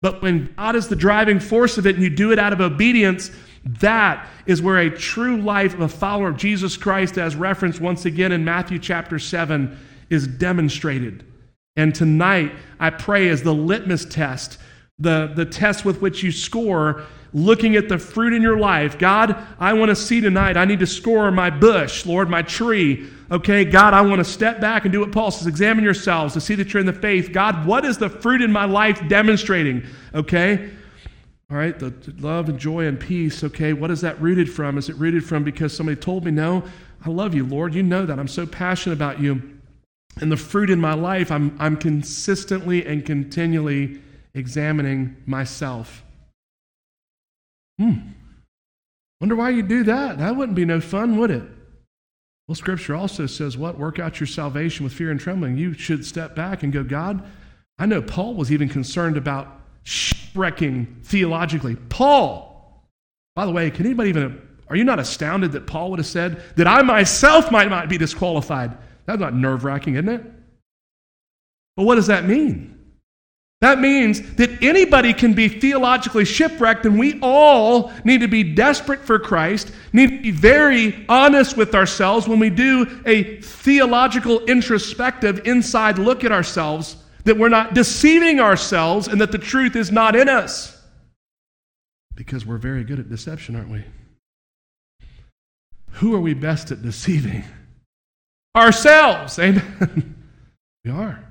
But 0.03 0.21
when 0.21 0.53
God 0.59 0.77
is 0.77 0.89
the 0.89 0.97
driving 0.97 1.41
force 1.41 1.79
of 1.79 1.87
it 1.87 1.95
and 1.95 2.05
you 2.05 2.11
do 2.11 2.31
it 2.31 2.39
out 2.39 2.53
of 2.53 2.61
obedience, 2.61 3.31
that 3.65 4.29
is 4.47 4.61
where 4.61 4.79
a 4.79 4.91
true 4.91 5.41
life 5.41 5.75
of 5.75 5.81
a 5.81 5.89
follower 5.89 6.29
of 6.29 6.37
Jesus 6.37 6.77
Christ, 6.77 7.19
as 7.19 7.37
referenced 7.37 7.81
once 7.81 8.05
again 8.05 8.33
in 8.33 8.45
Matthew 8.45 8.79
chapter 8.79 9.19
7, 9.19 9.79
is 10.11 10.27
demonstrated. 10.27 11.25
And 11.77 11.95
tonight, 11.95 12.53
I 12.81 12.91
pray 12.91 13.29
as 13.29 13.43
the 13.43 13.55
litmus 13.55 14.05
test, 14.05 14.59
the, 14.99 15.33
the 15.35 15.47
test 15.47 15.85
with 15.85 16.03
which 16.03 16.23
you 16.23 16.33
score, 16.33 17.03
looking 17.33 17.77
at 17.77 17.89
the 17.89 17.99
fruit 17.99 18.35
in 18.35 18.43
your 18.43 18.59
life. 18.59 18.99
God, 18.99 19.37
I 19.59 19.73
want 19.73 19.89
to 19.89 19.97
see 19.97 20.21
tonight. 20.21 20.57
I 20.57 20.67
need 20.67 20.81
to 20.81 20.87
score 20.87 21.31
my 21.31 21.49
bush, 21.49 22.05
Lord, 22.05 22.29
my 22.29 22.43
tree. 22.43 23.09
Okay, 23.31 23.65
God, 23.65 23.95
I 23.95 24.03
want 24.03 24.19
to 24.19 24.25
step 24.25 24.61
back 24.61 24.85
and 24.85 24.93
do 24.93 25.01
what 25.01 25.13
Paul 25.13 25.31
says 25.31 25.47
examine 25.47 25.85
yourselves 25.85 26.35
to 26.35 26.41
see 26.41 26.55
that 26.57 26.73
you're 26.73 26.81
in 26.81 26.87
the 26.87 26.93
faith. 26.93 27.33
God, 27.33 27.65
what 27.65 27.87
is 27.87 27.97
the 27.97 28.11
fruit 28.11 28.43
in 28.43 28.53
my 28.53 28.67
life 28.67 29.09
demonstrating? 29.09 29.85
Okay, 30.15 30.71
all 31.53 31.59
right, 31.59 31.79
the 31.79 31.93
love 32.19 32.49
and 32.49 32.59
joy 32.59 32.87
and 32.87 32.99
peace, 32.99 33.45
okay, 33.45 33.75
what 33.75 33.91
is 33.91 34.01
that 34.01 34.19
rooted 34.23 34.51
from? 34.51 34.79
Is 34.79 34.89
it 34.89 34.97
rooted 34.97 35.23
from 35.23 35.45
because 35.45 35.77
somebody 35.77 36.01
told 36.01 36.25
me, 36.25 36.31
no, 36.31 36.65
I 37.05 37.11
love 37.11 37.35
you, 37.35 37.45
Lord. 37.45 37.75
You 37.75 37.83
know 37.83 38.07
that. 38.07 38.19
I'm 38.19 38.27
so 38.27 38.47
passionate 38.47 38.95
about 38.95 39.21
you. 39.21 39.61
And 40.19 40.33
the 40.33 40.39
fruit 40.39 40.71
in 40.71 40.81
my 40.81 40.95
life, 40.95 41.31
I'm, 41.31 41.55
I'm 41.61 41.77
consistently 41.77 42.87
and 42.87 43.05
continually 43.05 44.01
examining 44.33 45.15
myself. 45.27 46.03
Hmm. 47.79 47.97
Wonder 49.21 49.37
why 49.37 49.51
you 49.51 49.63
do 49.63 49.85
that. 49.85 50.19
That 50.19 50.35
wouldn't 50.35 50.57
be 50.57 50.65
no 50.65 50.81
fun, 50.81 51.19
would 51.19 51.31
it? 51.31 51.43
Well, 52.49 52.55
Scripture 52.55 52.95
also 52.95 53.27
says 53.27 53.59
what? 53.59 53.79
Work 53.79 53.99
out 53.99 54.21
your 54.21 54.27
salvation 54.27 54.85
with 54.85 54.95
fear 54.95 55.11
and 55.11 55.21
trembling. 55.21 55.59
You 55.59 55.75
should 55.75 56.07
step 56.07 56.35
back 56.35 56.63
and 56.63 56.73
go, 56.73 56.83
God, 56.83 57.23
I 57.79 57.85
know 57.85 58.01
Paul 58.01 58.35
was 58.35 58.51
even 58.51 58.71
concerned 58.71 59.19
about 59.19 59.62
shipwrecking 59.85 61.01
theologically. 61.03 61.77
Paul, 61.77 62.87
by 63.35 63.47
the 63.47 63.53
way, 63.53 63.71
can 63.71 63.87
anybody 63.87 64.11
even, 64.11 64.41
are 64.69 64.77
you 64.77 64.85
not 64.85 64.99
astounded 64.99 65.53
that 65.53 65.67
Paul 65.67 65.91
would 65.91 65.99
have 65.99 66.07
said 66.07 66.43
that 66.57 66.67
I 66.67 66.83
myself 66.83 67.51
might 67.51 67.69
not 67.69 67.89
be 67.89 67.99
disqualified? 67.99 68.77
That's 69.07 69.21
not 69.21 69.35
nerve 69.35 69.65
wracking, 69.65 69.95
isn't 69.95 70.09
it? 70.09 70.25
But 71.77 71.85
what 71.85 71.97
does 71.97 72.07
that 72.09 72.27
mean? 72.27 72.73
That 73.63 73.79
means 73.79 74.35
that 74.35 74.61
anybody 74.61 75.15
can 75.15 75.35
be 75.35 75.47
theologically 75.47 76.25
shipwrecked, 76.25 76.85
and 76.85 76.99
we 76.99 77.21
all 77.23 77.93
need 78.05 78.21
to 78.21 78.27
be 78.27 78.43
desperate 78.43 78.99
for 79.01 79.21
Christ, 79.21 79.71
need 79.93 80.11
to 80.11 80.21
be 80.21 80.31
very 80.33 81.07
honest 81.09 81.57
with 81.57 81.73
ourselves 81.73 82.27
when 82.27 82.41
we 82.41 82.51
do 82.51 83.01
a 83.07 83.41
theological 83.41 84.41
introspective 84.47 85.47
inside 85.47 85.99
look 85.99 86.25
at 86.25 86.33
ourselves 86.33 86.97
that 87.25 87.39
we're 87.39 87.49
not 87.49 87.75
deceiving 87.75 88.41
ourselves 88.41 89.09
and 89.09 89.21
that 89.21 89.33
the 89.33 89.39
truth 89.39 89.77
is 89.77 89.93
not 89.93 90.17
in 90.17 90.29
us. 90.29 90.79
Because 92.15 92.45
we're 92.45 92.59
very 92.59 92.85
good 92.85 92.99
at 92.99 93.09
deception, 93.09 93.57
aren't 93.57 93.71
we? 93.71 93.85
Who 95.93 96.15
are 96.15 96.21
we 96.21 96.35
best 96.35 96.71
at 96.71 96.83
deceiving? 96.83 97.45
Ourselves. 98.57 99.39
Amen. 99.39 100.17
we 100.85 100.91
are. 100.91 101.25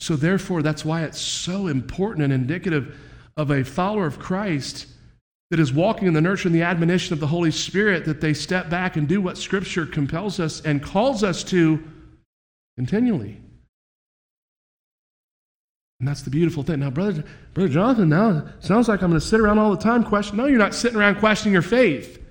So, 0.00 0.16
therefore, 0.16 0.62
that's 0.62 0.84
why 0.84 1.02
it's 1.02 1.20
so 1.20 1.66
important 1.66 2.24
and 2.24 2.32
indicative 2.32 2.96
of 3.36 3.50
a 3.50 3.64
follower 3.64 4.06
of 4.06 4.18
Christ 4.18 4.86
that 5.50 5.58
is 5.58 5.72
walking 5.72 6.06
in 6.06 6.14
the 6.14 6.20
nurture 6.20 6.48
and 6.48 6.54
the 6.54 6.62
admonition 6.62 7.14
of 7.14 7.20
the 7.20 7.26
Holy 7.26 7.50
Spirit 7.50 8.04
that 8.04 8.20
they 8.20 8.34
step 8.34 8.68
back 8.68 8.96
and 8.96 9.08
do 9.08 9.20
what 9.20 9.38
Scripture 9.38 9.86
compels 9.86 10.38
us 10.38 10.60
and 10.60 10.82
calls 10.82 11.24
us 11.24 11.42
to 11.44 11.82
continually. 12.76 13.40
And 16.00 16.08
that's 16.08 16.22
the 16.22 16.30
beautiful 16.30 16.62
thing. 16.62 16.80
Now, 16.80 16.90
brother, 16.90 17.24
brother 17.54 17.68
Jonathan, 17.68 18.08
now 18.08 18.46
sounds 18.60 18.88
like 18.88 19.02
I'm 19.02 19.10
going 19.10 19.20
to 19.20 19.26
sit 19.26 19.40
around 19.40 19.58
all 19.58 19.70
the 19.70 19.82
time 19.82 20.04
questioning. 20.04 20.38
No, 20.38 20.46
you're 20.46 20.58
not 20.58 20.74
sitting 20.74 20.96
around 20.96 21.16
questioning 21.16 21.52
your 21.52 21.62
faith. 21.62 22.22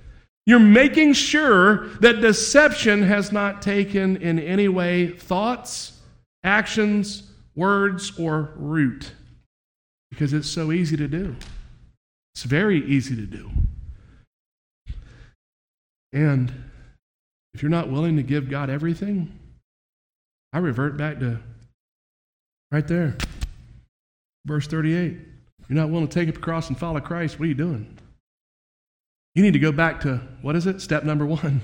You're 0.45 0.59
making 0.59 1.11
sure 1.13 1.87
that 1.99 2.21
deception 2.21 3.03
has 3.03 3.33
not 3.33 3.61
taken 3.61 4.15
in 4.17 4.39
any 4.39 4.69
way 4.69 5.09
thoughts, 5.09 5.99
actions, 6.45 7.29
words, 7.55 8.17
or 8.17 8.53
root. 8.55 9.11
Because 10.09 10.31
it's 10.31 10.47
so 10.47 10.71
easy 10.71 10.95
to 10.95 11.09
do. 11.09 11.35
It's 12.33 12.43
very 12.43 12.85
easy 12.85 13.17
to 13.17 13.25
do. 13.25 13.51
And 16.13 16.53
if 17.53 17.61
you're 17.61 17.69
not 17.69 17.91
willing 17.91 18.15
to 18.15 18.23
give 18.23 18.49
God 18.49 18.69
everything, 18.69 19.37
I 20.53 20.59
revert 20.59 20.95
back 20.95 21.19
to 21.19 21.39
right 22.71 22.87
there, 22.87 23.17
verse 24.47 24.65
38. 24.65 25.17
You're 25.67 25.77
not 25.77 25.89
willing 25.89 26.07
to 26.07 26.13
take 26.13 26.29
up 26.29 26.37
a 26.37 26.39
cross 26.39 26.69
and 26.69 26.79
follow 26.79 26.99
Christ, 26.99 27.37
what 27.37 27.45
are 27.45 27.49
you 27.49 27.53
doing? 27.53 27.97
You 29.35 29.43
need 29.43 29.53
to 29.53 29.59
go 29.59 29.71
back 29.71 29.99
to, 30.01 30.21
what 30.41 30.55
is 30.55 30.65
it? 30.65 30.81
Step 30.81 31.03
number 31.03 31.25
one. 31.25 31.61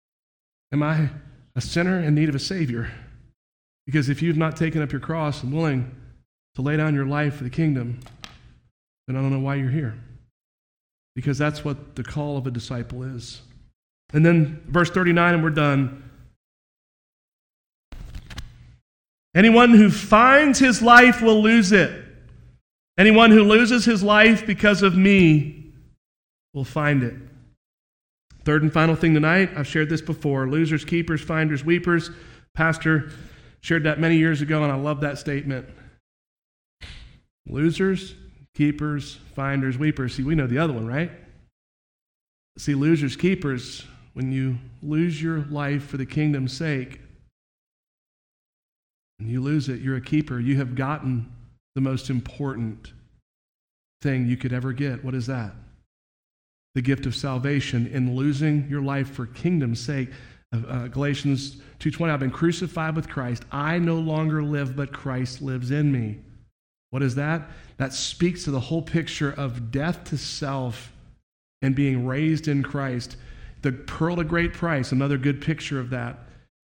Am 0.72 0.82
I 0.82 1.10
a 1.54 1.60
sinner 1.60 2.00
in 2.00 2.14
need 2.14 2.28
of 2.28 2.34
a 2.34 2.40
Savior? 2.40 2.90
Because 3.84 4.08
if 4.08 4.22
you've 4.22 4.36
not 4.36 4.56
taken 4.56 4.82
up 4.82 4.90
your 4.90 5.00
cross 5.00 5.42
and 5.42 5.52
willing 5.52 5.94
to 6.56 6.62
lay 6.62 6.76
down 6.76 6.94
your 6.94 7.06
life 7.06 7.36
for 7.36 7.44
the 7.44 7.50
kingdom, 7.50 8.00
then 9.06 9.16
I 9.16 9.20
don't 9.20 9.30
know 9.30 9.38
why 9.38 9.54
you're 9.54 9.70
here. 9.70 9.96
Because 11.14 11.38
that's 11.38 11.64
what 11.64 11.94
the 11.94 12.02
call 12.02 12.36
of 12.36 12.46
a 12.46 12.50
disciple 12.50 13.04
is. 13.04 13.42
And 14.12 14.24
then 14.24 14.62
verse 14.66 14.90
39, 14.90 15.34
and 15.34 15.42
we're 15.44 15.50
done. 15.50 16.02
Anyone 19.34 19.70
who 19.70 19.90
finds 19.90 20.58
his 20.58 20.80
life 20.80 21.20
will 21.20 21.42
lose 21.42 21.70
it. 21.70 22.05
Anyone 22.98 23.30
who 23.30 23.44
loses 23.44 23.84
his 23.84 24.02
life 24.02 24.46
because 24.46 24.82
of 24.82 24.96
me 24.96 25.72
will 26.54 26.64
find 26.64 27.02
it. 27.02 27.14
Third 28.44 28.62
and 28.62 28.72
final 28.72 28.94
thing 28.94 29.12
tonight, 29.12 29.50
I've 29.56 29.66
shared 29.66 29.90
this 29.90 30.00
before 30.00 30.48
losers, 30.48 30.84
keepers, 30.84 31.20
finders, 31.20 31.64
weepers. 31.64 32.10
Pastor 32.54 33.10
shared 33.60 33.84
that 33.84 34.00
many 34.00 34.16
years 34.16 34.40
ago, 34.40 34.62
and 34.62 34.72
I 34.72 34.76
love 34.76 35.00
that 35.00 35.18
statement. 35.18 35.68
Losers, 37.46 38.14
keepers, 38.54 39.18
finders, 39.34 39.76
weepers. 39.76 40.14
See, 40.14 40.22
we 40.22 40.34
know 40.34 40.46
the 40.46 40.58
other 40.58 40.72
one, 40.72 40.86
right? 40.86 41.10
See, 42.56 42.74
losers, 42.74 43.16
keepers, 43.16 43.84
when 44.14 44.32
you 44.32 44.56
lose 44.82 45.20
your 45.20 45.40
life 45.50 45.84
for 45.84 45.98
the 45.98 46.06
kingdom's 46.06 46.56
sake, 46.56 47.00
and 49.18 49.28
you 49.28 49.42
lose 49.42 49.68
it, 49.68 49.80
you're 49.80 49.96
a 49.96 50.00
keeper. 50.00 50.40
You 50.40 50.56
have 50.56 50.74
gotten 50.74 51.30
the 51.76 51.80
most 51.82 52.08
important 52.08 52.94
thing 54.00 54.26
you 54.26 54.36
could 54.38 54.52
ever 54.52 54.72
get. 54.72 55.04
What 55.04 55.14
is 55.14 55.26
that? 55.26 55.52
The 56.74 56.80
gift 56.80 57.04
of 57.04 57.14
salvation 57.14 57.86
in 57.88 58.16
losing 58.16 58.66
your 58.70 58.80
life 58.80 59.10
for 59.10 59.26
kingdom's 59.26 59.78
sake. 59.78 60.08
Uh, 60.52 60.88
Galatians 60.88 61.58
2:20 61.78 62.10
I've 62.10 62.20
been 62.20 62.30
crucified 62.30 62.96
with 62.96 63.10
Christ. 63.10 63.44
I 63.52 63.78
no 63.78 63.96
longer 63.98 64.42
live 64.42 64.74
but 64.74 64.90
Christ 64.90 65.42
lives 65.42 65.70
in 65.70 65.92
me. 65.92 66.18
What 66.90 67.02
is 67.02 67.14
that? 67.16 67.50
That 67.76 67.92
speaks 67.92 68.44
to 68.44 68.50
the 68.50 68.60
whole 68.60 68.82
picture 68.82 69.30
of 69.30 69.70
death 69.70 70.04
to 70.04 70.16
self 70.16 70.92
and 71.60 71.74
being 71.74 72.06
raised 72.06 72.48
in 72.48 72.62
Christ. 72.62 73.16
The 73.60 73.72
pearl 73.72 74.18
of 74.18 74.28
great 74.28 74.54
price, 74.54 74.92
another 74.92 75.18
good 75.18 75.42
picture 75.42 75.78
of 75.78 75.90
that. 75.90 76.20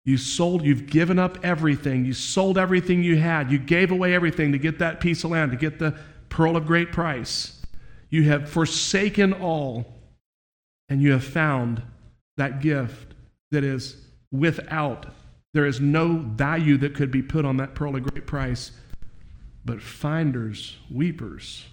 You 0.06 0.18
sold, 0.18 0.64
you've 0.64 0.88
given 0.88 1.20
up 1.20 1.38
everything. 1.44 2.06
You 2.06 2.14
sold 2.14 2.58
everything 2.58 3.04
you 3.04 3.18
had. 3.18 3.52
You 3.52 3.60
gave 3.60 3.92
away 3.92 4.14
everything 4.14 4.52
to 4.54 4.58
get 4.58 4.80
that 4.80 5.00
piece 5.00 5.24
of 5.24 5.32
land, 5.32 5.52
to 5.52 5.58
get 5.58 5.80
the 5.80 5.96
pearl 6.30 6.56
of 6.56 6.66
great 6.66 6.92
price. 6.92 7.62
You 8.10 8.24
have 8.24 8.50
forsaken 8.50 9.34
all, 9.34 9.86
and 10.88 11.02
you 11.02 11.12
have 11.12 11.24
found 11.24 11.82
that 12.38 12.62
gift 12.62 13.14
that 13.52 13.64
is 13.64 13.98
without. 14.32 15.06
There 15.54 15.66
is 15.66 15.80
no 15.80 16.18
value 16.18 16.78
that 16.78 16.96
could 16.96 17.12
be 17.12 17.22
put 17.22 17.46
on 17.46 17.58
that 17.58 17.76
pearl 17.76 17.96
of 17.96 18.04
great 18.04 18.26
price, 18.26 18.72
but 19.66 19.82
finders, 19.82 20.78
weepers. 20.90 21.66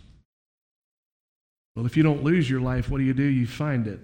Well, 1.75 1.87
if 1.87 1.97
you 1.97 2.03
don't 2.03 2.25
lose 2.25 2.49
your 2.49 2.61
life, 2.61 2.91
what 2.91 2.99
do 2.99 3.05
you 3.05 3.15
do? 3.15 3.23
You 3.23 3.47
find 3.47 3.87
it. 3.87 4.01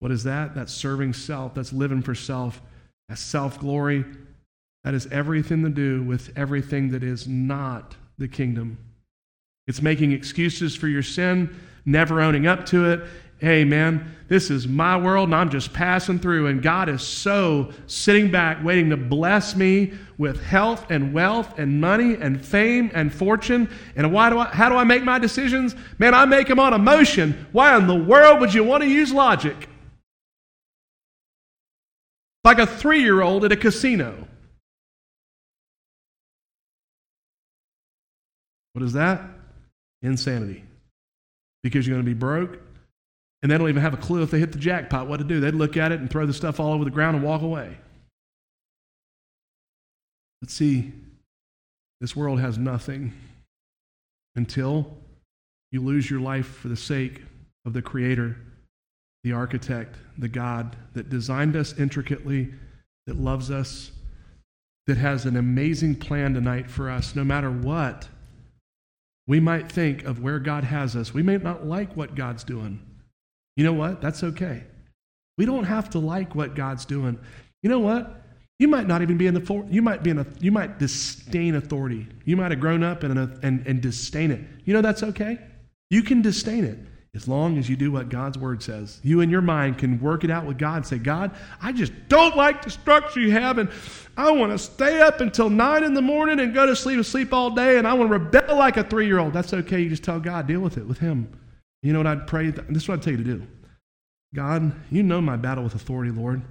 What 0.00 0.12
is 0.12 0.24
that? 0.24 0.54
That's 0.54 0.72
serving 0.72 1.12
self, 1.12 1.54
that's 1.54 1.72
living 1.72 2.02
for 2.02 2.14
self. 2.14 2.60
As 3.08 3.20
self 3.20 3.58
glory. 3.58 4.04
That 4.84 4.94
is 4.94 5.06
everything 5.08 5.62
to 5.64 5.70
do 5.70 6.02
with 6.02 6.32
everything 6.36 6.90
that 6.90 7.02
is 7.02 7.26
not 7.26 7.96
the 8.16 8.28
kingdom. 8.28 8.78
It's 9.66 9.82
making 9.82 10.12
excuses 10.12 10.74
for 10.74 10.88
your 10.88 11.02
sin, 11.02 11.54
never 11.84 12.20
owning 12.20 12.46
up 12.46 12.64
to 12.66 12.90
it. 12.90 13.00
Hey, 13.38 13.64
man, 13.64 14.16
this 14.28 14.50
is 14.50 14.66
my 14.66 14.96
world 14.96 15.28
and 15.28 15.34
I'm 15.34 15.50
just 15.50 15.72
passing 15.72 16.18
through. 16.18 16.48
And 16.48 16.60
God 16.60 16.88
is 16.88 17.02
so 17.02 17.72
sitting 17.86 18.30
back, 18.32 18.64
waiting 18.64 18.90
to 18.90 18.96
bless 18.96 19.54
me 19.54 19.92
with 20.16 20.42
health 20.42 20.86
and 20.90 21.12
wealth 21.14 21.58
and 21.58 21.80
money 21.80 22.16
and 22.16 22.44
fame 22.44 22.90
and 22.94 23.14
fortune. 23.14 23.70
And 23.94 24.12
why 24.12 24.30
do 24.30 24.38
I, 24.40 24.46
how 24.46 24.68
do 24.68 24.74
I 24.74 24.84
make 24.84 25.04
my 25.04 25.20
decisions? 25.20 25.76
Man, 25.98 26.14
I 26.14 26.24
make 26.24 26.48
them 26.48 26.58
on 26.58 26.72
emotion. 26.72 27.46
Why 27.52 27.76
in 27.76 27.86
the 27.86 27.94
world 27.94 28.40
would 28.40 28.52
you 28.52 28.64
want 28.64 28.82
to 28.82 28.88
use 28.88 29.12
logic? 29.12 29.68
Like 32.44 32.58
a 32.58 32.66
three 32.66 33.00
year 33.00 33.20
old 33.20 33.44
at 33.44 33.52
a 33.52 33.56
casino. 33.56 34.26
What 38.72 38.84
is 38.84 38.92
that? 38.92 39.22
Insanity. 40.02 40.64
Because 41.62 41.86
you're 41.86 41.96
going 41.96 42.04
to 42.04 42.10
be 42.10 42.18
broke, 42.18 42.60
and 43.42 43.50
they 43.50 43.58
don't 43.58 43.68
even 43.68 43.82
have 43.82 43.94
a 43.94 43.98
clue 43.98 44.22
if 44.22 44.30
they 44.30 44.38
hit 44.38 44.52
the 44.52 44.58
jackpot 44.58 45.08
what 45.08 45.16
to 45.16 45.24
do. 45.24 45.40
They'd 45.40 45.54
look 45.54 45.76
at 45.76 45.90
it 45.90 46.00
and 46.00 46.08
throw 46.08 46.26
the 46.26 46.32
stuff 46.32 46.60
all 46.60 46.72
over 46.72 46.84
the 46.84 46.90
ground 46.90 47.16
and 47.16 47.24
walk 47.24 47.42
away. 47.42 47.76
Let's 50.40 50.54
see, 50.54 50.92
this 52.00 52.14
world 52.14 52.38
has 52.38 52.56
nothing 52.56 53.12
until 54.36 54.96
you 55.72 55.82
lose 55.82 56.08
your 56.08 56.20
life 56.20 56.46
for 56.46 56.68
the 56.68 56.76
sake 56.76 57.22
of 57.64 57.72
the 57.72 57.82
Creator 57.82 58.36
the 59.28 59.34
architect, 59.34 59.96
the 60.16 60.28
God 60.28 60.74
that 60.94 61.10
designed 61.10 61.54
us 61.54 61.78
intricately, 61.78 62.48
that 63.06 63.20
loves 63.20 63.50
us, 63.50 63.90
that 64.86 64.96
has 64.96 65.26
an 65.26 65.36
amazing 65.36 65.94
plan 65.96 66.32
tonight 66.32 66.70
for 66.70 66.88
us, 66.88 67.14
no 67.14 67.24
matter 67.24 67.50
what. 67.50 68.08
We 69.26 69.38
might 69.38 69.70
think 69.70 70.04
of 70.04 70.22
where 70.22 70.38
God 70.38 70.64
has 70.64 70.96
us. 70.96 71.12
We 71.12 71.22
may 71.22 71.36
not 71.36 71.66
like 71.66 71.94
what 71.94 72.14
God's 72.14 72.42
doing. 72.42 72.80
You 73.56 73.64
know 73.64 73.74
what? 73.74 74.00
That's 74.00 74.24
okay. 74.24 74.64
We 75.36 75.44
don't 75.44 75.64
have 75.64 75.90
to 75.90 75.98
like 75.98 76.34
what 76.34 76.54
God's 76.54 76.86
doing. 76.86 77.18
You 77.62 77.68
know 77.68 77.80
what? 77.80 78.22
You 78.58 78.66
might 78.66 78.86
not 78.86 79.02
even 79.02 79.18
be 79.18 79.26
in 79.26 79.34
the 79.34 79.66
you 79.70 79.82
might 79.82 80.02
be 80.02 80.10
in 80.10 80.18
a 80.18 80.26
you 80.40 80.50
might 80.50 80.78
disdain 80.78 81.54
authority. 81.54 82.08
You 82.24 82.36
might 82.36 82.50
have 82.50 82.60
grown 82.60 82.82
up 82.82 83.02
and 83.02 83.18
and 83.18 83.66
and 83.66 83.82
disdain 83.82 84.30
it. 84.30 84.40
You 84.64 84.72
know 84.72 84.80
that's 84.80 85.02
okay. 85.02 85.38
You 85.90 86.02
can 86.02 86.22
disdain 86.22 86.64
it. 86.64 86.78
As 87.18 87.26
long 87.26 87.58
as 87.58 87.68
you 87.68 87.74
do 87.74 87.90
what 87.90 88.10
God's 88.10 88.38
word 88.38 88.62
says, 88.62 89.00
you 89.02 89.22
in 89.22 89.28
your 89.28 89.40
mind 89.40 89.76
can 89.76 90.00
work 90.00 90.22
it 90.22 90.30
out 90.30 90.46
with 90.46 90.56
God. 90.56 90.86
Say, 90.86 90.98
God, 90.98 91.32
I 91.60 91.72
just 91.72 91.92
don't 92.06 92.36
like 92.36 92.62
the 92.62 92.70
structure 92.70 93.18
you 93.18 93.32
have, 93.32 93.58
and 93.58 93.68
I 94.16 94.30
want 94.30 94.52
to 94.52 94.58
stay 94.58 95.00
up 95.00 95.20
until 95.20 95.50
nine 95.50 95.82
in 95.82 95.94
the 95.94 96.00
morning 96.00 96.38
and 96.38 96.54
go 96.54 96.64
to 96.64 96.76
sleep 96.76 96.94
and 96.94 97.04
sleep 97.04 97.32
all 97.32 97.50
day, 97.50 97.76
and 97.76 97.88
I 97.88 97.94
want 97.94 98.08
to 98.10 98.18
rebel 98.18 98.56
like 98.56 98.76
a 98.76 98.84
three 98.84 99.06
year 99.06 99.18
old. 99.18 99.32
That's 99.32 99.52
okay. 99.52 99.80
You 99.80 99.88
just 99.88 100.04
tell 100.04 100.20
God, 100.20 100.46
deal 100.46 100.60
with 100.60 100.78
it 100.78 100.86
with 100.86 101.00
Him. 101.00 101.36
You 101.82 101.92
know 101.92 101.98
what 101.98 102.06
I'd 102.06 102.28
pray? 102.28 102.52
This 102.52 102.84
is 102.84 102.88
what 102.88 103.00
I'd 103.00 103.02
tell 103.02 103.14
you 103.14 103.24
to 103.24 103.24
do. 103.24 103.46
God, 104.32 104.72
you 104.88 105.02
know 105.02 105.20
my 105.20 105.34
battle 105.34 105.64
with 105.64 105.74
authority, 105.74 106.12
Lord. 106.12 106.42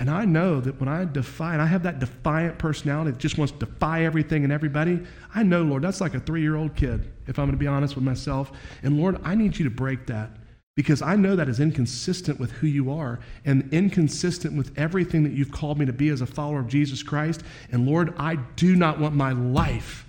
And 0.00 0.08
I 0.10 0.24
know 0.24 0.60
that 0.60 0.80
when 0.80 0.88
I 0.88 1.04
defy, 1.04 1.52
and 1.52 1.60
I 1.60 1.66
have 1.66 1.82
that 1.82 1.98
defiant 1.98 2.58
personality 2.58 3.10
that 3.10 3.20
just 3.20 3.36
wants 3.36 3.52
to 3.52 3.58
defy 3.58 4.04
everything 4.04 4.44
and 4.44 4.52
everybody, 4.52 5.00
I 5.34 5.42
know, 5.42 5.62
Lord, 5.62 5.82
that's 5.82 6.00
like 6.00 6.14
a 6.14 6.20
three 6.20 6.40
year 6.40 6.56
old 6.56 6.74
kid, 6.74 7.12
if 7.26 7.38
I'm 7.38 7.44
going 7.44 7.52
to 7.52 7.58
be 7.58 7.66
honest 7.66 7.94
with 7.94 8.04
myself. 8.04 8.50
And 8.82 8.98
Lord, 8.98 9.20
I 9.24 9.34
need 9.34 9.58
you 9.58 9.64
to 9.64 9.70
break 9.70 10.06
that 10.06 10.30
because 10.74 11.02
I 11.02 11.16
know 11.16 11.36
that 11.36 11.50
is 11.50 11.60
inconsistent 11.60 12.40
with 12.40 12.50
who 12.52 12.66
you 12.66 12.90
are 12.90 13.20
and 13.44 13.68
inconsistent 13.72 14.56
with 14.56 14.72
everything 14.78 15.22
that 15.24 15.32
you've 15.32 15.52
called 15.52 15.78
me 15.78 15.84
to 15.84 15.92
be 15.92 16.08
as 16.08 16.22
a 16.22 16.26
follower 16.26 16.60
of 16.60 16.68
Jesus 16.68 17.02
Christ. 17.02 17.42
And 17.70 17.86
Lord, 17.86 18.14
I 18.16 18.36
do 18.56 18.76
not 18.76 18.98
want 18.98 19.14
my 19.14 19.32
life 19.32 20.06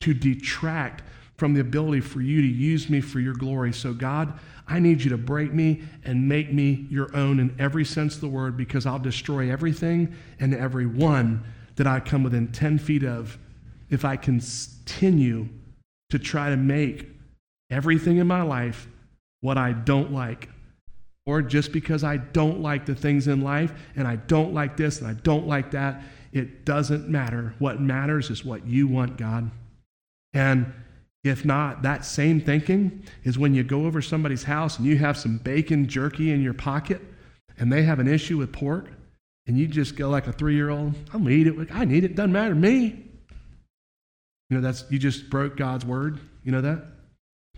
to 0.00 0.14
detract 0.14 1.02
from 1.36 1.52
the 1.52 1.60
ability 1.60 2.00
for 2.00 2.22
you 2.22 2.40
to 2.40 2.48
use 2.48 2.88
me 2.88 3.02
for 3.02 3.20
your 3.20 3.34
glory. 3.34 3.74
So, 3.74 3.92
God, 3.92 4.38
I 4.68 4.80
need 4.80 5.02
you 5.02 5.10
to 5.10 5.18
break 5.18 5.52
me 5.52 5.82
and 6.04 6.28
make 6.28 6.52
me 6.52 6.86
your 6.90 7.14
own 7.16 7.38
in 7.38 7.54
every 7.58 7.84
sense 7.84 8.16
of 8.16 8.20
the 8.20 8.28
word 8.28 8.56
because 8.56 8.84
I'll 8.84 8.98
destroy 8.98 9.50
everything 9.50 10.14
and 10.40 10.54
everyone 10.54 11.44
that 11.76 11.86
I 11.86 12.00
come 12.00 12.22
within 12.22 12.50
10 12.52 12.78
feet 12.78 13.04
of 13.04 13.38
if 13.90 14.04
I 14.04 14.16
continue 14.16 15.48
to 16.10 16.18
try 16.18 16.50
to 16.50 16.56
make 16.56 17.08
everything 17.70 18.16
in 18.16 18.26
my 18.26 18.42
life 18.42 18.88
what 19.40 19.56
I 19.56 19.72
don't 19.72 20.12
like. 20.12 20.48
Or 21.26 21.42
just 21.42 21.72
because 21.72 22.04
I 22.04 22.18
don't 22.18 22.60
like 22.60 22.86
the 22.86 22.94
things 22.94 23.26
in 23.26 23.42
life 23.42 23.72
and 23.96 24.06
I 24.06 24.16
don't 24.16 24.54
like 24.54 24.76
this 24.76 25.00
and 25.00 25.08
I 25.08 25.14
don't 25.14 25.46
like 25.46 25.72
that, 25.72 26.02
it 26.32 26.64
doesn't 26.64 27.08
matter. 27.08 27.54
What 27.58 27.80
matters 27.80 28.30
is 28.30 28.44
what 28.44 28.66
you 28.66 28.86
want, 28.88 29.16
God. 29.16 29.50
And 30.34 30.72
if 31.26 31.44
not, 31.44 31.82
that 31.82 32.04
same 32.04 32.40
thinking 32.40 33.04
is 33.24 33.38
when 33.38 33.54
you 33.54 33.64
go 33.64 33.86
over 33.86 34.00
somebody's 34.00 34.44
house 34.44 34.78
and 34.78 34.86
you 34.86 34.98
have 34.98 35.16
some 35.16 35.38
bacon 35.38 35.88
jerky 35.88 36.32
in 36.32 36.42
your 36.42 36.54
pocket 36.54 37.00
and 37.58 37.72
they 37.72 37.82
have 37.82 37.98
an 37.98 38.08
issue 38.08 38.38
with 38.38 38.52
pork 38.52 38.88
and 39.46 39.58
you 39.58 39.66
just 39.66 39.96
go 39.96 40.08
like 40.08 40.26
a 40.26 40.32
three 40.32 40.54
year 40.54 40.70
old, 40.70 40.94
I'm 41.12 41.22
gonna 41.22 41.30
eat 41.30 41.46
it. 41.46 41.68
I 41.72 41.84
need 41.84 42.04
it. 42.04 42.16
Doesn't 42.16 42.32
matter 42.32 42.54
to 42.54 42.60
me. 42.60 43.04
You 44.50 44.56
know, 44.56 44.60
that's 44.60 44.84
you 44.90 44.98
just 44.98 45.30
broke 45.30 45.56
God's 45.56 45.84
word. 45.84 46.20
You 46.42 46.52
know 46.52 46.60
that? 46.60 46.84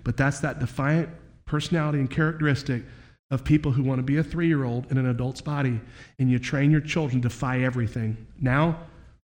But 0.05 0.17
that's 0.17 0.41
that 0.41 0.59
defiant 0.59 1.11
personality 1.45 1.99
and 1.99 2.11
characteristic 2.11 2.83
of 3.31 3.45
people 3.45 3.73
who 3.73 3.83
want 3.83 3.99
to 3.99 4.03
be 4.03 4.17
a 4.17 4.23
three 4.23 4.47
year 4.47 4.65
old 4.65 4.91
in 4.91 4.99
an 4.99 5.07
adult's 5.07 5.41
body, 5.41 5.81
and 6.19 6.31
you 6.31 6.39
train 6.39 6.71
your 6.71 6.81
children 6.81 7.21
to 7.23 7.29
defy 7.29 7.61
everything. 7.61 8.17
Now, 8.41 8.81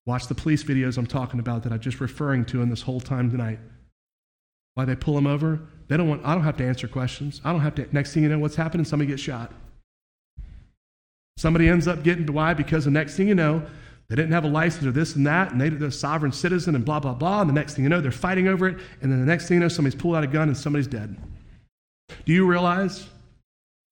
watch 0.06 0.26
the 0.26 0.34
police 0.34 0.62
videos 0.62 0.98
I'm 0.98 1.06
talking 1.06 1.40
about 1.40 1.62
that 1.62 1.72
I'm 1.72 1.80
just 1.80 2.00
referring 2.00 2.44
to 2.46 2.60
in 2.60 2.68
this 2.68 2.82
whole 2.82 3.00
time 3.00 3.30
tonight. 3.30 3.58
Why 4.74 4.84
they 4.84 4.96
pull 4.96 5.14
them 5.14 5.26
over? 5.26 5.60
They 5.88 5.96
don't 5.96 6.08
want, 6.08 6.24
I 6.24 6.34
don't 6.34 6.44
have 6.44 6.56
to 6.58 6.64
answer 6.64 6.88
questions. 6.88 7.40
I 7.44 7.52
don't 7.52 7.60
have 7.60 7.74
to, 7.76 7.88
next 7.92 8.12
thing 8.14 8.22
you 8.22 8.28
know, 8.28 8.38
what's 8.38 8.56
happening? 8.56 8.84
Somebody 8.84 9.10
gets 9.10 9.22
shot. 9.22 9.52
Somebody 11.36 11.68
ends 11.68 11.88
up 11.88 12.02
getting, 12.02 12.26
why? 12.32 12.54
Because 12.54 12.84
the 12.84 12.90
next 12.90 13.16
thing 13.16 13.28
you 13.28 13.34
know, 13.34 13.64
they 14.08 14.16
didn't 14.16 14.32
have 14.32 14.44
a 14.44 14.48
license 14.48 14.86
or 14.86 14.92
this 14.92 15.16
and 15.16 15.26
that, 15.26 15.52
and 15.52 15.60
they, 15.60 15.68
they're 15.68 15.88
a 15.88 15.92
sovereign 15.92 16.32
citizen 16.32 16.74
and 16.74 16.84
blah, 16.84 17.00
blah, 17.00 17.14
blah. 17.14 17.40
And 17.40 17.50
the 17.50 17.54
next 17.54 17.74
thing 17.74 17.84
you 17.84 17.88
know, 17.88 18.00
they're 18.00 18.12
fighting 18.12 18.48
over 18.48 18.68
it. 18.68 18.78
And 19.00 19.10
then 19.10 19.20
the 19.20 19.26
next 19.26 19.48
thing 19.48 19.56
you 19.56 19.60
know, 19.60 19.68
somebody's 19.68 20.00
pulled 20.00 20.16
out 20.16 20.24
a 20.24 20.26
gun 20.26 20.48
and 20.48 20.56
somebody's 20.56 20.86
dead. 20.86 21.16
Do 22.24 22.32
you 22.32 22.46
realize 22.46 23.08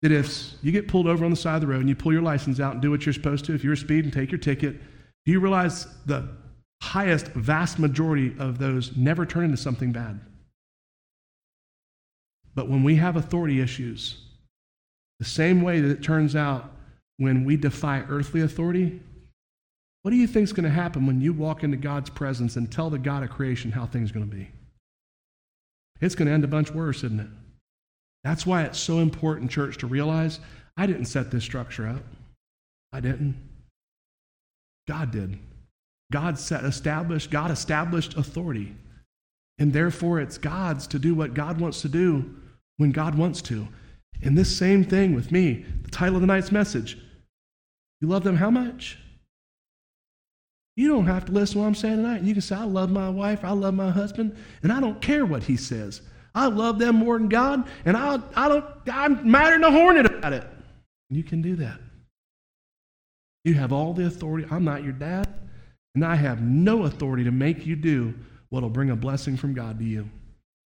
that 0.02 0.12
if 0.12 0.52
you 0.62 0.72
get 0.72 0.88
pulled 0.88 1.06
over 1.06 1.24
on 1.24 1.30
the 1.30 1.36
side 1.36 1.54
of 1.56 1.60
the 1.62 1.66
road 1.66 1.80
and 1.80 1.88
you 1.88 1.94
pull 1.94 2.12
your 2.12 2.22
license 2.22 2.60
out 2.60 2.74
and 2.74 2.82
do 2.82 2.90
what 2.90 3.06
you're 3.06 3.12
supposed 3.12 3.44
to, 3.46 3.54
if 3.54 3.64
you're 3.64 3.76
speeding, 3.76 4.10
take 4.10 4.30
your 4.30 4.38
ticket, 4.38 4.80
do 5.24 5.32
you 5.32 5.40
realize 5.40 5.86
the 6.06 6.28
highest, 6.82 7.26
vast 7.28 7.78
majority 7.78 8.34
of 8.38 8.58
those 8.58 8.96
never 8.96 9.24
turn 9.24 9.44
into 9.44 9.56
something 9.56 9.92
bad? 9.92 10.20
But 12.54 12.68
when 12.68 12.82
we 12.82 12.96
have 12.96 13.16
authority 13.16 13.60
issues, 13.60 14.16
the 15.18 15.24
same 15.24 15.62
way 15.62 15.80
that 15.80 15.90
it 15.90 16.02
turns 16.02 16.36
out 16.36 16.70
when 17.16 17.44
we 17.44 17.56
defy 17.56 18.00
earthly 18.08 18.40
authority, 18.40 19.00
what 20.02 20.10
do 20.10 20.16
you 20.16 20.26
think 20.26 20.44
is 20.44 20.52
going 20.52 20.64
to 20.64 20.70
happen 20.70 21.06
when 21.06 21.20
you 21.20 21.32
walk 21.32 21.62
into 21.62 21.76
God's 21.76 22.10
presence 22.10 22.56
and 22.56 22.70
tell 22.70 22.90
the 22.90 22.98
God 22.98 23.22
of 23.22 23.30
creation 23.30 23.70
how 23.70 23.86
things 23.86 24.10
are 24.10 24.14
going 24.14 24.28
to 24.28 24.36
be? 24.36 24.50
It's 26.00 26.16
going 26.16 26.26
to 26.26 26.34
end 26.34 26.44
a 26.44 26.48
bunch 26.48 26.72
worse, 26.72 27.04
isn't 27.04 27.20
it? 27.20 27.28
That's 28.24 28.44
why 28.44 28.64
it's 28.64 28.80
so 28.80 28.98
important, 28.98 29.50
church, 29.50 29.78
to 29.78 29.86
realize 29.86 30.40
I 30.76 30.86
didn't 30.86 31.04
set 31.04 31.30
this 31.30 31.44
structure 31.44 31.86
up. 31.86 32.02
I 32.92 33.00
didn't. 33.00 33.36
God 34.88 35.12
did. 35.12 35.38
God 36.10 36.38
set, 36.38 36.64
established, 36.64 37.30
God 37.30 37.50
established 37.50 38.16
authority. 38.16 38.74
And 39.58 39.72
therefore, 39.72 40.20
it's 40.20 40.38
God's 40.38 40.86
to 40.88 40.98
do 40.98 41.14
what 41.14 41.34
God 41.34 41.60
wants 41.60 41.82
to 41.82 41.88
do 41.88 42.34
when 42.82 42.90
God 42.90 43.14
wants 43.14 43.40
to. 43.42 43.66
And 44.22 44.36
this 44.36 44.54
same 44.54 44.84
thing 44.84 45.14
with 45.14 45.32
me, 45.32 45.64
the 45.82 45.90
title 45.90 46.16
of 46.16 46.20
the 46.20 46.26
night's 46.26 46.52
message. 46.52 46.98
You 48.00 48.08
love 48.08 48.24
them 48.24 48.36
how 48.36 48.50
much? 48.50 48.98
You 50.76 50.88
don't 50.88 51.06
have 51.06 51.24
to 51.26 51.32
listen 51.32 51.54
to 51.54 51.58
what 51.60 51.66
I'm 51.66 51.74
saying 51.74 51.96
tonight. 51.96 52.22
You 52.22 52.32
can 52.32 52.42
say, 52.42 52.56
I 52.56 52.64
love 52.64 52.90
my 52.90 53.08
wife, 53.08 53.44
I 53.44 53.52
love 53.52 53.74
my 53.74 53.90
husband, 53.90 54.36
and 54.62 54.72
I 54.72 54.80
don't 54.80 55.00
care 55.00 55.24
what 55.24 55.44
he 55.44 55.56
says. 55.56 56.02
I 56.34 56.46
love 56.46 56.78
them 56.78 56.96
more 56.96 57.18
than 57.18 57.28
God, 57.28 57.68
and 57.84 57.96
I, 57.96 58.18
I 58.34 58.48
don't, 58.48 58.64
I'm 58.90 59.30
mad 59.30 59.52
in 59.52 59.64
a 59.64 59.70
hornet 59.70 60.06
about 60.06 60.32
it. 60.32 60.46
You 61.10 61.22
can 61.22 61.40
do 61.40 61.56
that. 61.56 61.78
You 63.44 63.54
have 63.54 63.72
all 63.72 63.92
the 63.92 64.06
authority. 64.06 64.48
I'm 64.50 64.64
not 64.64 64.82
your 64.82 64.94
dad, 64.94 65.28
and 65.94 66.04
I 66.04 66.16
have 66.16 66.42
no 66.42 66.84
authority 66.84 67.24
to 67.24 67.30
make 67.30 67.64
you 67.64 67.76
do 67.76 68.14
what 68.48 68.62
will 68.62 68.70
bring 68.70 68.90
a 68.90 68.96
blessing 68.96 69.36
from 69.36 69.54
God 69.54 69.78
to 69.78 69.84
you. 69.84 70.08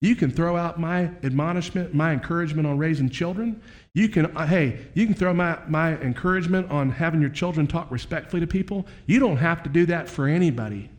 You 0.05 0.15
can 0.15 0.31
throw 0.31 0.55
out 0.55 0.79
my 0.79 1.05
admonishment, 1.23 1.95
my 1.95 2.13
encouragement 2.13 2.69
on 2.69 2.77
raising 2.77 3.09
children. 3.09 3.63
You 3.95 4.11
can, 4.11 4.37
uh, 4.37 4.47
hey, 4.47 4.81
you 4.93 5.07
can 5.07 5.15
throw 5.15 5.33
my, 5.33 5.59
my 5.67 5.97
encouragement 5.97 6.71
on 6.71 6.91
having 6.91 7.23
your 7.23 7.31
children 7.31 7.67
talk 7.67 7.91
respectfully 7.91 8.41
to 8.41 8.47
people. 8.47 8.85
You 9.07 9.19
don't 9.19 9.39
have 9.39 9.63
to 9.63 9.71
do 9.71 9.87
that 9.87 10.11
for 10.11 10.29
anybody. 10.29 10.91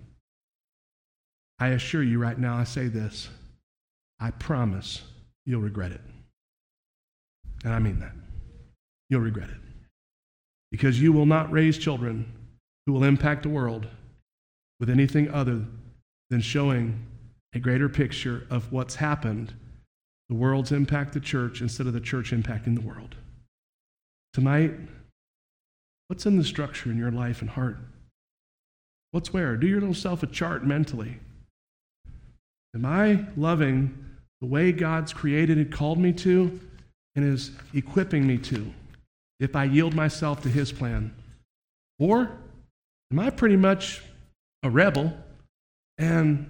I 1.60 1.68
assure 1.68 2.02
you 2.02 2.18
right 2.18 2.40
now, 2.40 2.56
I 2.58 2.64
say 2.64 2.88
this 2.88 3.30
I 4.20 4.32
promise 4.32 5.04
you'll 5.46 5.62
regret 5.62 5.92
it. 5.92 6.02
And 7.64 7.76
I 7.76 7.78
mean 7.78 8.00
that. 8.00 8.16
You'll 9.12 9.22
regret 9.22 9.50
it. 9.50 9.62
Because 10.72 11.00
you 11.00 11.14
will 11.14 11.28
not 11.28 11.52
raise 11.52 11.78
children 11.78 12.26
who 12.88 12.94
will 12.94 13.04
impact 13.04 13.44
the 13.44 13.50
world 13.50 13.86
with 14.80 14.90
anything 14.90 15.30
other 15.30 15.64
than 16.32 16.42
showing 16.42 17.06
a 17.56 17.60
greater 17.60 17.90
picture 17.90 18.46
of 18.50 18.72
what's 18.72 18.96
happened 18.96 19.54
the 20.28 20.36
world's 20.36 20.72
impact 20.72 21.14
the 21.14 21.20
church 21.20 21.62
instead 21.62 21.88
of 21.88 21.94
the 21.94 22.00
church 22.00 22.32
impacting 22.32 22.76
the 22.76 22.82
world. 22.82 23.16
Tonight, 24.34 24.74
what's 26.08 26.26
in 26.26 26.38
the 26.38 26.44
structure 26.44 26.92
in 26.92 26.98
your 26.98 27.12
life 27.12 27.42
and 27.42 27.50
heart? 27.50 27.78
What's 29.12 29.32
where? 29.32 29.56
Do 29.56 29.68
yourself 29.68 30.24
a 30.24 30.28
chart 30.28 30.66
mentally. 30.66 31.20
Am 32.74 32.86
I 32.86 33.26
loving 33.38 34.04
the 34.42 34.48
way 34.48 34.72
God's 34.72 35.14
created 35.14 35.58
and 35.58 35.72
called 35.72 36.00
me 36.00 36.12
to 36.14 36.60
and 37.16 37.24
is 37.24 37.52
equipping 37.74 38.28
me 38.28 38.38
to 38.40 38.74
if 39.40 39.56
I 39.56 39.64
yield 39.66 39.94
myself 39.94 40.42
to 40.42 40.50
His 40.50 40.72
plan? 40.72 41.14
Or 42.00 42.32
am 43.12 43.20
I 43.20 43.30
pretty 43.30 43.56
much 43.56 44.02
a 44.64 44.70
rebel 44.70 45.14
and 45.98 46.50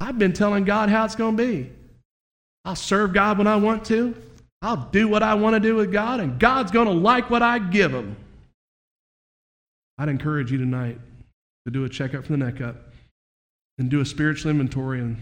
I've 0.00 0.18
been 0.18 0.32
telling 0.32 0.64
God 0.64 0.88
how 0.88 1.04
it's 1.04 1.14
going 1.14 1.36
to 1.36 1.42
be? 1.42 1.70
I'll 2.64 2.76
serve 2.76 3.12
God 3.12 3.38
when 3.38 3.46
I 3.46 3.56
want 3.56 3.84
to. 3.86 4.14
I'll 4.62 4.88
do 4.90 5.08
what 5.08 5.22
I 5.22 5.34
want 5.34 5.54
to 5.54 5.60
do 5.60 5.76
with 5.76 5.92
God, 5.92 6.20
and 6.20 6.38
God's 6.38 6.70
going 6.70 6.86
to 6.86 6.92
like 6.92 7.30
what 7.30 7.42
I 7.42 7.58
give 7.58 7.92
him. 7.92 8.16
I'd 9.98 10.08
encourage 10.08 10.50
you 10.50 10.58
tonight 10.58 10.98
to 11.66 11.70
do 11.70 11.84
a 11.84 11.88
checkup 11.88 12.24
from 12.24 12.38
the 12.38 12.44
neck 12.44 12.60
up 12.60 12.76
and 13.78 13.90
do 13.90 14.00
a 14.00 14.06
spiritual 14.06 14.50
inventory 14.50 15.00
and 15.00 15.16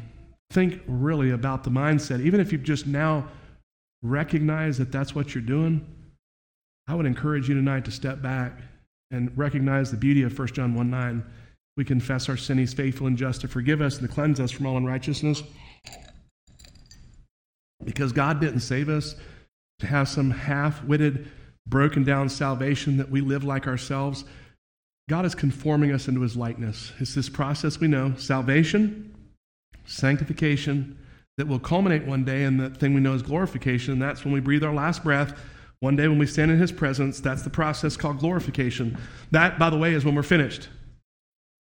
think 0.51 0.81
really 0.87 1.31
about 1.31 1.65
the 1.65 1.71
mindset. 1.71 2.21
Even 2.21 2.41
if 2.41 2.53
you've 2.53 2.63
just 2.63 2.87
now 2.87 3.29
recognized 4.03 4.81
that 4.81 4.91
that's 4.91 5.15
what 5.15 5.35
you're 5.35 5.43
doing, 5.43 5.85
I 6.89 6.95
would 6.95 7.07
encourage 7.07 7.49
you 7.49 7.55
tonight 7.55 7.85
to 7.85 7.91
step 7.91 8.23
back 8.23 8.53
and 9.11 9.37
recognize 9.37 9.91
the 9.91 9.97
beauty 9.97 10.23
of 10.23 10.37
1 10.37 10.49
John 10.49 10.75
1 10.75 10.91
9. 10.91 11.25
We 11.79 11.85
confess 11.85 12.29
our 12.29 12.37
sin, 12.37 12.59
he's 12.59 12.75
faithful 12.75 13.07
and 13.07 13.17
just 13.17 13.41
to 13.43 13.49
forgive 13.49 13.81
us 13.81 14.01
and 14.01 14.09
to 14.09 14.13
cleanse 14.13 14.41
us 14.41 14.51
from 14.51 14.67
all 14.67 14.77
unrighteousness. 14.77 15.45
Because 17.85 18.11
God 18.11 18.41
didn't 18.41 18.61
save 18.61 18.89
us 18.89 19.15
to 19.79 19.87
have 19.87 20.09
some 20.09 20.33
half 20.33 20.83
witted, 20.83 21.29
broken 21.69 22.03
down 22.03 22.31
salvation 22.31 22.97
that 22.97 23.09
we 23.09 23.21
live 23.21 23.45
like 23.45 23.69
ourselves. 23.69 24.25
God 25.09 25.25
is 25.25 25.37
conforming 25.37 25.93
us 25.93 26.09
into 26.09 26.21
his 26.21 26.37
likeness. 26.37 26.91
It's 26.99 27.15
this 27.15 27.29
process 27.29 27.79
we 27.79 27.87
know 27.87 28.13
salvation, 28.17 29.15
sanctification, 29.87 30.99
that 31.37 31.47
will 31.47 31.61
culminate 31.61 32.05
one 32.05 32.25
day 32.25 32.43
in 32.43 32.57
the 32.57 32.71
thing 32.71 32.93
we 32.93 33.01
know 33.01 33.15
as 33.15 33.23
glorification. 33.23 33.93
And 33.93 34.03
that's 34.03 34.25
when 34.25 34.35
we 34.35 34.41
breathe 34.41 34.65
our 34.65 34.75
last 34.75 35.05
breath. 35.05 35.39
One 35.79 35.95
day 35.95 36.09
when 36.09 36.19
we 36.19 36.27
stand 36.27 36.51
in 36.51 36.59
his 36.59 36.73
presence, 36.73 37.21
that's 37.21 37.43
the 37.43 37.51
process 37.51 37.97
called 37.97 38.19
glorification. 38.19 38.99
That, 39.31 39.61
by 39.61 39.71
the 39.71 39.79
way, 39.79 39.95
is 39.95 40.05
when 40.05 40.17
we're 40.17 40.25
finished. 40.25 40.69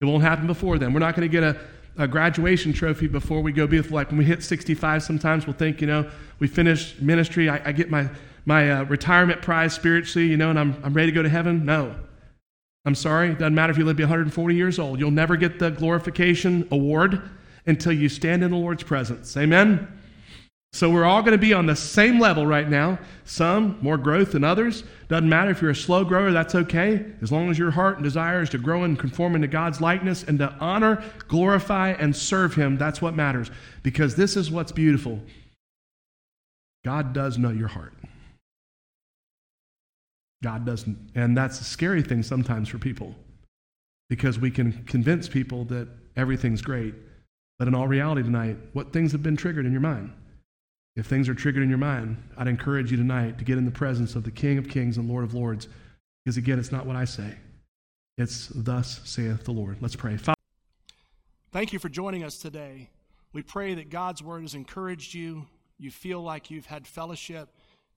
It 0.03 0.05
won't 0.05 0.23
happen 0.23 0.47
before 0.47 0.79
then. 0.79 0.93
We're 0.93 1.01
not 1.01 1.15
going 1.15 1.29
to 1.29 1.33
get 1.33 1.45
a 1.45 1.57
a 1.99 2.09
graduation 2.09 2.73
trophy 2.73 3.07
before 3.07 3.43
we 3.43 3.53
go 3.53 3.67
be 3.67 3.77
with 3.77 3.91
like 3.91 4.09
when 4.09 4.17
we 4.17 4.25
hit 4.25 4.43
65 4.43 5.03
sometimes 5.03 5.47
we'll 5.47 5.55
think 5.55 5.81
you 5.81 5.87
know 5.87 6.09
we 6.39 6.49
finish 6.49 6.99
ministry 7.01 7.51
i, 7.51 7.61
I 7.69 7.73
get 7.73 7.91
my 7.91 8.09
my 8.47 8.71
uh, 8.71 8.85
retirement 8.85 9.43
prize 9.43 9.75
spiritually 9.75 10.27
you 10.27 10.37
know 10.37 10.51
and 10.51 10.59
I'm, 10.59 10.81
I'm 10.83 10.95
ready 10.95 11.13
to 11.13 11.15
go 11.15 11.23
to 11.23 11.29
heaven? 11.29 11.65
No. 11.65 11.95
I'm 12.85 12.95
sorry 12.95 13.31
it 13.31 13.39
doesn't 13.39 13.55
matter 13.55 13.71
if 13.71 13.79
you 13.79 13.85
live 13.85 13.97
to 13.97 13.99
be 13.99 14.05
140 14.05 14.55
years 14.57 14.79
old. 14.81 14.99
You'll 14.99 15.13
never 15.13 15.37
get 15.37 15.61
the 15.61 15.71
glorification 15.71 16.67
award 16.73 17.23
until 17.67 17.93
you 17.93 18.09
stand 18.09 18.43
in 18.43 18.51
the 18.51 18.57
lord's 18.57 18.83
presence. 18.83 19.37
Amen 19.37 19.87
so 20.75 20.89
we're 20.89 21.05
all 21.05 21.21
going 21.21 21.33
to 21.33 21.39
be 21.39 21.53
on 21.53 21.67
the 21.67 21.77
same 21.77 22.19
level 22.19 22.47
right 22.47 22.69
now. 22.69 22.99
Some 23.25 23.79
more 23.83 23.99
growth 23.99 24.33
than 24.33 24.43
others. 24.43 24.85
Doesn't 25.09 25.29
matter 25.29 25.51
if 25.51 25.61
you're 25.61 25.73
a 25.73 25.77
slow 25.77 26.03
grower, 26.03 26.33
that's 26.33 26.55
okay. 26.55 27.05
As 27.21 27.31
long 27.31 27.51
as 27.51 27.59
your 27.59 27.71
heart 27.71 27.97
and 27.97 28.05
desire 28.05 28.41
is 28.41 28.49
to 28.51 28.59
grow 28.59 28.85
and 28.85 28.99
conform 28.99 29.35
into 29.35 29.49
God's 29.49 29.83
likeness 29.83 30.23
and 30.23 30.39
to 30.39 30.51
honor, 30.61 31.05
glorify, 31.29 31.91
and 31.91 32.17
serve 32.17 32.55
Him, 32.55 32.79
that's 32.79 33.03
what 33.03 33.15
matters. 33.15 33.51
Because 33.83 34.15
this 34.17 34.35
is 34.35 34.51
what's 34.51 34.73
beautiful. 34.73 35.21
God 36.87 37.13
does 37.13 37.37
know 37.37 37.51
your 37.51 37.69
heart. 37.69 37.93
God 40.43 40.65
doesn't. 40.65 41.11
And 41.15 41.37
that's 41.37 41.61
a 41.61 41.65
scary 41.65 42.03
thing 42.03 42.23
sometimes 42.23 42.71
for 42.71 42.79
people 42.79 43.15
because 44.09 44.39
we 44.39 44.51
can 44.51 44.85
convince 44.85 45.29
people 45.29 45.67
that 45.67 45.87
everything's 46.17 46.63
great. 46.63 46.95
But 47.59 47.69
in 47.69 47.75
all 47.75 47.87
reality 47.87 48.23
tonight, 48.23 48.57
what 48.73 48.93
things 48.93 49.13
have 49.13 49.23
been 49.23 49.37
triggered 49.37 49.67
in 49.67 49.73
your 49.73 49.81
mind? 49.83 50.13
If 50.95 51.07
things 51.07 51.29
are 51.29 51.35
triggered 51.35 51.63
in 51.63 51.71
your 51.71 51.79
mind, 51.79 52.23
I'd 52.37 52.49
encourage 52.49 52.91
you 52.91 52.99
tonight 52.99 53.39
to 53.39 53.45
get 53.45 53.57
in 53.57 53.65
the 53.65 53.71
presence 53.71 54.15
of 54.15 54.25
the 54.25 54.31
King 54.31 54.59
of 54.59 54.69
Kings 54.69 54.99
and 54.99 55.09
Lord 55.09 55.25
of 55.25 55.33
Lords. 55.33 55.69
Because 56.25 56.37
again, 56.37 56.59
it's 56.59 56.71
not 56.71 56.87
what 56.87 56.97
I 56.97 57.07
say, 57.07 57.35
it's 58.19 58.49
thus 58.55 59.01
saith 59.05 59.45
the 59.45 59.53
Lord. 59.53 59.79
Let's 59.81 59.97
pray. 59.97 60.17
Father, 60.17 60.37
Thank 61.51 61.73
you 61.73 61.79
for 61.79 61.89
joining 61.89 62.25
us 62.25 62.39
today. 62.39 62.91
We 63.33 63.43
pray 63.43 63.75
that 63.75 63.91
God's 63.91 64.23
word 64.23 64.43
has 64.43 64.55
encouraged 64.55 65.15
you. 65.15 65.47
You 65.79 65.91
feel 65.91 66.23
like 66.23 66.51
you've 66.51 66.67
had 66.67 66.87
fellowship 66.87 67.49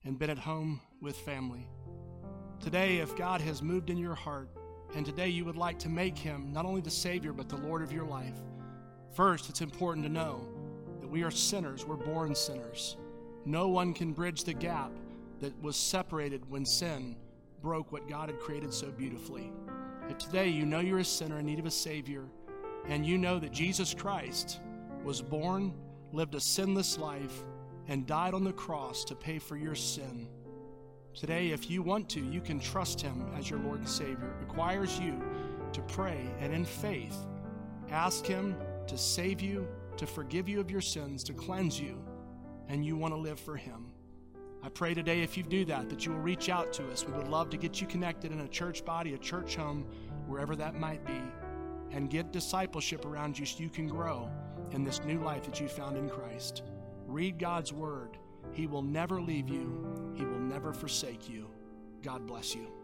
and 0.04 0.18
been 0.18 0.30
at 0.30 0.38
home 0.38 0.80
with 1.02 1.16
family. 1.16 1.66
Today, 2.60 2.98
if 2.98 3.14
God 3.16 3.40
has 3.42 3.62
moved 3.62 3.90
in 3.90 3.98
your 3.98 4.14
heart, 4.14 4.48
and 4.94 5.04
today 5.04 5.28
you 5.28 5.44
would 5.44 5.56
like 5.56 5.78
to 5.80 5.88
make 5.88 6.16
him 6.16 6.52
not 6.52 6.64
only 6.64 6.80
the 6.80 6.90
Savior, 6.90 7.32
but 7.32 7.48
the 7.48 7.56
Lord 7.56 7.82
of 7.82 7.92
your 7.92 8.06
life, 8.06 8.36
first, 9.14 9.50
it's 9.50 9.60
important 9.60 10.06
to 10.06 10.12
know 10.12 10.55
that 11.06 11.12
we 11.12 11.22
are 11.22 11.30
sinners. 11.30 11.86
We're 11.86 11.94
born 11.94 12.34
sinners. 12.34 12.96
No 13.44 13.68
one 13.68 13.94
can 13.94 14.12
bridge 14.12 14.42
the 14.42 14.52
gap 14.52 14.90
that 15.40 15.52
was 15.62 15.76
separated 15.76 16.42
when 16.50 16.66
sin 16.66 17.14
broke 17.62 17.92
what 17.92 18.08
God 18.08 18.28
had 18.28 18.40
created 18.40 18.74
so 18.74 18.88
beautifully. 18.88 19.52
If 20.10 20.18
today 20.18 20.48
you 20.48 20.66
know 20.66 20.80
you're 20.80 20.98
a 20.98 21.04
sinner 21.04 21.38
in 21.38 21.46
need 21.46 21.60
of 21.60 21.66
a 21.66 21.70
Savior, 21.70 22.24
and 22.88 23.06
you 23.06 23.18
know 23.18 23.38
that 23.38 23.52
Jesus 23.52 23.94
Christ 23.94 24.58
was 25.04 25.22
born, 25.22 25.72
lived 26.10 26.34
a 26.34 26.40
sinless 26.40 26.98
life, 26.98 27.44
and 27.86 28.04
died 28.04 28.34
on 28.34 28.42
the 28.42 28.52
cross 28.52 29.04
to 29.04 29.14
pay 29.14 29.38
for 29.38 29.56
your 29.56 29.76
sin. 29.76 30.26
Today, 31.14 31.50
if 31.50 31.70
you 31.70 31.82
want 31.82 32.08
to, 32.10 32.20
you 32.20 32.40
can 32.40 32.58
trust 32.58 33.00
Him 33.00 33.30
as 33.38 33.48
your 33.48 33.60
Lord 33.60 33.78
and 33.78 33.88
Savior. 33.88 34.34
It 34.40 34.48
requires 34.48 34.98
you 34.98 35.22
to 35.72 35.80
pray 35.82 36.26
and 36.40 36.52
in 36.52 36.64
faith 36.64 37.16
ask 37.92 38.26
Him 38.26 38.56
to 38.88 38.98
save 38.98 39.40
you, 39.40 39.68
to 39.96 40.06
forgive 40.06 40.48
you 40.48 40.60
of 40.60 40.70
your 40.70 40.80
sins, 40.80 41.24
to 41.24 41.32
cleanse 41.32 41.80
you, 41.80 42.02
and 42.68 42.84
you 42.84 42.96
want 42.96 43.14
to 43.14 43.18
live 43.18 43.40
for 43.40 43.56
Him. 43.56 43.92
I 44.62 44.68
pray 44.68 44.94
today, 44.94 45.22
if 45.22 45.36
you 45.36 45.42
do 45.42 45.64
that, 45.66 45.88
that 45.90 46.04
you 46.04 46.12
will 46.12 46.20
reach 46.20 46.48
out 46.48 46.72
to 46.74 46.90
us. 46.90 47.06
We 47.06 47.12
would 47.12 47.28
love 47.28 47.50
to 47.50 47.56
get 47.56 47.80
you 47.80 47.86
connected 47.86 48.32
in 48.32 48.40
a 48.40 48.48
church 48.48 48.84
body, 48.84 49.14
a 49.14 49.18
church 49.18 49.56
home, 49.56 49.86
wherever 50.26 50.56
that 50.56 50.74
might 50.74 51.06
be, 51.06 51.20
and 51.92 52.10
get 52.10 52.32
discipleship 52.32 53.04
around 53.04 53.38
you 53.38 53.46
so 53.46 53.62
you 53.62 53.70
can 53.70 53.86
grow 53.86 54.28
in 54.72 54.82
this 54.82 55.04
new 55.04 55.20
life 55.20 55.44
that 55.44 55.60
you 55.60 55.68
found 55.68 55.96
in 55.96 56.08
Christ. 56.08 56.62
Read 57.06 57.38
God's 57.38 57.72
Word. 57.72 58.18
He 58.52 58.66
will 58.66 58.82
never 58.82 59.20
leave 59.20 59.48
you, 59.48 60.12
He 60.16 60.24
will 60.24 60.40
never 60.40 60.72
forsake 60.72 61.28
you. 61.28 61.48
God 62.02 62.26
bless 62.26 62.54
you. 62.54 62.75